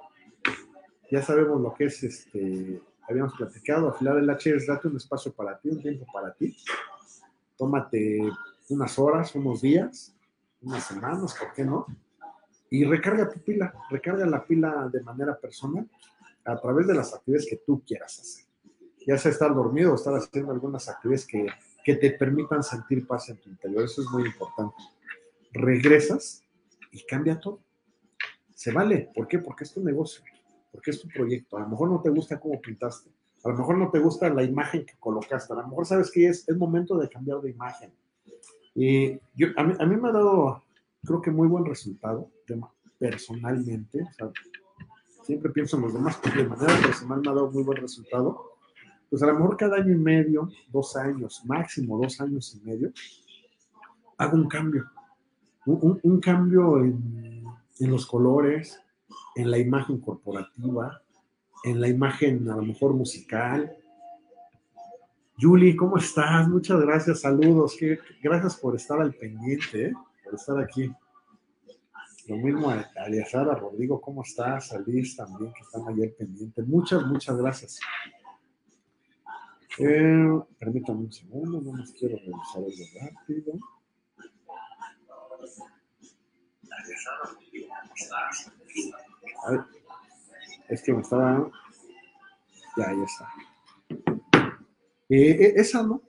Ya 1.10 1.22
sabemos 1.22 1.62
lo 1.62 1.74
que 1.74 1.86
es 1.86 2.04
este, 2.04 2.82
habíamos 3.10 3.34
platicado, 3.34 3.90
afilar 3.90 4.18
el 4.18 4.30
es 4.30 4.68
date 4.68 4.88
un 4.88 4.98
espacio 4.98 5.34
para 5.34 5.60
ti, 5.60 5.70
un 5.70 5.82
tiempo 5.82 6.06
para 6.14 6.32
ti. 6.34 6.56
Tómate 7.58 8.22
unas 8.70 9.00
horas, 9.00 9.34
unos 9.36 9.62
días, 9.62 10.16
unas 10.62 10.86
semanas, 10.86 11.36
¿por 11.38 11.52
qué 11.54 11.66
no? 11.66 11.88
Y 12.70 12.86
recarga 12.86 13.28
tu 13.28 13.40
pila, 13.40 13.74
recarga 13.90 14.26
la 14.28 14.46
pila 14.46 14.90
de 14.94 15.02
manera 15.02 15.36
personal 15.36 15.90
a 16.46 16.60
través 16.60 16.88
de 16.88 16.94
las 16.94 17.14
actividades 17.14 17.48
que 17.50 17.58
tú 17.58 17.84
quieras 17.86 18.20
hacer. 18.20 18.46
Ya 19.08 19.18
sea 19.18 19.32
estar 19.32 19.54
dormido 19.56 19.92
o 19.92 19.96
estar 19.96 20.14
haciendo 20.14 20.52
algunas 20.52 20.88
actividades 20.88 21.26
que, 21.26 21.48
que 21.84 21.96
te 21.96 22.12
permitan 22.12 22.62
sentir 22.62 23.08
paz 23.08 23.30
en 23.30 23.38
tu 23.38 23.50
interior. 23.50 23.84
Eso 23.84 24.02
es 24.04 24.08
muy 24.10 24.24
importante. 24.24 24.76
Regresas 25.52 26.44
y 26.92 27.04
cambia 27.06 27.40
todo. 27.40 27.60
Se 28.54 28.72
vale. 28.72 29.10
¿Por 29.16 29.28
qué? 29.28 29.40
Porque 29.40 29.64
es 29.64 29.74
tu 29.74 29.84
negocio, 29.84 30.24
porque 30.72 30.92
es 30.92 31.02
tu 31.02 31.08
proyecto. 31.08 31.58
A 31.58 31.62
lo 31.62 31.70
mejor 31.70 31.90
no 31.90 32.02
te 32.02 32.10
gusta 32.10 32.40
cómo 32.40 32.60
pintaste, 32.62 33.10
a 33.44 33.50
lo 33.50 33.58
mejor 33.58 33.78
no 33.78 33.90
te 33.90 34.00
gusta 34.00 34.30
la 34.30 34.44
imagen 34.44 34.86
que 34.86 34.94
colocaste, 35.00 35.54
a 35.54 35.58
lo 35.58 35.68
mejor 35.68 35.86
sabes 35.86 36.12
que 36.12 36.28
es, 36.28 36.48
es 36.48 36.58
momento 36.58 36.98
de 36.98 37.10
cambiar 37.10 37.42
de 37.42 37.52
imagen 37.52 37.92
y 38.76 39.20
yo, 39.36 39.48
a, 39.58 39.64
mí, 39.64 39.74
a 39.78 39.86
mí 39.86 39.98
me 39.98 40.08
ha 40.10 40.12
dado, 40.14 40.64
creo 41.04 41.22
que 41.22 41.32
muy 41.32 41.50
buen 41.50 41.66
resultado, 41.66 42.30
personalmente. 42.98 44.08
siempre 45.24 45.52
pienso 45.52 45.76
en 45.76 45.84
los 45.84 45.94
demás, 45.94 46.18
pero 46.24 46.44
de 46.44 46.48
manera 46.48 46.80
personal 46.82 47.20
me 47.22 47.30
ha 47.30 47.34
dado 47.34 47.52
muy 47.52 47.64
buen 47.64 47.78
resultado. 47.78 48.52
Pues 49.10 49.22
a 49.24 49.28
lo 49.28 49.34
mejor 49.34 49.58
cada 49.58 49.78
año 49.78 49.92
y 49.92 49.98
medio, 49.98 50.50
dos 50.70 50.96
años, 50.96 51.42
máximo 51.46 52.00
dos 52.00 52.22
años 52.22 52.56
y 52.56 52.66
medio, 52.66 52.92
hago 54.18 54.38
un 54.38 54.48
cambio. 54.48 54.86
Un, 55.66 56.00
un 56.02 56.20
cambio 56.22 56.78
en, 56.78 57.44
en 57.80 57.92
los 57.92 58.06
colores, 58.06 58.80
en 59.36 59.52
la 59.52 59.58
imagen 59.58 60.00
corporativa, 60.00 61.02
en 61.64 61.82
la 61.82 61.88
imagen 61.88 62.50
a 62.50 62.56
lo 62.56 62.64
mejor 62.64 62.94
musical, 62.94 63.76
Julie, 65.42 65.76
¿cómo 65.76 65.98
estás? 65.98 66.50
Muchas 66.50 66.82
gracias, 66.82 67.22
saludos. 67.22 67.78
gracias 68.22 68.58
por 68.58 68.76
estar 68.76 69.00
al 69.00 69.14
pendiente, 69.14 69.86
¿eh? 69.86 69.94
por 70.24 70.36
estar 70.36 70.60
aquí. 70.60 70.92
Lo 72.28 72.36
mismo 72.36 72.70
a 72.70 72.86
Aliazara, 72.98 73.56
Rodrigo, 73.56 74.02
¿cómo 74.02 74.24
estás? 74.24 74.74
A 74.74 74.80
Liz 74.80 75.16
también, 75.16 75.54
que 75.54 75.62
están 75.62 75.88
al 75.88 76.12
pendiente. 76.12 76.62
Muchas, 76.64 77.06
muchas 77.06 77.38
gracias. 77.38 77.80
Eh, 79.78 80.42
permítame 80.60 81.00
un 81.00 81.12
segundo, 81.12 81.62
no 81.62 81.72
más 81.72 81.92
quiero 81.94 82.18
revisar 82.18 82.58
algo 82.58 82.70
rápido. 83.00 83.54
Es 90.68 90.82
que 90.84 90.94
me 90.94 91.02
estaba. 91.02 91.50
Ya, 92.78 92.94
ya 92.94 93.04
está. 93.04 93.30
Eh, 95.10 95.54
es 95.56 95.74
algo 95.74 96.02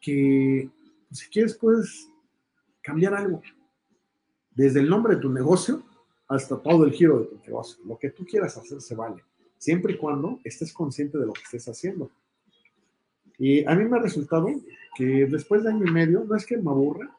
que 0.00 0.70
si 1.10 1.28
quieres 1.30 1.54
puedes 1.54 2.08
cambiar 2.82 3.14
algo. 3.14 3.42
Desde 4.50 4.80
el 4.80 4.88
nombre 4.90 5.14
de 5.14 5.22
tu 5.22 5.30
negocio 5.30 5.82
hasta 6.28 6.60
todo 6.60 6.84
el 6.84 6.92
giro 6.92 7.20
de 7.20 7.26
tu 7.26 7.36
negocio. 7.38 7.82
Lo 7.86 7.98
que 7.98 8.10
tú 8.10 8.26
quieras 8.26 8.56
hacer 8.56 8.80
se 8.80 8.94
vale, 8.94 9.24
siempre 9.56 9.94
y 9.94 9.96
cuando 9.96 10.40
estés 10.44 10.72
consciente 10.72 11.16
de 11.16 11.26
lo 11.26 11.32
que 11.32 11.42
estés 11.42 11.66
haciendo. 11.68 12.10
Y 13.38 13.64
a 13.64 13.74
mí 13.74 13.84
me 13.84 13.96
ha 13.96 14.02
resultado 14.02 14.48
que 14.94 15.26
después 15.26 15.62
de 15.62 15.70
año 15.70 15.86
y 15.86 15.90
medio, 15.90 16.24
no 16.24 16.34
es 16.34 16.44
que 16.44 16.56
me 16.56 16.70
aburra, 16.70 17.16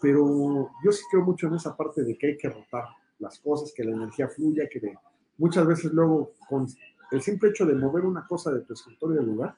pero 0.00 0.70
yo 0.82 0.92
sí 0.92 1.02
creo 1.10 1.22
mucho 1.22 1.46
en 1.46 1.54
esa 1.54 1.76
parte 1.76 2.02
de 2.02 2.16
que 2.16 2.28
hay 2.28 2.38
que 2.38 2.48
rotar 2.48 2.86
las 3.18 3.38
cosas, 3.40 3.72
que 3.74 3.84
la 3.84 3.92
energía 3.92 4.28
fluya, 4.28 4.68
que 4.68 4.94
muchas 5.38 5.66
veces 5.66 5.92
luego 5.92 6.32
con 6.48 6.66
el 7.10 7.22
simple 7.22 7.50
hecho 7.50 7.64
de 7.66 7.74
mover 7.74 8.04
una 8.04 8.26
cosa 8.26 8.52
de 8.52 8.60
tu 8.60 8.74
escritorio 8.74 9.20
de 9.20 9.26
lugar, 9.26 9.56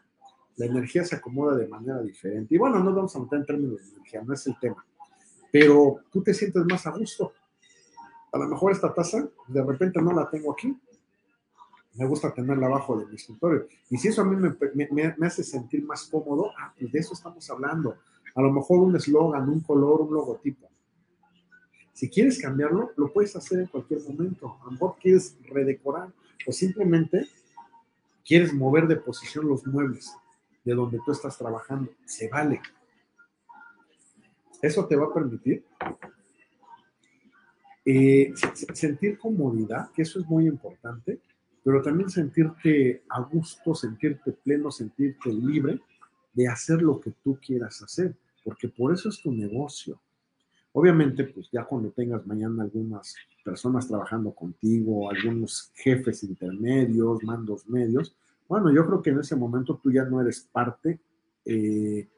la 0.57 0.67
energía 0.67 1.05
se 1.05 1.17
acomoda 1.17 1.57
de 1.57 1.67
manera 1.67 2.01
diferente. 2.03 2.55
Y 2.55 2.59
bueno, 2.59 2.79
no 2.79 2.95
vamos 2.95 3.15
a 3.17 3.21
meter 3.21 3.41
en 3.41 3.47
términos 3.47 3.81
de 3.81 3.95
energía, 3.95 4.23
no 4.23 4.35
es 4.35 4.47
el 4.47 4.59
tema, 4.61 4.85
pero 5.51 6.01
tú 6.13 6.23
te 6.23 6.35
sientes 6.35 6.65
más 6.65 6.87
a 6.87 6.91
gusto. 6.91 7.33
A 8.33 8.39
lo 8.39 8.47
mejor 8.47 8.73
esta 8.73 8.93
taza 8.95 9.29
de 9.49 9.65
repente 9.65 10.01
no 10.01 10.13
la 10.13 10.29
tengo 10.31 10.53
aquí, 10.53 10.77
me 11.95 12.07
gusta 12.07 12.33
tenerla 12.33 12.67
abajo 12.67 12.97
de 12.99 13.07
mi 13.07 13.17
escritorio. 13.17 13.67
Y 13.89 13.97
si 13.97 14.09
eso 14.09 14.23
a 14.23 14.25
mí 14.25 14.37
me, 14.37 15.27
hace 15.27 15.43
sentir 15.43 15.85
más 15.85 16.05
cómodo, 16.05 16.51
ah, 16.59 16.73
pues 16.79 16.93
de 16.93 16.99
eso 16.99 17.15
estamos 17.15 17.49
hablando. 17.51 17.97
A 18.35 18.43
lo 18.43 18.53
mejor 18.53 18.81
un 18.81 18.95
eslogan, 18.95 19.49
un 19.49 19.61
color, 19.61 20.03
un 20.03 20.15
logotipo. 20.15 20.70
Si 22.01 22.09
quieres 22.09 22.41
cambiarlo, 22.41 22.93
lo 22.97 23.13
puedes 23.13 23.37
hacer 23.37 23.61
en 23.61 23.67
cualquier 23.67 24.01
momento. 24.09 24.57
A 24.63 24.65
lo 24.65 24.71
mejor 24.71 24.97
quieres 24.99 25.37
redecorar 25.45 26.09
o 26.47 26.51
simplemente 26.51 27.29
quieres 28.25 28.55
mover 28.55 28.89
de 28.89 28.97
posición 28.97 29.47
los 29.47 29.67
muebles 29.67 30.11
de 30.65 30.75
donde 30.75 30.99
tú 31.05 31.13
estás 31.13 31.37
trabajando. 31.37 31.93
Se 32.07 32.27
vale. 32.29 32.63
Eso 34.63 34.87
te 34.87 34.97
va 34.97 35.09
a 35.09 35.13
permitir 35.13 35.63
eh, 37.85 38.33
sentir 38.73 39.19
comodidad, 39.19 39.91
que 39.93 40.01
eso 40.01 40.21
es 40.21 40.27
muy 40.27 40.47
importante, 40.47 41.21
pero 41.63 41.83
también 41.83 42.09
sentirte 42.09 43.03
a 43.11 43.21
gusto, 43.21 43.75
sentirte 43.75 44.33
pleno, 44.33 44.71
sentirte 44.71 45.31
libre 45.31 45.79
de 46.33 46.49
hacer 46.49 46.81
lo 46.81 46.99
que 46.99 47.11
tú 47.23 47.39
quieras 47.45 47.83
hacer, 47.83 48.17
porque 48.43 48.69
por 48.69 48.91
eso 48.95 49.11
es 49.11 49.21
tu 49.21 49.31
negocio. 49.31 50.01
Obviamente, 50.73 51.25
pues 51.25 51.49
ya 51.51 51.64
cuando 51.64 51.91
tengas 51.91 52.27
mañana 52.27 52.62
algunas 52.62 53.16
personas 53.45 53.89
trabajando 53.89 54.33
contigo, 54.33 55.11
algunos 55.11 55.73
jefes 55.75 56.23
intermedios, 56.23 57.23
mandos 57.25 57.68
medios, 57.68 58.14
bueno, 58.49 58.73
yo 58.73 58.87
creo 58.87 59.03
que 59.03 59.11
en 59.11 59.21
ese 59.21 59.37
momento 59.37 59.81
tú 59.83 59.91
ya 59.93 60.05
no 60.05 60.21
eres 60.21 60.41
parte 60.53 61.01
eh, 61.45 62.09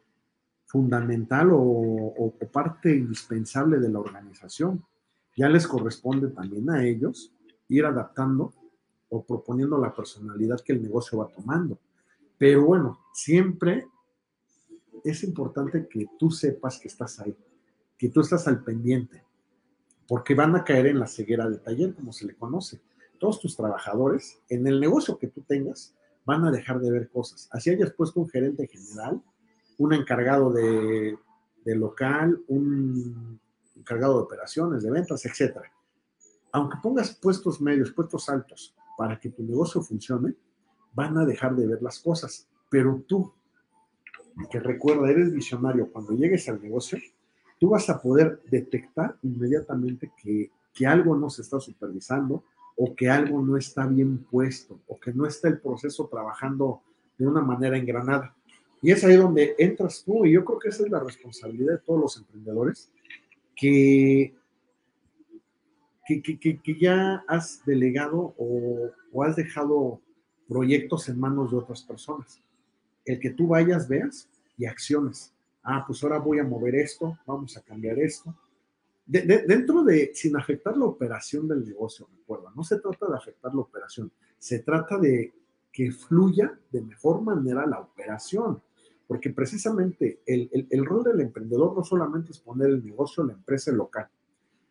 fundamental 0.66 1.50
o 1.52 2.34
parte 2.50 2.94
indispensable 2.94 3.78
de 3.78 3.88
la 3.90 4.00
organización 4.00 4.82
ya 5.36 5.48
les 5.48 5.66
corresponde 5.66 6.28
también 6.28 6.68
a 6.70 6.84
ellos 6.84 7.32
ir 7.68 7.86
adaptando 7.86 8.52
o 9.08 9.22
proponiendo 9.24 9.78
la 9.78 9.94
personalidad 9.94 10.60
que 10.60 10.72
el 10.72 10.82
negocio 10.82 11.18
va 11.18 11.28
tomando. 11.28 11.78
Pero 12.38 12.64
bueno, 12.64 13.00
siempre 13.12 13.86
es 15.04 15.24
importante 15.24 15.86
que 15.88 16.06
tú 16.18 16.30
sepas 16.30 16.78
que 16.78 16.88
estás 16.88 17.18
ahí, 17.20 17.36
que 18.02 18.08
tú 18.08 18.20
estás 18.20 18.48
al 18.48 18.64
pendiente, 18.64 19.22
porque 20.08 20.34
van 20.34 20.56
a 20.56 20.64
caer 20.64 20.86
en 20.86 20.98
la 20.98 21.06
ceguera 21.06 21.48
de 21.48 21.58
taller, 21.58 21.94
como 21.94 22.12
se 22.12 22.26
le 22.26 22.34
conoce. 22.34 22.80
Todos 23.16 23.38
tus 23.38 23.56
trabajadores, 23.56 24.40
en 24.48 24.66
el 24.66 24.80
negocio 24.80 25.20
que 25.20 25.28
tú 25.28 25.42
tengas, 25.42 25.94
van 26.24 26.44
a 26.44 26.50
dejar 26.50 26.80
de 26.80 26.90
ver 26.90 27.10
cosas. 27.10 27.48
Así 27.52 27.70
hayas 27.70 27.92
puesto 27.92 28.18
un 28.18 28.28
gerente 28.28 28.66
general, 28.66 29.22
un 29.78 29.94
encargado 29.94 30.50
de, 30.52 31.16
de 31.64 31.76
local, 31.76 32.42
un 32.48 33.38
encargado 33.76 34.16
de 34.16 34.24
operaciones, 34.24 34.82
de 34.82 34.90
ventas, 34.90 35.24
etcétera. 35.24 35.70
Aunque 36.50 36.78
pongas 36.82 37.14
puestos 37.14 37.60
medios, 37.60 37.92
puestos 37.92 38.28
altos 38.28 38.74
para 38.98 39.20
que 39.20 39.30
tu 39.30 39.44
negocio 39.44 39.80
funcione, 39.80 40.34
van 40.92 41.16
a 41.18 41.24
dejar 41.24 41.54
de 41.54 41.68
ver 41.68 41.80
las 41.80 42.00
cosas. 42.00 42.48
Pero 42.68 43.04
tú, 43.06 43.32
que 44.50 44.58
recuerda, 44.58 45.08
eres 45.08 45.32
visionario, 45.32 45.88
cuando 45.92 46.14
llegues 46.14 46.48
al 46.48 46.60
negocio, 46.60 46.98
tú 47.62 47.68
vas 47.68 47.88
a 47.88 48.02
poder 48.02 48.40
detectar 48.50 49.16
inmediatamente 49.22 50.10
que, 50.20 50.50
que 50.74 50.84
algo 50.84 51.14
no 51.14 51.30
se 51.30 51.42
está 51.42 51.60
supervisando 51.60 52.42
o 52.76 52.92
que 52.92 53.08
algo 53.08 53.40
no 53.40 53.56
está 53.56 53.86
bien 53.86 54.18
puesto 54.24 54.80
o 54.88 54.98
que 54.98 55.12
no 55.12 55.26
está 55.26 55.46
el 55.46 55.60
proceso 55.60 56.08
trabajando 56.08 56.82
de 57.16 57.28
una 57.28 57.40
manera 57.40 57.78
engranada. 57.78 58.34
Y 58.82 58.90
es 58.90 59.04
ahí 59.04 59.14
donde 59.14 59.54
entras 59.58 60.02
tú, 60.04 60.26
y 60.26 60.32
yo 60.32 60.44
creo 60.44 60.58
que 60.58 60.70
esa 60.70 60.82
es 60.82 60.90
la 60.90 60.98
responsabilidad 60.98 61.74
de 61.74 61.78
todos 61.78 62.00
los 62.00 62.16
emprendedores, 62.16 62.90
que, 63.54 64.34
que, 66.04 66.76
ya 66.80 67.22
has 67.28 67.64
delegado 67.64 68.34
o, 68.38 69.22
has 69.22 69.36
dejado 69.36 70.00
proyectos 70.48 71.08
en 71.08 71.20
manos 71.20 71.52
de 71.52 71.58
otras 71.58 71.84
personas. 71.84 72.40
El 73.04 73.20
que 73.20 73.30
tú 73.30 73.46
vayas, 73.46 73.88
veas 73.88 74.28
y 74.58 74.66
acciones. 74.66 75.32
Ah, 75.62 75.84
pues 75.86 76.02
ahora 76.02 76.18
voy 76.18 76.38
a 76.38 76.44
mover 76.44 76.74
esto, 76.74 77.18
vamos 77.26 77.56
a 77.56 77.62
cambiar 77.62 77.98
esto. 77.98 78.34
dentro 79.06 79.82
de, 79.84 80.12
sin 80.14 80.36
afectar 80.36 80.76
la 80.76 80.86
operación 80.86 81.46
del 81.46 81.64
negocio, 81.64 82.08
recuerda, 82.16 82.52
no 82.54 82.64
se 82.64 82.78
trata 82.78 83.06
de 83.08 83.16
afectar 83.16 83.54
la 83.54 83.60
operación, 83.60 84.10
se 84.38 84.60
trata 84.60 84.98
de 84.98 85.32
que 85.70 85.90
fluya 85.90 86.58
de 86.70 86.82
mejor 86.82 87.22
manera 87.22 87.66
la 87.66 87.80
operación 87.80 88.60
porque 89.12 89.28
precisamente 89.28 90.22
el, 90.24 90.86
rol 90.86 91.04
del 91.04 91.20
emprendedor 91.20 91.76
no 91.76 91.84
solamente 91.84 92.32
es 92.32 92.38
poner 92.38 92.70
el 92.70 92.82
negocio 92.82 93.22
la 93.22 93.34
empresa 93.34 93.70
local, 93.70 94.08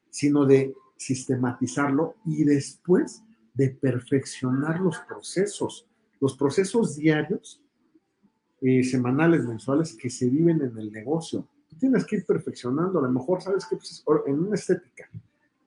sino 0.09 0.47
de 0.47 0.73
sistematizarlo 0.97 2.15
y 2.25 2.43
después 2.43 3.23
de 3.53 3.69
perfeccionar 3.69 4.79
los 4.79 4.97
procesos, 5.07 5.87
los 6.19 6.35
procesos 6.35 6.95
diarios, 6.95 7.61
eh, 8.62 8.84
semanales, 8.84 9.45
mensuales 9.45 9.95
que 9.95 10.09
se 10.09 10.30
viven 10.30 10.62
en 10.62 10.78
el 10.78 10.91
negocio. 10.91 11.47
Tienes 11.80 12.05
que 12.05 12.18
ir 12.18 12.26
perfeccionando, 12.26 12.99
a 12.99 13.01
lo 13.01 13.12
mejor 13.12 13.41
sabes 13.41 13.66
que 13.66 13.76
pues, 13.76 14.03
en 14.28 14.39
una 14.39 14.55
estética, 14.55 15.09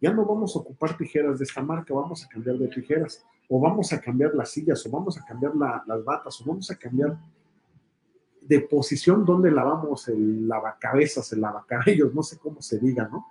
ya 0.01 0.13
no 0.13 0.25
vamos 0.25 0.55
a 0.55 0.61
ocupar 0.61 0.97
tijeras 0.97 1.39
de 1.39 1.45
esta 1.45 1.61
marca, 1.61 1.93
vamos 1.93 2.25
a 2.25 2.29
cambiar 2.29 2.57
de 2.57 2.69
tijeras, 2.69 3.25
o 3.49 3.59
vamos 3.59 3.93
a 3.93 4.01
cambiar 4.01 4.35
las 4.35 4.51
sillas, 4.51 4.87
o 4.87 4.91
vamos 4.91 5.19
a 5.19 5.25
cambiar 5.25 5.55
las 5.57 6.05
batas, 6.05 6.41
o 6.41 6.45
vamos 6.45 6.71
a 6.71 6.77
cambiar 6.77 7.19
de 8.43 8.61
posición 8.61 9.25
donde 9.25 9.51
lavamos 9.51 10.07
el 10.09 10.47
lavacabezas, 10.47 11.33
el 11.33 11.41
lavacabellos, 11.41 12.15
no 12.15 12.23
sé 12.23 12.39
cómo 12.39 12.61
se 12.61 12.79
diga, 12.79 13.09
¿no? 13.11 13.27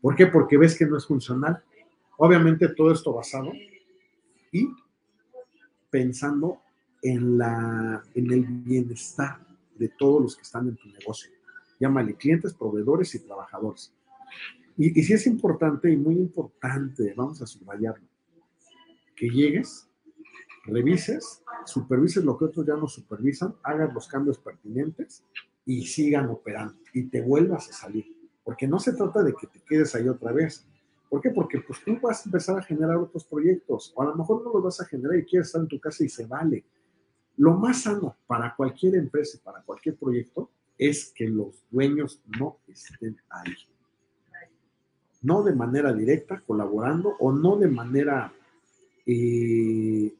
¿Por 0.00 0.14
qué? 0.14 0.26
Porque 0.26 0.56
ves 0.58 0.78
que 0.78 0.86
no 0.86 0.98
es 0.98 1.06
funcional. 1.06 1.62
Obviamente 2.18 2.68
todo 2.68 2.92
esto 2.92 3.12
basado 3.12 3.50
y 4.52 4.68
pensando 5.90 6.60
en, 7.02 7.38
la, 7.38 8.02
en 8.14 8.32
el 8.32 8.44
bienestar 8.44 9.40
de 9.76 9.88
todos 9.88 10.22
los 10.22 10.36
que 10.36 10.42
están 10.42 10.68
en 10.68 10.76
tu 10.76 10.88
negocio. 10.88 11.30
Llámale 11.78 12.14
clientes, 12.14 12.54
proveedores 12.54 13.14
y 13.14 13.20
trabajadores. 13.20 13.92
Y, 14.76 14.98
y 14.98 15.12
es 15.12 15.26
importante 15.26 15.90
y 15.90 15.96
muy 15.96 16.14
importante, 16.14 17.14
vamos 17.16 17.40
a 17.42 17.46
subrayarlo, 17.46 18.06
que 19.14 19.28
llegues, 19.28 19.88
revises 20.64 21.42
supervises 21.66 22.24
lo 22.24 22.38
que 22.38 22.46
otros 22.46 22.66
ya 22.66 22.76
no 22.76 22.86
supervisan, 22.86 23.54
hagas 23.62 23.92
los 23.92 24.08
cambios 24.08 24.38
pertinentes 24.38 25.24
y 25.64 25.86
sigan 25.86 26.28
operando 26.28 26.76
y 26.92 27.04
te 27.04 27.20
vuelvas 27.22 27.68
a 27.70 27.72
salir. 27.72 28.06
Porque 28.44 28.68
no 28.68 28.78
se 28.78 28.92
trata 28.92 29.22
de 29.22 29.34
que 29.34 29.46
te 29.48 29.60
quedes 29.60 29.94
ahí 29.94 30.08
otra 30.08 30.32
vez. 30.32 30.64
¿Por 31.08 31.20
qué? 31.20 31.30
Porque 31.30 31.60
pues 31.60 31.80
tú 31.84 31.98
vas 32.00 32.20
a 32.20 32.28
empezar 32.28 32.58
a 32.58 32.62
generar 32.62 32.96
otros 32.96 33.24
proyectos 33.24 33.92
o 33.96 34.02
a 34.02 34.06
lo 34.06 34.14
mejor 34.14 34.44
no 34.44 34.52
los 34.52 34.62
vas 34.62 34.80
a 34.80 34.84
generar 34.84 35.18
y 35.18 35.24
quieres 35.24 35.48
estar 35.48 35.62
en 35.62 35.68
tu 35.68 35.80
casa 35.80 36.04
y 36.04 36.08
se 36.08 36.26
vale. 36.26 36.64
Lo 37.36 37.54
más 37.54 37.82
sano 37.82 38.16
para 38.26 38.54
cualquier 38.54 38.94
empresa, 38.94 39.38
para 39.42 39.62
cualquier 39.62 39.96
proyecto, 39.96 40.50
es 40.78 41.12
que 41.14 41.28
los 41.28 41.64
dueños 41.70 42.20
no 42.38 42.58
estén 42.68 43.16
ahí. 43.30 43.54
No 45.22 45.42
de 45.42 45.54
manera 45.54 45.92
directa, 45.92 46.40
colaborando, 46.46 47.16
o 47.18 47.32
no 47.32 47.56
de 47.56 47.68
manera 47.68 48.32
eh, 49.06 50.14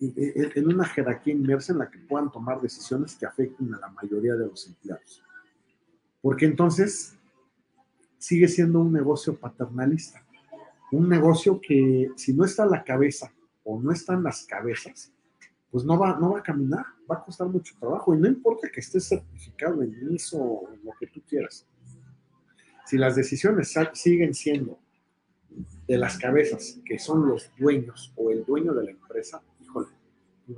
en 0.00 0.66
una 0.66 0.84
jerarquía 0.84 1.34
inmersa 1.34 1.72
en 1.72 1.78
la 1.78 1.90
que 1.90 1.98
puedan 1.98 2.30
tomar 2.32 2.60
decisiones 2.60 3.14
que 3.14 3.26
afecten 3.26 3.72
a 3.74 3.78
la 3.78 3.88
mayoría 3.88 4.34
de 4.34 4.46
los 4.46 4.66
empleados. 4.66 5.22
Porque 6.20 6.46
entonces 6.46 7.14
sigue 8.18 8.48
siendo 8.48 8.80
un 8.80 8.92
negocio 8.92 9.36
paternalista, 9.36 10.24
un 10.90 11.08
negocio 11.08 11.60
que 11.60 12.10
si 12.16 12.32
no 12.32 12.44
está 12.44 12.66
la 12.66 12.82
cabeza 12.82 13.32
o 13.64 13.80
no 13.80 13.92
están 13.92 14.22
las 14.22 14.44
cabezas, 14.44 15.12
pues 15.72 15.84
no 15.86 15.98
va, 15.98 16.18
no 16.20 16.32
va 16.32 16.40
a 16.40 16.42
caminar, 16.42 16.84
va 17.10 17.16
a 17.16 17.24
costar 17.24 17.48
mucho 17.48 17.74
trabajo 17.80 18.14
y 18.14 18.18
no 18.18 18.28
importa 18.28 18.68
que 18.68 18.80
estés 18.80 19.08
certificado 19.08 19.82
en 19.82 20.12
ISO 20.12 20.36
o 20.36 20.72
en 20.72 20.84
lo 20.84 20.92
que 21.00 21.06
tú 21.06 21.22
quieras. 21.26 21.66
Si 22.84 22.98
las 22.98 23.16
decisiones 23.16 23.74
siguen 23.94 24.34
siendo 24.34 24.78
de 25.88 25.96
las 25.96 26.18
cabezas, 26.18 26.78
que 26.84 26.98
son 26.98 27.26
los 27.26 27.50
dueños 27.58 28.12
o 28.16 28.30
el 28.30 28.44
dueño 28.44 28.74
de 28.74 28.84
la 28.84 28.90
empresa, 28.90 29.42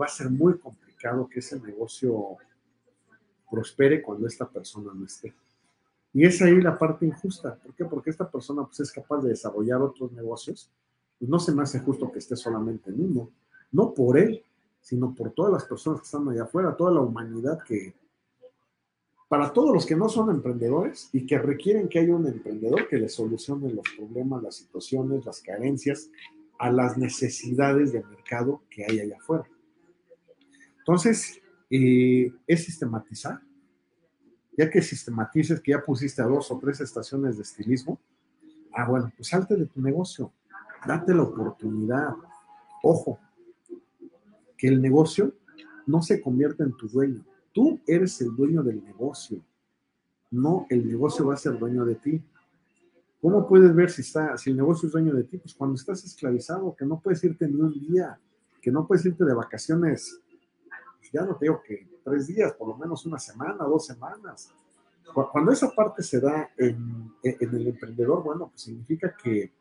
va 0.01 0.07
a 0.07 0.09
ser 0.09 0.31
muy 0.31 0.59
complicado 0.59 1.29
que 1.29 1.39
ese 1.39 1.61
negocio 1.61 2.37
prospere 3.49 4.03
cuando 4.03 4.27
esta 4.27 4.49
persona 4.49 4.93
no 4.93 5.07
esté. 5.07 5.33
Y 6.13 6.27
es 6.27 6.43
ahí 6.43 6.61
la 6.61 6.77
parte 6.77 7.07
injusta. 7.07 7.55
¿Por 7.55 7.73
qué? 7.75 7.85
Porque 7.85 8.11
esta 8.11 8.29
persona 8.29 8.65
pues, 8.65 8.81
es 8.81 8.91
capaz 8.91 9.23
de 9.23 9.31
desarrollar 9.31 9.81
otros 9.81 10.11
negocios. 10.11 10.73
Pues 11.19 11.29
no 11.29 11.39
se 11.39 11.53
me 11.53 11.63
hace 11.63 11.79
justo 11.79 12.11
que 12.11 12.19
esté 12.19 12.35
solamente 12.35 12.91
en 12.91 13.01
uno. 13.01 13.31
No 13.71 13.95
por 13.95 14.19
él, 14.19 14.45
sino 14.85 15.15
por 15.15 15.33
todas 15.33 15.51
las 15.51 15.65
personas 15.65 16.01
que 16.01 16.05
están 16.05 16.29
allá 16.29 16.43
afuera, 16.43 16.77
toda 16.77 16.93
la 16.93 17.01
humanidad 17.01 17.59
que, 17.67 17.95
para 19.29 19.51
todos 19.51 19.73
los 19.73 19.87
que 19.87 19.97
no 19.97 20.11
son 20.11 20.29
emprendedores 20.29 21.09
y 21.11 21.25
que 21.25 21.39
requieren 21.39 21.89
que 21.89 22.01
haya 22.01 22.15
un 22.15 22.27
emprendedor 22.27 22.87
que 22.87 22.99
les 22.99 23.15
solucione 23.15 23.73
los 23.73 23.87
problemas, 23.97 24.43
las 24.43 24.57
situaciones, 24.57 25.25
las 25.25 25.41
carencias 25.41 26.11
a 26.59 26.71
las 26.71 26.99
necesidades 26.99 27.93
de 27.93 28.05
mercado 28.05 28.61
que 28.69 28.85
hay 28.85 29.01
allá 29.01 29.17
afuera. 29.17 29.49
Entonces, 30.81 31.41
eh, 31.71 32.31
es 32.47 32.65
sistematizar. 32.65 33.41
Ya 34.57 34.69
que 34.69 34.83
sistematices 34.83 35.63
que 35.63 35.73
ya 35.73 35.83
pusiste 35.83 36.21
a 36.21 36.27
dos 36.27 36.51
o 36.51 36.59
tres 36.59 36.83
estaciones 36.83 37.37
de 37.37 37.43
estilismo, 37.43 37.99
ah, 38.75 38.87
bueno, 38.87 39.11
pues 39.17 39.29
salte 39.29 39.57
de 39.57 39.65
tu 39.65 39.81
negocio, 39.81 40.31
date 40.87 41.15
la 41.15 41.23
oportunidad. 41.23 42.15
Ojo, 42.83 43.19
que 44.57 44.69
el 44.69 44.81
negocio 44.81 45.35
no 45.87 46.03
se 46.03 46.21
convierta 46.21 46.65
en 46.65 46.77
tu 46.77 46.89
dueño. 46.89 47.25
Tú 47.53 47.81
eres 47.87 48.21
el 48.21 48.35
dueño 48.35 48.63
del 48.63 48.83
negocio. 48.85 49.41
No, 50.31 50.67
el 50.69 50.87
negocio 50.87 51.27
va 51.27 51.35
a 51.35 51.39
ser 51.39 51.59
dueño 51.59 51.85
de 51.85 51.95
ti. 51.97 52.23
¿Cómo 53.21 53.47
puedes 53.47 53.75
ver 53.75 53.91
si, 53.91 54.03
está, 54.03 54.37
si 54.37 54.51
el 54.51 54.57
negocio 54.57 54.87
es 54.87 54.93
dueño 54.93 55.15
de 55.15 55.25
ti? 55.25 55.39
Pues 55.39 55.55
cuando 55.55 55.77
estás 55.77 56.05
esclavizado, 56.05 56.75
que 56.77 56.85
no 56.85 57.01
puedes 57.01 57.23
irte 57.25 57.49
ni 57.49 57.61
un 57.61 57.73
día, 57.73 58.19
que 58.61 58.71
no 58.71 58.87
puedes 58.87 59.07
irte 59.07 59.25
de 59.25 59.35
vacaciones, 59.35 60.21
ya 61.13 61.23
no 61.23 61.37
te 61.37 61.47
digo 61.47 61.63
que 61.63 61.87
tres 62.03 62.27
días, 62.27 62.53
por 62.55 62.69
lo 62.69 62.77
menos 62.77 63.07
una 63.07 63.19
semana, 63.19 63.65
dos 63.65 63.87
semanas. 63.87 64.53
Cuando 65.33 65.53
esa 65.53 65.71
parte 65.71 66.03
se 66.03 66.21
da 66.21 66.51
en, 66.57 67.13
el 67.23 67.69
emprendedor, 67.69 68.25
bueno, 68.25 68.49
pues 68.49 68.63
significa 68.63 69.15
que, 69.23 69.53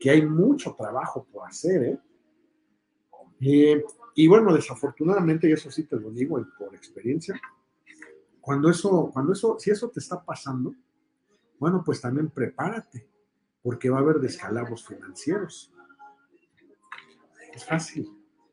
que, 0.00 0.10
hay 0.10 0.24
mucho 0.24 0.74
trabajo 0.74 1.26
por 1.30 1.46
hacer, 1.46 1.82
¿eh? 1.82 2.00
¿Eh? 3.40 3.84
y 4.14 4.28
bueno, 4.28 4.52
desafortunadamente, 4.54 5.48
y 5.48 5.52
eso 5.52 5.70
sí 5.70 5.84
te 5.84 5.96
lo 5.96 6.10
digo 6.10 6.44
por 6.58 6.74
experiencia, 6.74 7.40
cuando 8.40 8.68
eso, 8.68 9.10
cuando 9.12 9.32
eso, 9.32 9.56
si 9.58 9.70
eso 9.70 9.88
te 9.88 10.00
está 10.00 10.22
pasando, 10.22 10.74
bueno, 11.58 11.82
pues 11.84 12.00
también 12.00 12.28
prepárate, 12.28 13.08
porque 13.62 13.88
va 13.88 13.98
a 13.98 14.00
haber 14.00 14.20
descalabros 14.20 14.86
financieros. 14.86 15.72
Es 17.54 17.64
fácil. 17.64 18.10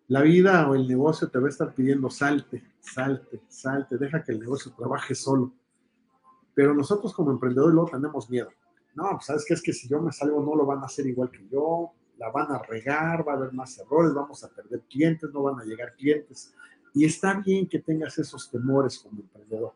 La 0.07 0.21
vida 0.21 0.69
o 0.69 0.75
el 0.75 0.87
negocio 0.87 1.29
te 1.29 1.39
va 1.39 1.47
a 1.47 1.49
estar 1.49 1.73
pidiendo 1.73 2.09
salte, 2.09 2.63
salte, 2.79 3.41
salte, 3.49 3.97
deja 3.97 4.23
que 4.23 4.31
el 4.31 4.39
negocio 4.39 4.73
trabaje 4.73 5.13
solo. 5.13 5.53
Pero 6.53 6.73
nosotros 6.73 7.13
como 7.13 7.31
emprendedores 7.31 7.73
luego 7.73 7.89
tenemos 7.89 8.29
miedo. 8.29 8.49
No, 8.95 9.09
pues 9.11 9.25
sabes 9.25 9.45
que 9.45 9.53
es 9.53 9.61
que 9.61 9.73
si 9.73 9.89
yo 9.89 10.01
me 10.01 10.11
salgo 10.11 10.41
no 10.41 10.55
lo 10.55 10.65
van 10.65 10.79
a 10.79 10.85
hacer 10.85 11.05
igual 11.07 11.31
que 11.31 11.47
yo, 11.49 11.91
la 12.21 12.29
van 12.29 12.51
a 12.51 12.59
regar, 12.59 13.27
va 13.27 13.33
a 13.33 13.35
haber 13.35 13.51
más 13.51 13.79
errores, 13.79 14.13
vamos 14.13 14.43
a 14.43 14.49
perder 14.49 14.81
clientes, 14.81 15.27
no 15.33 15.41
van 15.41 15.59
a 15.59 15.65
llegar 15.65 15.95
clientes. 15.95 16.53
Y 16.93 17.03
está 17.03 17.33
bien 17.33 17.67
que 17.67 17.79
tengas 17.79 18.15
esos 18.19 18.51
temores 18.51 18.99
como 18.99 19.21
emprendedor. 19.21 19.73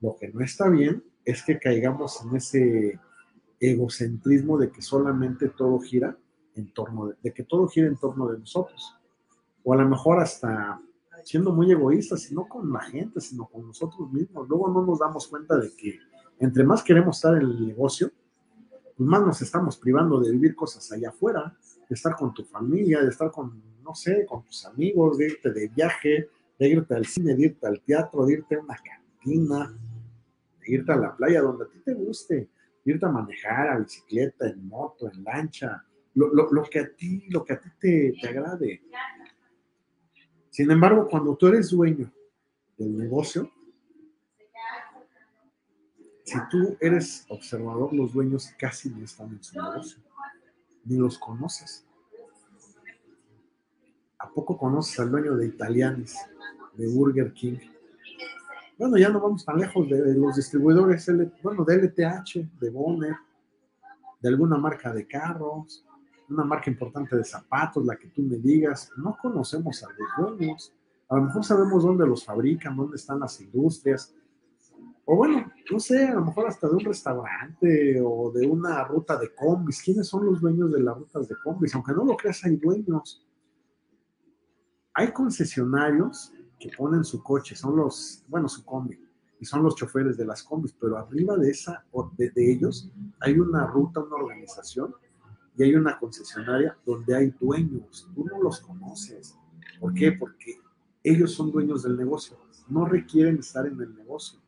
Lo 0.00 0.14
que 0.14 0.28
no 0.28 0.44
está 0.44 0.68
bien 0.68 1.02
es 1.24 1.42
que 1.42 1.58
caigamos 1.58 2.22
en 2.22 2.36
ese 2.36 3.00
egocentrismo 3.58 4.56
de 4.58 4.70
que 4.70 4.80
solamente 4.80 5.48
todo 5.48 5.80
gira 5.80 6.16
en 6.54 6.72
torno 6.72 7.12
de, 7.20 7.32
que 7.32 7.42
todo 7.42 7.66
gira 7.66 7.88
en 7.88 7.96
torno 7.96 8.28
de 8.28 8.38
nosotros. 8.38 8.94
O 9.64 9.72
a 9.72 9.76
lo 9.76 9.88
mejor 9.88 10.20
hasta 10.20 10.80
siendo 11.24 11.52
muy 11.52 11.72
egoístas, 11.72 12.30
y 12.30 12.34
no 12.36 12.46
con 12.46 12.72
la 12.72 12.82
gente, 12.82 13.20
sino 13.20 13.46
con 13.46 13.66
nosotros 13.66 14.12
mismos. 14.12 14.48
Luego 14.48 14.68
no 14.68 14.86
nos 14.86 15.00
damos 15.00 15.26
cuenta 15.26 15.56
de 15.56 15.74
que 15.74 15.98
entre 16.38 16.62
más 16.62 16.84
queremos 16.84 17.16
estar 17.16 17.34
en 17.34 17.42
el 17.42 17.66
negocio, 17.66 18.12
pues 18.96 19.08
más 19.08 19.20
nos 19.20 19.42
estamos 19.42 19.76
privando 19.76 20.20
de 20.20 20.32
vivir 20.32 20.54
cosas 20.54 20.90
allá 20.90 21.10
afuera, 21.10 21.54
de 21.88 21.94
estar 21.94 22.16
con 22.16 22.32
tu 22.32 22.44
familia, 22.44 23.02
de 23.02 23.10
estar 23.10 23.30
con, 23.30 23.62
no 23.82 23.94
sé, 23.94 24.24
con 24.26 24.42
tus 24.42 24.64
amigos, 24.64 25.18
de 25.18 25.26
irte 25.26 25.52
de 25.52 25.68
viaje, 25.68 26.30
de 26.58 26.68
irte 26.68 26.94
al 26.94 27.04
cine, 27.04 27.34
de 27.34 27.46
irte 27.46 27.66
al 27.66 27.80
teatro, 27.82 28.24
de 28.24 28.34
irte 28.34 28.54
a 28.54 28.60
una 28.60 28.76
cantina, 28.76 29.76
irte 30.66 30.92
a 30.92 30.96
la 30.96 31.14
playa 31.14 31.42
donde 31.42 31.64
a 31.64 31.68
ti 31.68 31.78
te 31.84 31.92
guste, 31.92 32.48
irte 32.84 33.04
a 33.04 33.10
manejar 33.10 33.68
a 33.68 33.78
bicicleta, 33.78 34.48
en 34.48 34.66
moto, 34.66 35.10
en 35.12 35.22
lancha, 35.22 35.84
lo, 36.14 36.62
que 36.64 36.80
a 36.80 36.94
ti, 36.94 37.26
lo 37.28 37.44
que 37.44 37.52
a 37.52 37.60
ti 37.60 37.68
te, 37.78 38.14
te 38.18 38.28
agrade. 38.28 38.82
Sin 40.48 40.70
embargo, 40.70 41.06
cuando 41.06 41.36
tú 41.36 41.48
eres 41.48 41.70
dueño 41.70 42.10
del 42.78 42.96
negocio, 42.96 43.50
si 46.26 46.38
tú 46.50 46.76
eres 46.80 47.24
observador, 47.28 47.94
los 47.94 48.12
dueños 48.12 48.50
casi 48.58 48.90
no 48.90 49.04
están 49.04 49.30
en 49.30 49.42
su 49.42 49.56
negocio, 49.56 50.02
ni 50.84 50.98
los 50.98 51.18
conoces. 51.18 51.86
¿A 54.18 54.28
poco 54.28 54.58
conoces 54.58 54.98
al 55.00 55.10
dueño 55.10 55.36
de 55.36 55.46
Italianis, 55.46 56.16
de 56.74 56.88
Burger 56.88 57.32
King, 57.32 57.58
bueno, 58.78 58.98
ya 58.98 59.08
no 59.08 59.20
vamos 59.20 59.42
tan 59.42 59.58
lejos 59.58 59.88
de, 59.88 60.14
los 60.14 60.36
distribuidores, 60.36 61.10
bueno, 61.42 61.64
de 61.64 61.76
LTH, 61.76 62.60
de 62.60 62.70
Bonner, 62.70 63.16
de 64.20 64.28
alguna 64.28 64.58
marca 64.58 64.92
de 64.92 65.06
carros, 65.06 65.82
una 66.28 66.44
marca 66.44 66.70
importante 66.70 67.16
de 67.16 67.24
zapatos, 67.24 67.86
la 67.86 67.96
que 67.96 68.08
tú 68.08 68.20
me 68.20 68.36
digas. 68.36 68.90
No 68.98 69.16
conocemos 69.16 69.82
a 69.82 69.88
los 69.88 70.36
dueños. 70.36 70.74
A 71.08 71.16
lo 71.16 71.22
mejor 71.22 71.44
sabemos 71.44 71.84
dónde 71.84 72.06
los 72.06 72.24
fabrican, 72.24 72.76
dónde 72.76 72.96
están 72.96 73.20
las 73.20 73.40
industrias. 73.40 74.12
O 75.08 75.14
bueno, 75.14 75.52
no 75.70 75.78
sé, 75.78 76.04
a 76.04 76.14
lo 76.14 76.24
mejor 76.24 76.48
hasta 76.48 76.68
de 76.68 76.74
un 76.74 76.80
restaurante 76.80 78.00
o 78.04 78.32
de 78.32 78.44
una 78.46 78.82
ruta 78.84 79.16
de 79.16 79.32
combis. 79.32 79.80
¿Quiénes 79.80 80.08
son 80.08 80.26
los 80.26 80.40
dueños 80.40 80.72
de 80.72 80.82
las 80.82 80.98
rutas 80.98 81.28
de 81.28 81.36
combis? 81.42 81.74
Aunque 81.76 81.92
no 81.92 82.04
lo 82.04 82.16
creas, 82.16 82.44
hay 82.44 82.56
dueños. 82.56 83.24
Hay 84.92 85.12
concesionarios 85.12 86.32
que 86.58 86.70
ponen 86.76 87.04
su 87.04 87.22
coche, 87.22 87.54
son 87.54 87.76
los, 87.76 88.24
bueno, 88.28 88.48
su 88.48 88.64
combi, 88.64 88.98
y 89.38 89.44
son 89.44 89.62
los 89.62 89.76
choferes 89.76 90.16
de 90.16 90.24
las 90.24 90.42
combis, 90.42 90.74
pero 90.80 90.98
arriba 90.98 91.36
de 91.36 91.50
esa, 91.50 91.84
de, 92.16 92.30
de 92.30 92.52
ellos, 92.52 92.90
hay 93.20 93.38
una 93.38 93.66
ruta, 93.66 94.00
una 94.00 94.16
organización, 94.16 94.94
y 95.56 95.62
hay 95.62 95.74
una 95.74 95.98
concesionaria 95.98 96.76
donde 96.84 97.14
hay 97.14 97.30
dueños, 97.40 98.08
tú 98.14 98.24
no 98.24 98.42
los 98.42 98.60
conoces. 98.60 99.36
¿Por 99.78 99.94
qué? 99.94 100.12
Porque 100.12 100.58
ellos 101.02 101.32
son 101.32 101.52
dueños 101.52 101.82
del 101.82 101.96
negocio, 101.96 102.36
no 102.68 102.86
requieren 102.86 103.38
estar 103.38 103.66
en 103.66 103.80
el 103.80 103.94
negocio. 103.94 104.40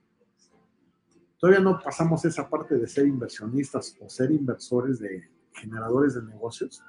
Todavía 1.38 1.60
no 1.60 1.80
pasamos 1.80 2.24
esa 2.24 2.48
parte 2.48 2.76
de 2.76 2.88
ser 2.88 3.06
inversionistas 3.06 3.96
o 4.00 4.08
ser 4.08 4.32
inversores 4.32 4.98
de 4.98 5.28
generadores 5.52 6.14
de 6.14 6.22
negocios, 6.22 6.82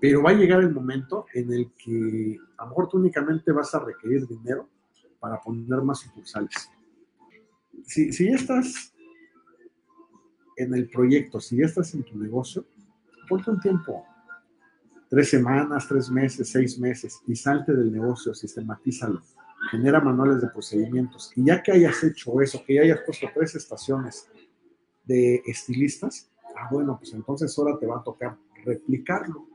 pero 0.00 0.22
va 0.22 0.30
a 0.30 0.34
llegar 0.34 0.60
el 0.60 0.72
momento 0.72 1.26
en 1.32 1.52
el 1.52 1.72
que 1.72 2.38
a 2.58 2.64
lo 2.64 2.70
mejor 2.70 2.88
tú 2.88 2.98
únicamente 2.98 3.52
vas 3.52 3.74
a 3.74 3.80
requerir 3.80 4.26
dinero 4.26 4.68
para 5.18 5.40
poner 5.40 5.80
más 5.82 6.00
sucursales. 6.00 6.70
Si, 7.84 8.12
si 8.12 8.28
ya 8.28 8.36
estás 8.36 8.94
en 10.56 10.74
el 10.74 10.88
proyecto, 10.90 11.40
si 11.40 11.56
ya 11.56 11.66
estás 11.66 11.94
en 11.94 12.02
tu 12.02 12.18
negocio, 12.18 12.66
ponte 13.28 13.50
un 13.50 13.60
tiempo, 13.60 14.04
tres 15.08 15.30
semanas, 15.30 15.86
tres 15.88 16.10
meses, 16.10 16.50
seis 16.50 16.78
meses, 16.78 17.20
y 17.26 17.36
salte 17.36 17.72
del 17.72 17.92
negocio, 17.92 18.34
sistematízalo, 18.34 19.22
genera 19.70 20.00
manuales 20.00 20.40
de 20.40 20.48
procedimientos. 20.48 21.32
Y 21.36 21.44
ya 21.44 21.62
que 21.62 21.72
hayas 21.72 22.02
hecho 22.04 22.40
eso, 22.40 22.62
que 22.64 22.74
ya 22.74 22.82
hayas 22.82 23.00
puesto 23.04 23.28
tres 23.34 23.54
estaciones 23.54 24.28
de 25.04 25.42
estilistas, 25.46 26.30
ah, 26.56 26.68
bueno, 26.70 26.96
pues 26.98 27.12
entonces 27.12 27.56
ahora 27.58 27.78
te 27.78 27.86
va 27.86 27.98
a 27.98 28.02
tocar 28.02 28.36
replicarlo 28.64 29.46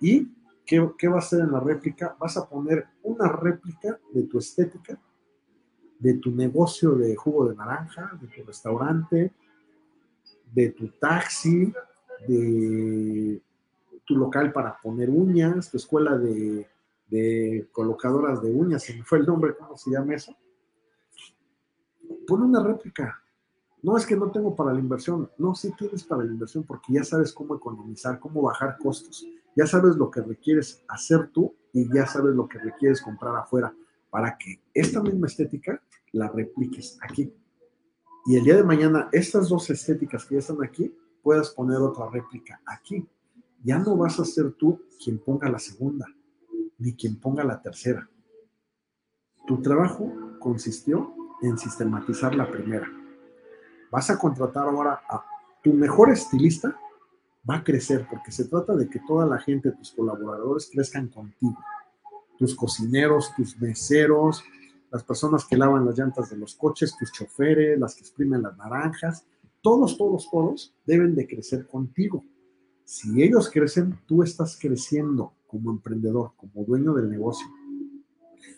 ¿Y 0.00 0.28
qué, 0.66 0.80
va 0.80 1.16
a 1.16 1.18
hacer 1.18 1.40
en 1.40 1.52
la 1.52 1.60
réplica? 1.60 2.16
Vas 2.20 2.36
a 2.36 2.46
poner 2.46 2.86
una 3.02 3.28
réplica 3.28 3.98
de 4.12 4.24
tu 4.24 4.38
estética, 4.38 4.98
de 5.98 6.14
tu 6.14 6.30
negocio 6.30 6.94
de 6.94 7.16
jugo 7.16 7.48
de 7.48 7.56
naranja, 7.56 8.12
de 8.20 8.26
tu 8.28 8.42
restaurante, 8.44 9.32
de 10.52 10.70
tu 10.70 10.88
taxi, 10.88 11.72
de 12.28 13.40
tu 14.04 14.16
local 14.16 14.52
para 14.52 14.76
poner 14.82 15.08
uñas, 15.08 15.70
tu 15.70 15.78
escuela 15.78 16.18
de, 16.18 16.66
de 17.14 17.68
colocadoras 17.72 18.42
de 18.42 18.50
uñas, 18.50 18.82
se 18.82 18.94
me 18.94 19.04
fue 19.04 19.18
el 19.18 19.26
nombre, 19.26 19.54
¿cómo 19.56 19.76
se 19.76 19.90
llama 19.90 20.14
eso? 20.14 20.36
Pon 22.26 22.42
una 22.42 22.62
réplica. 22.62 23.22
No 23.82 23.96
es 23.96 24.06
que 24.06 24.16
no 24.16 24.30
tengo 24.30 24.54
para 24.56 24.72
la 24.72 24.80
inversión, 24.80 25.30
no, 25.38 25.54
sí 25.54 25.72
tienes 25.76 26.04
para 26.04 26.24
la 26.24 26.32
inversión 26.32 26.64
porque 26.64 26.92
ya 26.94 27.04
sabes 27.04 27.32
cómo 27.32 27.54
economizar, 27.54 28.18
cómo 28.18 28.40
bajar 28.42 28.78
costos 28.78 29.26
ya 29.56 29.66
sabes 29.66 29.96
lo 29.96 30.10
que 30.10 30.20
requieres 30.20 30.82
hacer 30.88 31.28
tú 31.32 31.54
y 31.72 31.92
ya 31.92 32.06
sabes 32.06 32.34
lo 32.34 32.48
que 32.48 32.58
requieres 32.58 33.00
comprar 33.00 33.36
afuera 33.36 33.74
para 34.10 34.36
que 34.36 34.60
esta 34.72 35.00
misma 35.00 35.26
estética 35.26 35.80
la 36.12 36.28
repliques 36.28 36.98
aquí. 37.02 37.32
Y 38.26 38.36
el 38.36 38.44
día 38.44 38.56
de 38.56 38.64
mañana, 38.64 39.08
estas 39.12 39.48
dos 39.48 39.68
estéticas 39.70 40.24
que 40.24 40.36
ya 40.36 40.38
están 40.38 40.62
aquí, 40.62 40.94
puedas 41.22 41.50
poner 41.50 41.78
otra 41.78 42.08
réplica 42.08 42.60
aquí. 42.64 43.06
Ya 43.62 43.78
no 43.78 43.96
vas 43.96 44.18
a 44.20 44.24
ser 44.24 44.52
tú 44.52 44.80
quien 45.02 45.18
ponga 45.18 45.50
la 45.50 45.58
segunda, 45.58 46.06
ni 46.84 46.94
quien 46.94 47.16
ponga 47.16 47.42
la 47.42 47.60
tercera. 47.62 48.08
Tu 49.46 49.60
trabajo 49.62 50.12
consistió 50.38 51.14
en 51.40 51.56
sistematizar 51.56 52.34
la 52.34 52.50
primera. 52.50 52.86
Vas 53.90 54.10
a 54.10 54.18
contratar 54.18 54.68
ahora 54.68 55.02
a 55.08 55.24
tu 55.62 55.72
mejor 55.72 56.10
estilista 56.10 56.78
va 57.48 57.56
a 57.56 57.64
crecer 57.64 58.06
porque 58.08 58.30
se 58.30 58.44
trata 58.44 58.74
de 58.74 58.88
que 58.88 59.00
toda 59.00 59.26
la 59.26 59.38
gente, 59.38 59.72
tus 59.72 59.92
colaboradores 59.92 60.70
crezcan 60.70 61.08
contigo. 61.08 61.58
Tus 62.38 62.54
cocineros, 62.54 63.32
tus 63.34 63.58
meseros, 63.58 64.42
las 64.90 65.02
personas 65.04 65.44
que 65.44 65.56
lavan 65.56 65.86
las 65.86 65.98
llantas 65.98 66.30
de 66.30 66.36
los 66.36 66.54
coches, 66.54 66.96
tus 66.98 67.12
choferes, 67.12 67.78
las 67.78 67.94
que 67.94 68.00
exprimen 68.00 68.42
las 68.42 68.56
naranjas, 68.56 69.24
todos, 69.62 69.96
todos, 69.96 70.28
todos 70.30 70.74
deben 70.84 71.14
de 71.14 71.26
crecer 71.26 71.66
contigo. 71.66 72.24
Si 72.84 73.22
ellos 73.22 73.50
crecen, 73.50 73.98
tú 74.06 74.22
estás 74.22 74.58
creciendo 74.60 75.32
como 75.54 75.70
emprendedor, 75.70 76.32
como 76.36 76.64
dueño 76.64 76.92
del 76.94 77.08
negocio. 77.08 77.46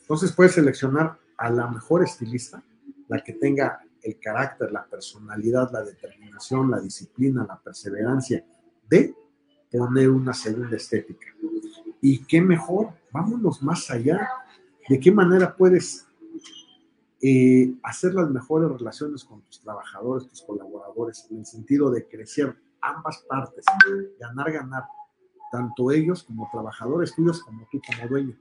Entonces 0.00 0.32
puedes 0.32 0.52
seleccionar 0.52 1.18
a 1.36 1.50
la 1.50 1.68
mejor 1.68 2.02
estilista, 2.02 2.62
la 3.08 3.22
que 3.22 3.34
tenga 3.34 3.82
el 4.02 4.18
carácter, 4.18 4.72
la 4.72 4.86
personalidad, 4.86 5.70
la 5.72 5.82
determinación, 5.82 6.70
la 6.70 6.80
disciplina, 6.80 7.44
la 7.46 7.58
perseverancia, 7.58 8.42
de 8.88 9.14
poner 9.70 10.08
una 10.08 10.32
segunda 10.32 10.76
estética. 10.76 11.26
Y 12.00 12.24
qué 12.24 12.40
mejor, 12.40 12.94
vámonos 13.12 13.62
más 13.62 13.90
allá. 13.90 14.26
¿De 14.88 14.98
qué 14.98 15.12
manera 15.12 15.54
puedes 15.54 16.06
eh, 17.20 17.74
hacer 17.82 18.14
las 18.14 18.30
mejores 18.30 18.70
relaciones 18.70 19.22
con 19.22 19.42
tus 19.42 19.60
trabajadores, 19.60 20.28
tus 20.28 20.40
colaboradores, 20.40 21.26
en 21.30 21.40
el 21.40 21.46
sentido 21.46 21.90
de 21.90 22.06
crecer 22.06 22.56
ambas 22.80 23.22
partes, 23.28 23.66
ganar, 24.18 24.50
ganar, 24.50 24.84
tanto 25.50 25.90
ellos 25.90 26.22
como 26.24 26.48
trabajadores 26.50 27.14
tuyos, 27.14 27.42
como 27.42 27.66
tú 27.70 27.80
como 27.86 28.08
dueño? 28.08 28.36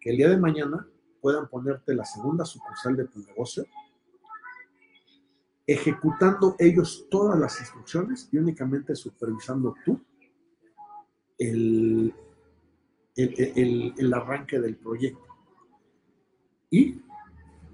Que 0.00 0.10
el 0.10 0.16
día 0.16 0.28
de 0.28 0.36
mañana 0.36 0.86
puedan 1.20 1.48
ponerte 1.48 1.94
la 1.94 2.04
segunda 2.04 2.44
sucursal 2.44 2.96
de 2.96 3.06
tu 3.06 3.20
negocio, 3.20 3.64
ejecutando 5.66 6.56
ellos 6.58 7.06
todas 7.10 7.38
las 7.38 7.60
instrucciones 7.60 8.28
y 8.32 8.38
únicamente 8.38 8.94
supervisando 8.94 9.74
tú 9.84 10.00
el, 11.36 12.14
el, 13.16 13.94
el, 13.96 14.14
arranque 14.14 14.58
del 14.58 14.76
proyecto. 14.76 15.26
Y 16.70 17.02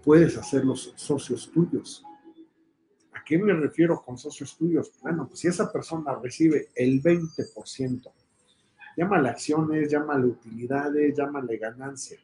puedes 0.03 0.37
hacerlos 0.37 0.93
socios 0.97 1.51
tuyos. 1.51 2.05
¿A 3.13 3.25
qué 3.25 3.39
me 3.39 3.53
refiero 3.53 4.03
con 4.03 4.19
socios 4.19 4.57
tuyos? 4.57 4.93
Bueno, 5.01 5.27
pues 5.29 5.41
si 5.41 5.49
esa 5.49 5.73
persona 5.73 6.15
recibe 6.17 6.69
el 6.75 7.03
20%, 7.03 8.13
llámale 8.97 9.29
acciones, 9.29 9.91
llámale 9.91 10.27
utilidades, 10.27 11.17
llámale 11.17 11.57
ganancia, 11.57 12.19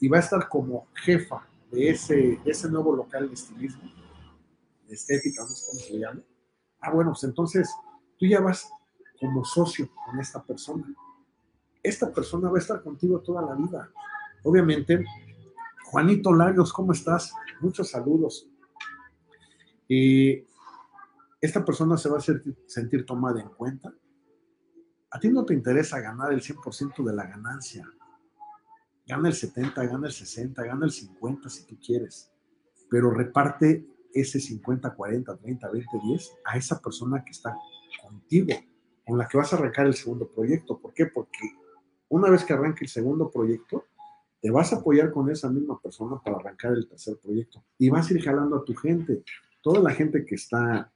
y 0.00 0.08
va 0.08 0.18
a 0.18 0.20
estar 0.20 0.48
como 0.48 0.88
jefa 0.94 1.46
de 1.70 1.90
ese, 1.90 2.40
ese 2.44 2.70
nuevo 2.70 2.94
local 2.94 3.28
de 3.28 3.34
estilismo, 3.34 3.82
de 4.86 4.94
estética, 4.94 5.42
no 5.42 5.48
sé 5.48 5.64
cómo 5.66 5.80
se 5.80 5.98
llama. 5.98 6.20
Ah, 6.80 6.90
bueno, 6.92 7.12
pues 7.12 7.24
entonces 7.24 7.74
tú 8.18 8.26
ya 8.26 8.40
vas 8.40 8.70
como 9.18 9.44
socio 9.44 9.88
con 10.04 10.20
esta 10.20 10.42
persona. 10.42 10.84
Esta 11.82 12.12
persona 12.12 12.48
va 12.48 12.56
a 12.56 12.60
estar 12.60 12.82
contigo 12.82 13.20
toda 13.20 13.42
la 13.42 13.54
vida. 13.54 13.90
Obviamente, 14.42 15.04
Juanito 15.84 16.32
Larios, 16.32 16.72
¿cómo 16.72 16.92
estás? 16.92 17.32
Muchos 17.60 17.90
saludos. 17.90 18.48
Y 19.88 20.44
esta 21.40 21.64
persona 21.64 21.96
se 21.96 22.08
va 22.08 22.18
a 22.18 22.22
sentir 22.66 23.04
tomada 23.06 23.40
en 23.40 23.48
cuenta. 23.48 23.92
A 25.14 25.20
ti 25.20 25.28
no 25.28 25.44
te 25.44 25.54
interesa 25.54 26.00
ganar 26.00 26.32
el 26.32 26.42
100% 26.42 27.04
de 27.04 27.14
la 27.14 27.24
ganancia. 27.24 27.88
Gana 29.06 29.28
el 29.28 29.34
70, 29.34 29.86
gana 29.86 30.08
el 30.08 30.12
60, 30.12 30.60
gana 30.64 30.86
el 30.86 30.90
50 30.90 31.48
si 31.48 31.64
tú 31.66 31.78
quieres. 31.78 32.32
Pero 32.90 33.12
reparte 33.12 33.86
ese 34.12 34.40
50, 34.40 34.92
40, 34.92 35.36
30, 35.36 35.70
20, 35.70 35.88
10 36.02 36.32
a 36.44 36.56
esa 36.56 36.80
persona 36.80 37.22
que 37.24 37.30
está 37.30 37.56
contigo 38.02 38.56
con 39.06 39.16
la 39.16 39.28
que 39.28 39.38
vas 39.38 39.52
a 39.52 39.56
arrancar 39.56 39.86
el 39.86 39.94
segundo 39.94 40.28
proyecto. 40.28 40.80
¿Por 40.80 40.92
qué? 40.92 41.06
Porque 41.06 41.48
una 42.08 42.28
vez 42.28 42.44
que 42.44 42.52
arranque 42.52 42.84
el 42.84 42.90
segundo 42.90 43.30
proyecto, 43.30 43.84
te 44.40 44.50
vas 44.50 44.72
a 44.72 44.78
apoyar 44.78 45.12
con 45.12 45.30
esa 45.30 45.48
misma 45.48 45.80
persona 45.80 46.20
para 46.24 46.38
arrancar 46.38 46.72
el 46.72 46.88
tercer 46.88 47.18
proyecto. 47.22 47.62
Y 47.78 47.88
vas 47.88 48.10
a 48.10 48.14
ir 48.14 48.20
jalando 48.20 48.56
a 48.56 48.64
tu 48.64 48.74
gente. 48.74 49.22
Toda 49.62 49.78
la 49.78 49.90
gente 49.90 50.26
que 50.26 50.34
está, 50.34 50.92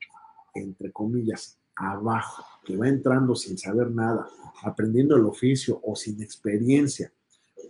entre 0.54 0.90
comillas, 0.90 1.56
abajo, 1.78 2.44
que 2.64 2.76
va 2.76 2.88
entrando 2.88 3.34
sin 3.34 3.56
saber 3.56 3.90
nada, 3.90 4.28
aprendiendo 4.62 5.16
el 5.16 5.24
oficio 5.24 5.80
o 5.84 5.94
sin 5.96 6.20
experiencia, 6.22 7.12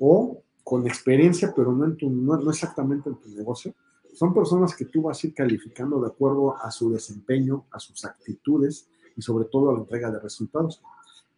o 0.00 0.42
con 0.64 0.86
experiencia, 0.86 1.52
pero 1.54 1.72
no, 1.72 1.84
en 1.84 1.96
tu, 1.96 2.10
no, 2.10 2.50
exactamente 2.50 3.08
en 3.08 3.16
tu 3.16 3.28
negocio, 3.30 3.74
son 4.14 4.34
personas 4.34 4.74
que 4.74 4.86
tú 4.86 5.02
vas 5.02 5.22
a 5.22 5.26
ir 5.26 5.34
calificando 5.34 6.00
de 6.00 6.08
acuerdo 6.08 6.56
a 6.56 6.70
su 6.70 6.90
desempeño, 6.90 7.66
a 7.70 7.78
sus 7.78 8.04
actitudes, 8.04 8.88
y 9.16 9.22
sobre 9.22 9.46
todo 9.46 9.70
a 9.70 9.74
la 9.74 9.80
entrega 9.80 10.10
de 10.10 10.20
resultados. 10.20 10.80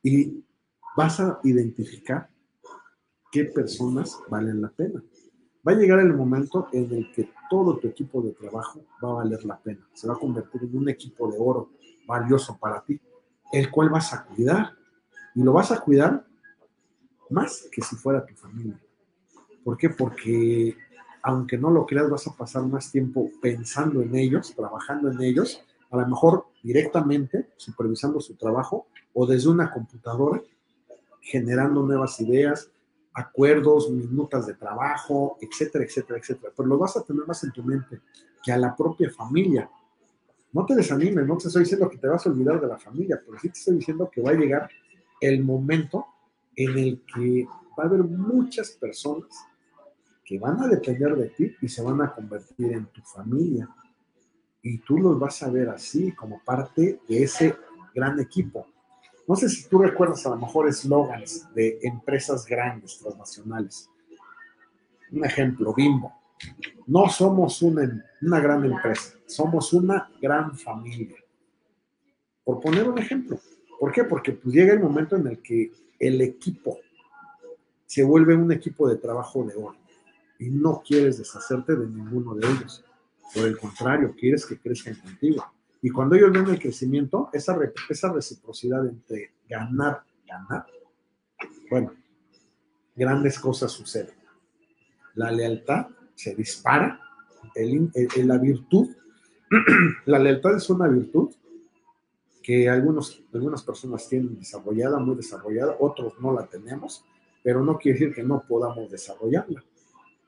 Y 0.02 0.44
vas 0.96 1.20
a 1.20 1.40
identificar 1.44 2.28
qué 3.30 3.44
personas 3.44 4.18
valen 4.28 4.60
la 4.60 4.68
pena. 4.68 5.02
Va 5.66 5.72
a 5.72 5.74
llegar 5.74 6.00
el 6.00 6.14
momento 6.14 6.68
en 6.72 6.90
el 6.92 7.12
que 7.12 7.30
todo 7.50 7.76
tu 7.78 7.88
equipo 7.88 8.22
de 8.22 8.32
trabajo 8.32 8.80
va 9.04 9.10
a 9.10 9.14
valer 9.14 9.44
la 9.44 9.58
pena. 9.58 9.86
Se 9.92 10.08
va 10.08 10.14
a 10.14 10.18
convertir 10.18 10.62
en 10.62 10.76
un 10.76 10.88
equipo 10.88 11.30
de 11.30 11.36
oro 11.38 11.70
valioso 12.06 12.56
para 12.58 12.82
ti, 12.82 13.00
el 13.52 13.70
cual 13.70 13.90
vas 13.90 14.12
a 14.14 14.24
cuidar. 14.24 14.72
Y 15.34 15.42
lo 15.42 15.52
vas 15.52 15.70
a 15.70 15.80
cuidar 15.80 16.24
más 17.28 17.68
que 17.70 17.82
si 17.82 17.96
fuera 17.96 18.24
tu 18.24 18.34
familia. 18.34 18.80
¿Por 19.62 19.76
qué? 19.76 19.90
Porque 19.90 20.76
aunque 21.22 21.58
no 21.58 21.70
lo 21.70 21.84
creas, 21.86 22.08
vas 22.08 22.26
a 22.26 22.34
pasar 22.34 22.64
más 22.64 22.90
tiempo 22.90 23.30
pensando 23.42 24.00
en 24.02 24.14
ellos, 24.16 24.54
trabajando 24.56 25.10
en 25.10 25.20
ellos, 25.20 25.62
a 25.90 25.98
lo 25.98 26.06
mejor 26.06 26.46
directamente 26.62 27.50
supervisando 27.56 28.20
su 28.20 28.34
trabajo 28.36 28.86
o 29.12 29.26
desde 29.26 29.50
una 29.50 29.70
computadora 29.70 30.40
generando 31.20 31.82
nuevas 31.82 32.18
ideas, 32.20 32.70
acuerdos, 33.14 33.90
minutas 33.90 34.46
de 34.46 34.54
trabajo, 34.54 35.38
etcétera, 35.40 35.84
etcétera, 35.84 36.18
etcétera. 36.18 36.52
Pero 36.56 36.68
lo 36.68 36.78
vas 36.78 36.96
a 36.96 37.02
tener 37.02 37.26
más 37.26 37.42
en 37.44 37.52
tu 37.52 37.62
mente 37.62 38.00
que 38.42 38.52
a 38.52 38.56
la 38.56 38.74
propia 38.74 39.10
familia. 39.10 39.70
No 40.52 40.66
te 40.66 40.74
desanimes, 40.74 41.26
no 41.26 41.36
te 41.36 41.48
estoy 41.48 41.62
diciendo 41.62 41.88
que 41.88 41.98
te 41.98 42.08
vas 42.08 42.26
a 42.26 42.30
olvidar 42.30 42.60
de 42.60 42.66
la 42.66 42.78
familia, 42.78 43.20
pero 43.24 43.38
sí 43.38 43.48
te 43.48 43.58
estoy 43.58 43.76
diciendo 43.76 44.10
que 44.12 44.20
va 44.20 44.30
a 44.30 44.34
llegar 44.34 44.68
el 45.20 45.44
momento 45.44 46.06
en 46.56 46.78
el 46.78 47.02
que 47.02 47.46
va 47.78 47.84
a 47.84 47.86
haber 47.86 48.02
muchas 48.02 48.70
personas 48.70 49.28
que 50.24 50.38
van 50.38 50.60
a 50.60 50.68
depender 50.68 51.16
de 51.16 51.28
ti 51.28 51.56
y 51.60 51.68
se 51.68 51.82
van 51.82 52.00
a 52.02 52.12
convertir 52.12 52.72
en 52.72 52.86
tu 52.86 53.02
familia 53.02 53.68
y 54.62 54.78
tú 54.78 54.98
los 54.98 55.18
vas 55.18 55.42
a 55.42 55.50
ver 55.50 55.68
así, 55.68 56.12
como 56.12 56.40
parte 56.44 57.00
de 57.08 57.22
ese 57.22 57.56
gran 57.94 58.18
equipo. 58.20 58.66
No 59.30 59.36
sé 59.36 59.48
si 59.48 59.68
tú 59.68 59.78
recuerdas 59.78 60.26
a 60.26 60.30
lo 60.30 60.38
mejor 60.38 60.68
eslogans 60.68 61.46
de 61.54 61.78
empresas 61.84 62.44
grandes, 62.44 62.98
transnacionales. 62.98 63.88
Un 65.12 65.24
ejemplo, 65.24 65.72
Bimbo. 65.72 66.12
No 66.88 67.08
somos 67.08 67.62
una, 67.62 68.04
una 68.22 68.40
gran 68.40 68.64
empresa, 68.64 69.14
somos 69.26 69.72
una 69.72 70.10
gran 70.20 70.58
familia. 70.58 71.14
Por 72.42 72.58
poner 72.58 72.88
un 72.88 72.98
ejemplo. 72.98 73.38
¿Por 73.78 73.92
qué? 73.92 74.02
Porque 74.02 74.32
pues 74.32 74.52
llega 74.52 74.72
el 74.72 74.80
momento 74.80 75.14
en 75.14 75.28
el 75.28 75.40
que 75.40 75.70
el 76.00 76.20
equipo 76.22 76.80
se 77.86 78.02
vuelve 78.02 78.34
un 78.34 78.50
equipo 78.50 78.88
de 78.88 78.96
trabajo 78.96 79.44
de 79.44 79.54
oro 79.54 79.76
y 80.40 80.50
no 80.50 80.82
quieres 80.84 81.18
deshacerte 81.18 81.76
de 81.76 81.86
ninguno 81.86 82.34
de 82.34 82.48
ellos. 82.48 82.84
Por 83.32 83.46
el 83.46 83.56
contrario, 83.56 84.12
quieres 84.18 84.44
que 84.44 84.58
crezcan 84.58 84.96
contigo. 84.96 85.44
Y 85.82 85.90
cuando 85.90 86.16
ellos 86.16 86.32
ven 86.32 86.48
el 86.48 86.58
crecimiento, 86.58 87.30
esa, 87.32 87.58
esa 87.88 88.12
reciprocidad 88.12 88.86
entre 88.86 89.32
ganar, 89.48 90.02
ganar, 90.26 90.66
bueno, 91.70 91.94
grandes 92.94 93.38
cosas 93.38 93.72
suceden. 93.72 94.14
La 95.14 95.30
lealtad 95.30 95.86
se 96.14 96.34
dispara, 96.34 97.00
el, 97.54 97.90
la 98.26 98.38
virtud, 98.38 98.88
la 100.06 100.18
lealtad 100.18 100.56
es 100.56 100.68
una 100.68 100.86
virtud 100.86 101.30
que 102.42 102.68
algunos, 102.68 103.22
algunas 103.32 103.62
personas 103.62 104.08
tienen 104.08 104.38
desarrollada, 104.38 104.98
muy 104.98 105.16
desarrollada, 105.16 105.76
otros 105.80 106.14
no 106.20 106.32
la 106.32 106.46
tenemos, 106.46 107.04
pero 107.42 107.64
no 107.64 107.78
quiere 107.78 107.98
decir 107.98 108.14
que 108.14 108.22
no 108.22 108.44
podamos 108.46 108.90
desarrollarla. 108.90 109.64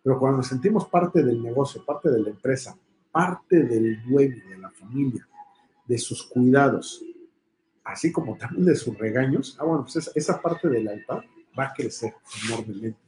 Pero 0.02 0.18
cuando 0.18 0.38
nos 0.38 0.48
sentimos 0.48 0.88
parte 0.88 1.22
del 1.22 1.42
negocio, 1.42 1.84
parte 1.84 2.10
de 2.10 2.20
la 2.20 2.30
empresa, 2.30 2.76
parte 3.10 3.62
del 3.62 4.02
dueño, 4.04 4.48
de 4.48 4.58
la 4.58 4.70
familia, 4.70 5.26
de 5.92 5.98
sus 5.98 6.22
cuidados, 6.22 7.04
así 7.84 8.10
como 8.10 8.38
también 8.38 8.64
de 8.64 8.76
sus 8.76 8.96
regaños, 8.96 9.58
ah, 9.60 9.64
bueno, 9.64 9.82
pues 9.82 10.10
esa, 10.14 10.40
parte 10.40 10.66
del 10.70 10.88
altar 10.88 11.22
va 11.58 11.66
a 11.66 11.74
crecer 11.74 12.14
enormemente. 12.46 12.98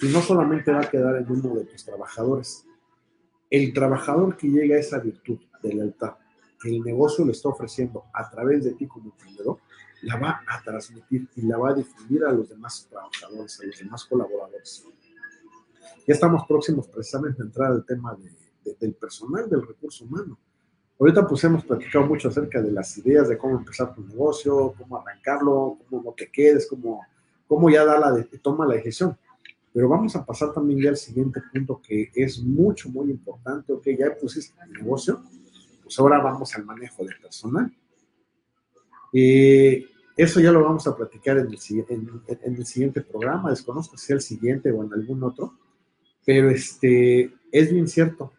Y 0.00 0.06
no 0.06 0.22
solamente 0.22 0.72
va 0.72 0.80
a 0.80 0.88
quedar 0.88 1.16
en 1.16 1.30
uno 1.30 1.54
de 1.56 1.66
tus 1.66 1.84
trabajadores, 1.84 2.64
el 3.50 3.74
trabajador 3.74 4.38
que 4.38 4.48
llega 4.48 4.76
a 4.76 4.78
esa 4.78 4.98
virtud 5.00 5.38
del 5.62 5.82
altar, 5.82 6.16
que 6.58 6.70
el 6.70 6.80
negocio 6.80 7.26
le 7.26 7.32
está 7.32 7.50
ofreciendo 7.50 8.04
a 8.14 8.30
través 8.30 8.64
de 8.64 8.72
ti 8.72 8.86
como 8.86 9.10
emprendedor, 9.10 9.58
la 10.00 10.16
va 10.16 10.40
a 10.46 10.62
transmitir 10.62 11.28
y 11.36 11.42
la 11.42 11.58
va 11.58 11.72
a 11.72 11.74
difundir 11.74 12.24
a 12.24 12.32
los 12.32 12.48
demás 12.48 12.86
trabajadores, 12.88 13.60
a 13.60 13.66
los 13.66 13.78
demás 13.78 14.06
colaboradores. 14.06 14.82
Ya 16.06 16.14
estamos 16.14 16.46
próximos 16.48 16.88
precisamente 16.88 17.42
a 17.42 17.44
entrar 17.44 17.70
al 17.70 17.84
tema 17.84 18.14
de 18.14 18.30
del 18.80 18.94
personal, 18.94 19.48
del 19.48 19.66
recurso 19.66 20.04
humano. 20.04 20.38
Ahorita 20.98 21.26
pues 21.28 21.44
hemos 21.44 21.64
platicado 21.64 22.06
mucho 22.06 22.28
acerca 22.28 22.60
de 22.60 22.72
las 22.72 22.98
ideas 22.98 23.28
de 23.28 23.38
cómo 23.38 23.56
empezar 23.56 23.94
tu 23.94 24.02
negocio, 24.02 24.74
cómo 24.76 24.96
arrancarlo, 24.96 25.78
cómo 25.88 26.02
no 26.02 26.12
te 26.12 26.28
quedes, 26.28 26.66
cómo, 26.68 27.06
cómo 27.46 27.70
ya 27.70 27.84
da 27.84 28.00
la 28.00 28.26
toma 28.42 28.66
la 28.66 28.74
decisión. 28.74 29.16
Pero 29.72 29.88
vamos 29.88 30.16
a 30.16 30.26
pasar 30.26 30.52
también 30.52 30.80
ya 30.82 30.90
al 30.90 30.96
siguiente 30.96 31.40
punto 31.52 31.80
que 31.80 32.10
es 32.14 32.40
mucho, 32.42 32.88
muy 32.88 33.10
importante. 33.12 33.72
Ok, 33.72 33.86
ya 33.96 34.12
pusiste 34.20 34.60
el 34.64 34.72
negocio, 34.72 35.22
pues 35.84 35.96
ahora 36.00 36.18
vamos 36.18 36.52
al 36.56 36.64
manejo 36.64 37.04
del 37.04 37.16
personal. 37.20 37.72
Eh, 39.12 39.86
eso 40.16 40.40
ya 40.40 40.50
lo 40.50 40.64
vamos 40.64 40.84
a 40.88 40.96
platicar 40.96 41.38
en 41.38 41.46
el, 41.46 41.58
en, 41.88 42.22
en 42.42 42.54
el 42.56 42.66
siguiente 42.66 43.02
programa. 43.02 43.50
Desconozco 43.50 43.96
si 43.96 44.06
sea 44.06 44.16
el 44.16 44.22
siguiente 44.22 44.72
o 44.72 44.82
en 44.82 44.92
algún 44.92 45.22
otro. 45.22 45.54
Pero 46.24 46.50
este, 46.50 47.32
es 47.52 47.72
bien 47.72 47.86
cierto 47.86 48.32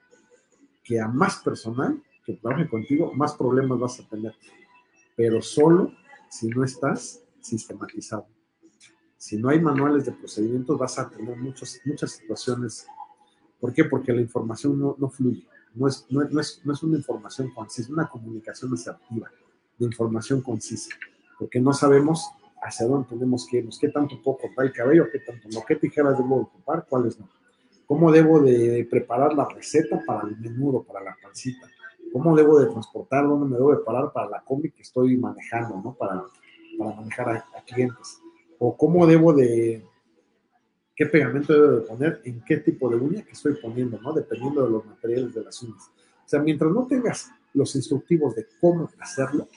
que 0.83 0.99
a 0.99 1.07
más 1.07 1.37
personal 1.37 2.03
que 2.29 2.41
trabaje 2.41 2.69
contigo, 2.69 3.11
más 3.13 3.33
problemas 3.33 3.79
vas 3.79 3.99
a 3.99 4.07
tener. 4.07 4.35
Pero 5.15 5.41
solo 5.41 5.91
si 6.29 6.47
no 6.47 6.63
estás 6.63 7.23
sistematizado. 7.41 8.27
Si 9.17 9.37
no 9.37 9.49
hay 9.49 9.59
manuales 9.59 10.05
de 10.05 10.11
procedimientos, 10.11 10.77
vas 10.77 10.99
a 10.99 11.09
tener 11.09 11.35
muchas, 11.37 11.81
muchas 11.85 12.11
situaciones. 12.11 12.85
¿Por 13.59 13.73
qué? 13.73 13.83
Porque 13.85 14.13
la 14.13 14.21
información 14.21 14.79
no, 14.79 14.95
no 14.99 15.09
fluye. 15.09 15.45
No 15.73 15.87
es, 15.87 16.05
no, 16.09 16.21
es, 16.21 16.61
no 16.63 16.73
es 16.73 16.83
una 16.83 16.97
información 16.97 17.49
concisa, 17.53 17.81
es 17.81 17.89
una 17.89 18.07
comunicación 18.07 18.73
asertiva 18.73 19.29
de 19.77 19.85
información 19.85 20.41
concisa. 20.41 20.91
Porque 21.37 21.59
no 21.59 21.73
sabemos 21.73 22.29
hacia 22.61 22.85
dónde 22.85 23.09
tenemos 23.09 23.47
que 23.49 23.57
irnos, 23.57 23.79
qué 23.79 23.89
tanto 23.89 24.21
puedo 24.21 24.37
cortar 24.37 24.65
el 24.65 24.73
cabello, 24.73 25.07
qué 25.11 25.19
tanto 25.19 25.47
no, 25.51 25.63
qué 25.67 25.75
tijeras 25.77 26.17
debo 26.17 26.41
ocupar, 26.41 26.85
cuáles 26.87 27.19
no. 27.19 27.27
¿Cómo 27.87 28.11
debo 28.11 28.39
de 28.39 28.87
preparar 28.89 29.33
la 29.33 29.47
receta 29.49 30.03
para 30.05 30.27
el 30.27 30.37
menudo, 30.37 30.83
para 30.83 31.03
la 31.03 31.17
pancita? 31.21 31.67
¿Cómo 32.11 32.35
debo 32.35 32.59
de 32.59 32.67
transportar? 32.67 33.27
¿Dónde 33.27 33.47
me 33.47 33.57
debo 33.57 33.71
de 33.71 33.83
parar 33.83 34.11
para 34.11 34.29
la 34.29 34.41
combi 34.41 34.71
que 34.71 34.81
estoy 34.81 35.17
manejando, 35.17 35.81
¿no? 35.83 35.93
Para, 35.93 36.23
para 36.77 36.95
manejar 36.95 37.29
a, 37.29 37.61
clientes. 37.65 38.19
O 38.57 38.75
cómo 38.75 39.05
debo 39.05 39.33
de, 39.33 39.85
qué 40.95 41.05
pegamento 41.05 41.53
debo 41.53 41.75
de 41.75 41.81
poner 41.81 42.21
en 42.25 42.43
qué 42.43 42.57
tipo 42.57 42.89
de 42.89 42.97
uña 42.97 43.23
que 43.23 43.31
estoy 43.31 43.55
poniendo, 43.55 43.99
¿no? 44.01 44.13
Dependiendo 44.13 44.65
de 44.65 44.71
los 44.71 44.85
materiales 44.85 45.33
de 45.33 45.43
las 45.43 45.61
uñas. 45.61 45.91
O 46.25 46.29
sea, 46.29 46.41
mientras 46.41 46.71
no 46.71 46.85
tengas 46.87 47.31
los 47.53 47.75
instructivos 47.75 48.35
de 48.35 48.47
cómo 48.59 48.89
hacerlo, 48.99 49.47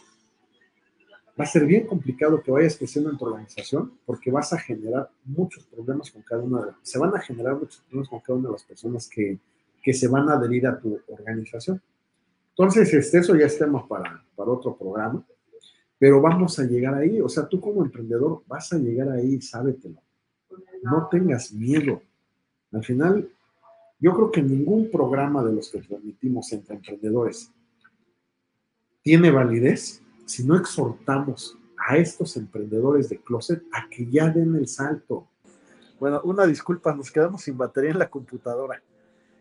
va 1.38 1.44
a 1.44 1.46
ser 1.46 1.66
bien 1.66 1.86
complicado 1.86 2.42
que 2.42 2.50
vayas 2.50 2.76
creciendo 2.76 3.10
en 3.10 3.18
tu 3.18 3.24
organización 3.24 3.92
porque 4.04 4.30
vas 4.30 4.52
a 4.52 4.58
generar 4.58 5.10
muchos 5.24 5.64
problemas 5.64 6.10
con 6.10 6.22
cada 6.22 6.42
una 6.42 6.66
de 6.66 6.72
se 6.82 6.98
van 6.98 7.14
a 7.14 7.20
generar 7.20 7.54
muchos 7.56 7.80
problemas 7.80 8.08
con 8.08 8.20
cada 8.20 8.38
una 8.38 8.48
de 8.48 8.52
las 8.52 8.64
personas 8.64 9.08
que, 9.08 9.38
que 9.82 9.94
se 9.94 10.08
van 10.08 10.28
a 10.28 10.34
adherir 10.34 10.66
a 10.66 10.78
tu 10.78 11.00
organización. 11.08 11.80
Entonces, 12.56 12.92
este, 12.92 13.18
eso 13.18 13.34
ya 13.34 13.46
estemos 13.46 13.88
para, 13.88 14.24
para 14.36 14.50
otro 14.50 14.76
programa, 14.76 15.24
pero 15.98 16.20
vamos 16.20 16.58
a 16.58 16.64
llegar 16.64 16.94
ahí. 16.94 17.20
O 17.20 17.28
sea, 17.28 17.46
tú 17.46 17.60
como 17.60 17.82
emprendedor 17.82 18.42
vas 18.46 18.72
a 18.72 18.78
llegar 18.78 19.08
ahí, 19.10 19.40
sábetelo. 19.40 20.02
No 20.82 21.08
tengas 21.10 21.52
miedo. 21.52 22.02
Al 22.72 22.84
final, 22.84 23.30
yo 23.98 24.14
creo 24.14 24.30
que 24.30 24.42
ningún 24.42 24.90
programa 24.90 25.44
de 25.44 25.52
los 25.52 25.70
que 25.70 25.80
transmitimos 25.80 26.52
entre 26.52 26.76
emprendedores 26.76 27.50
tiene 29.02 29.30
validez 29.30 30.02
si 30.26 30.44
no 30.44 30.56
exhortamos 30.56 31.58
a 31.76 31.96
estos 31.96 32.36
emprendedores 32.36 33.08
de 33.08 33.18
closet 33.18 33.62
a 33.72 33.88
que 33.88 34.06
ya 34.10 34.28
den 34.28 34.56
el 34.56 34.68
salto. 34.68 35.28
Bueno, 35.98 36.20
una 36.24 36.46
disculpa, 36.46 36.94
nos 36.94 37.10
quedamos 37.10 37.42
sin 37.42 37.56
batería 37.56 37.90
en 37.90 37.98
la 37.98 38.10
computadora. 38.10 38.82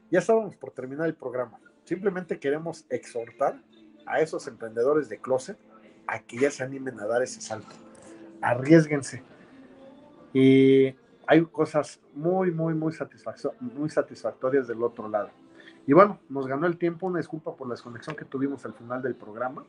Ya 0.09 0.19
estábamos 0.19 0.55
por 0.55 0.71
terminar 0.71 1.07
el 1.07 1.15
programa. 1.15 1.59
Simplemente 1.91 2.39
queremos 2.39 2.85
exhortar 2.89 3.61
a 4.05 4.21
esos 4.21 4.47
emprendedores 4.47 5.09
de 5.09 5.17
closet 5.17 5.57
a 6.07 6.19
que 6.19 6.37
ya 6.37 6.49
se 6.49 6.63
animen 6.63 6.97
a 7.01 7.05
dar 7.05 7.21
ese 7.21 7.41
salto. 7.41 7.75
Arriesguense. 8.41 9.21
Y 10.31 10.95
hay 11.27 11.43
cosas 11.51 11.99
muy, 12.13 12.49
muy, 12.49 12.73
muy, 12.75 12.93
muy 13.59 13.89
satisfactorias 13.89 14.69
del 14.69 14.81
otro 14.81 15.09
lado. 15.09 15.31
Y 15.85 15.91
bueno, 15.91 16.17
nos 16.29 16.47
ganó 16.47 16.65
el 16.65 16.77
tiempo. 16.77 17.07
Una 17.07 17.17
disculpa 17.17 17.57
por 17.57 17.67
la 17.67 17.73
desconexión 17.73 18.15
que 18.15 18.23
tuvimos 18.23 18.63
al 18.63 18.73
final 18.73 19.01
del 19.01 19.15
programa. 19.15 19.65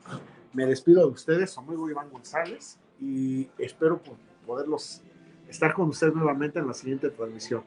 Me 0.53 0.65
despido 0.65 1.05
de 1.05 1.11
ustedes, 1.11 1.51
su 1.51 1.59
amigo 1.59 1.89
Iván 1.89 2.09
González, 2.09 2.79
y 3.01 3.49
espero 3.57 3.99
poderlos 4.47 5.01
estar 5.49 5.73
con 5.73 5.89
ustedes 5.89 6.15
nuevamente 6.15 6.57
en 6.57 6.67
la 6.67 6.73
siguiente 6.73 7.09
transmisión 7.09 7.65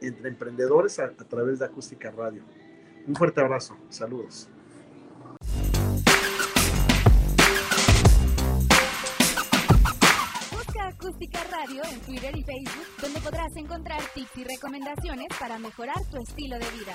entre 0.00 0.30
emprendedores 0.30 0.98
a 0.98 1.10
través 1.12 1.58
de 1.58 1.66
Acústica 1.66 2.10
Radio. 2.10 2.42
Un 3.06 3.14
fuerte 3.16 3.40
abrazo. 3.40 3.76
Saludos. 3.88 4.48
Busca 10.50 10.88
Acústica 10.88 11.44
Radio 11.50 11.82
en 11.84 12.00
Twitter 12.00 12.36
y 12.36 12.42
Facebook, 12.42 12.86
donde 13.00 13.20
podrás 13.20 13.56
encontrar 13.56 14.00
tips 14.14 14.36
y 14.36 14.44
recomendaciones 14.44 15.28
para 15.38 15.58
mejorar 15.58 15.96
tu 16.10 16.18
estilo 16.18 16.58
de 16.58 16.70
vida. 16.70 16.94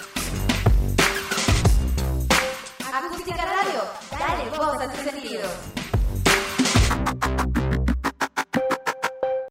Acústica 2.93 3.35
Radio, 3.35 3.81
dale 4.11 4.49
voz 4.51 4.81
a 4.81 4.91
tus 4.91 5.01
sentidos. 5.01 5.84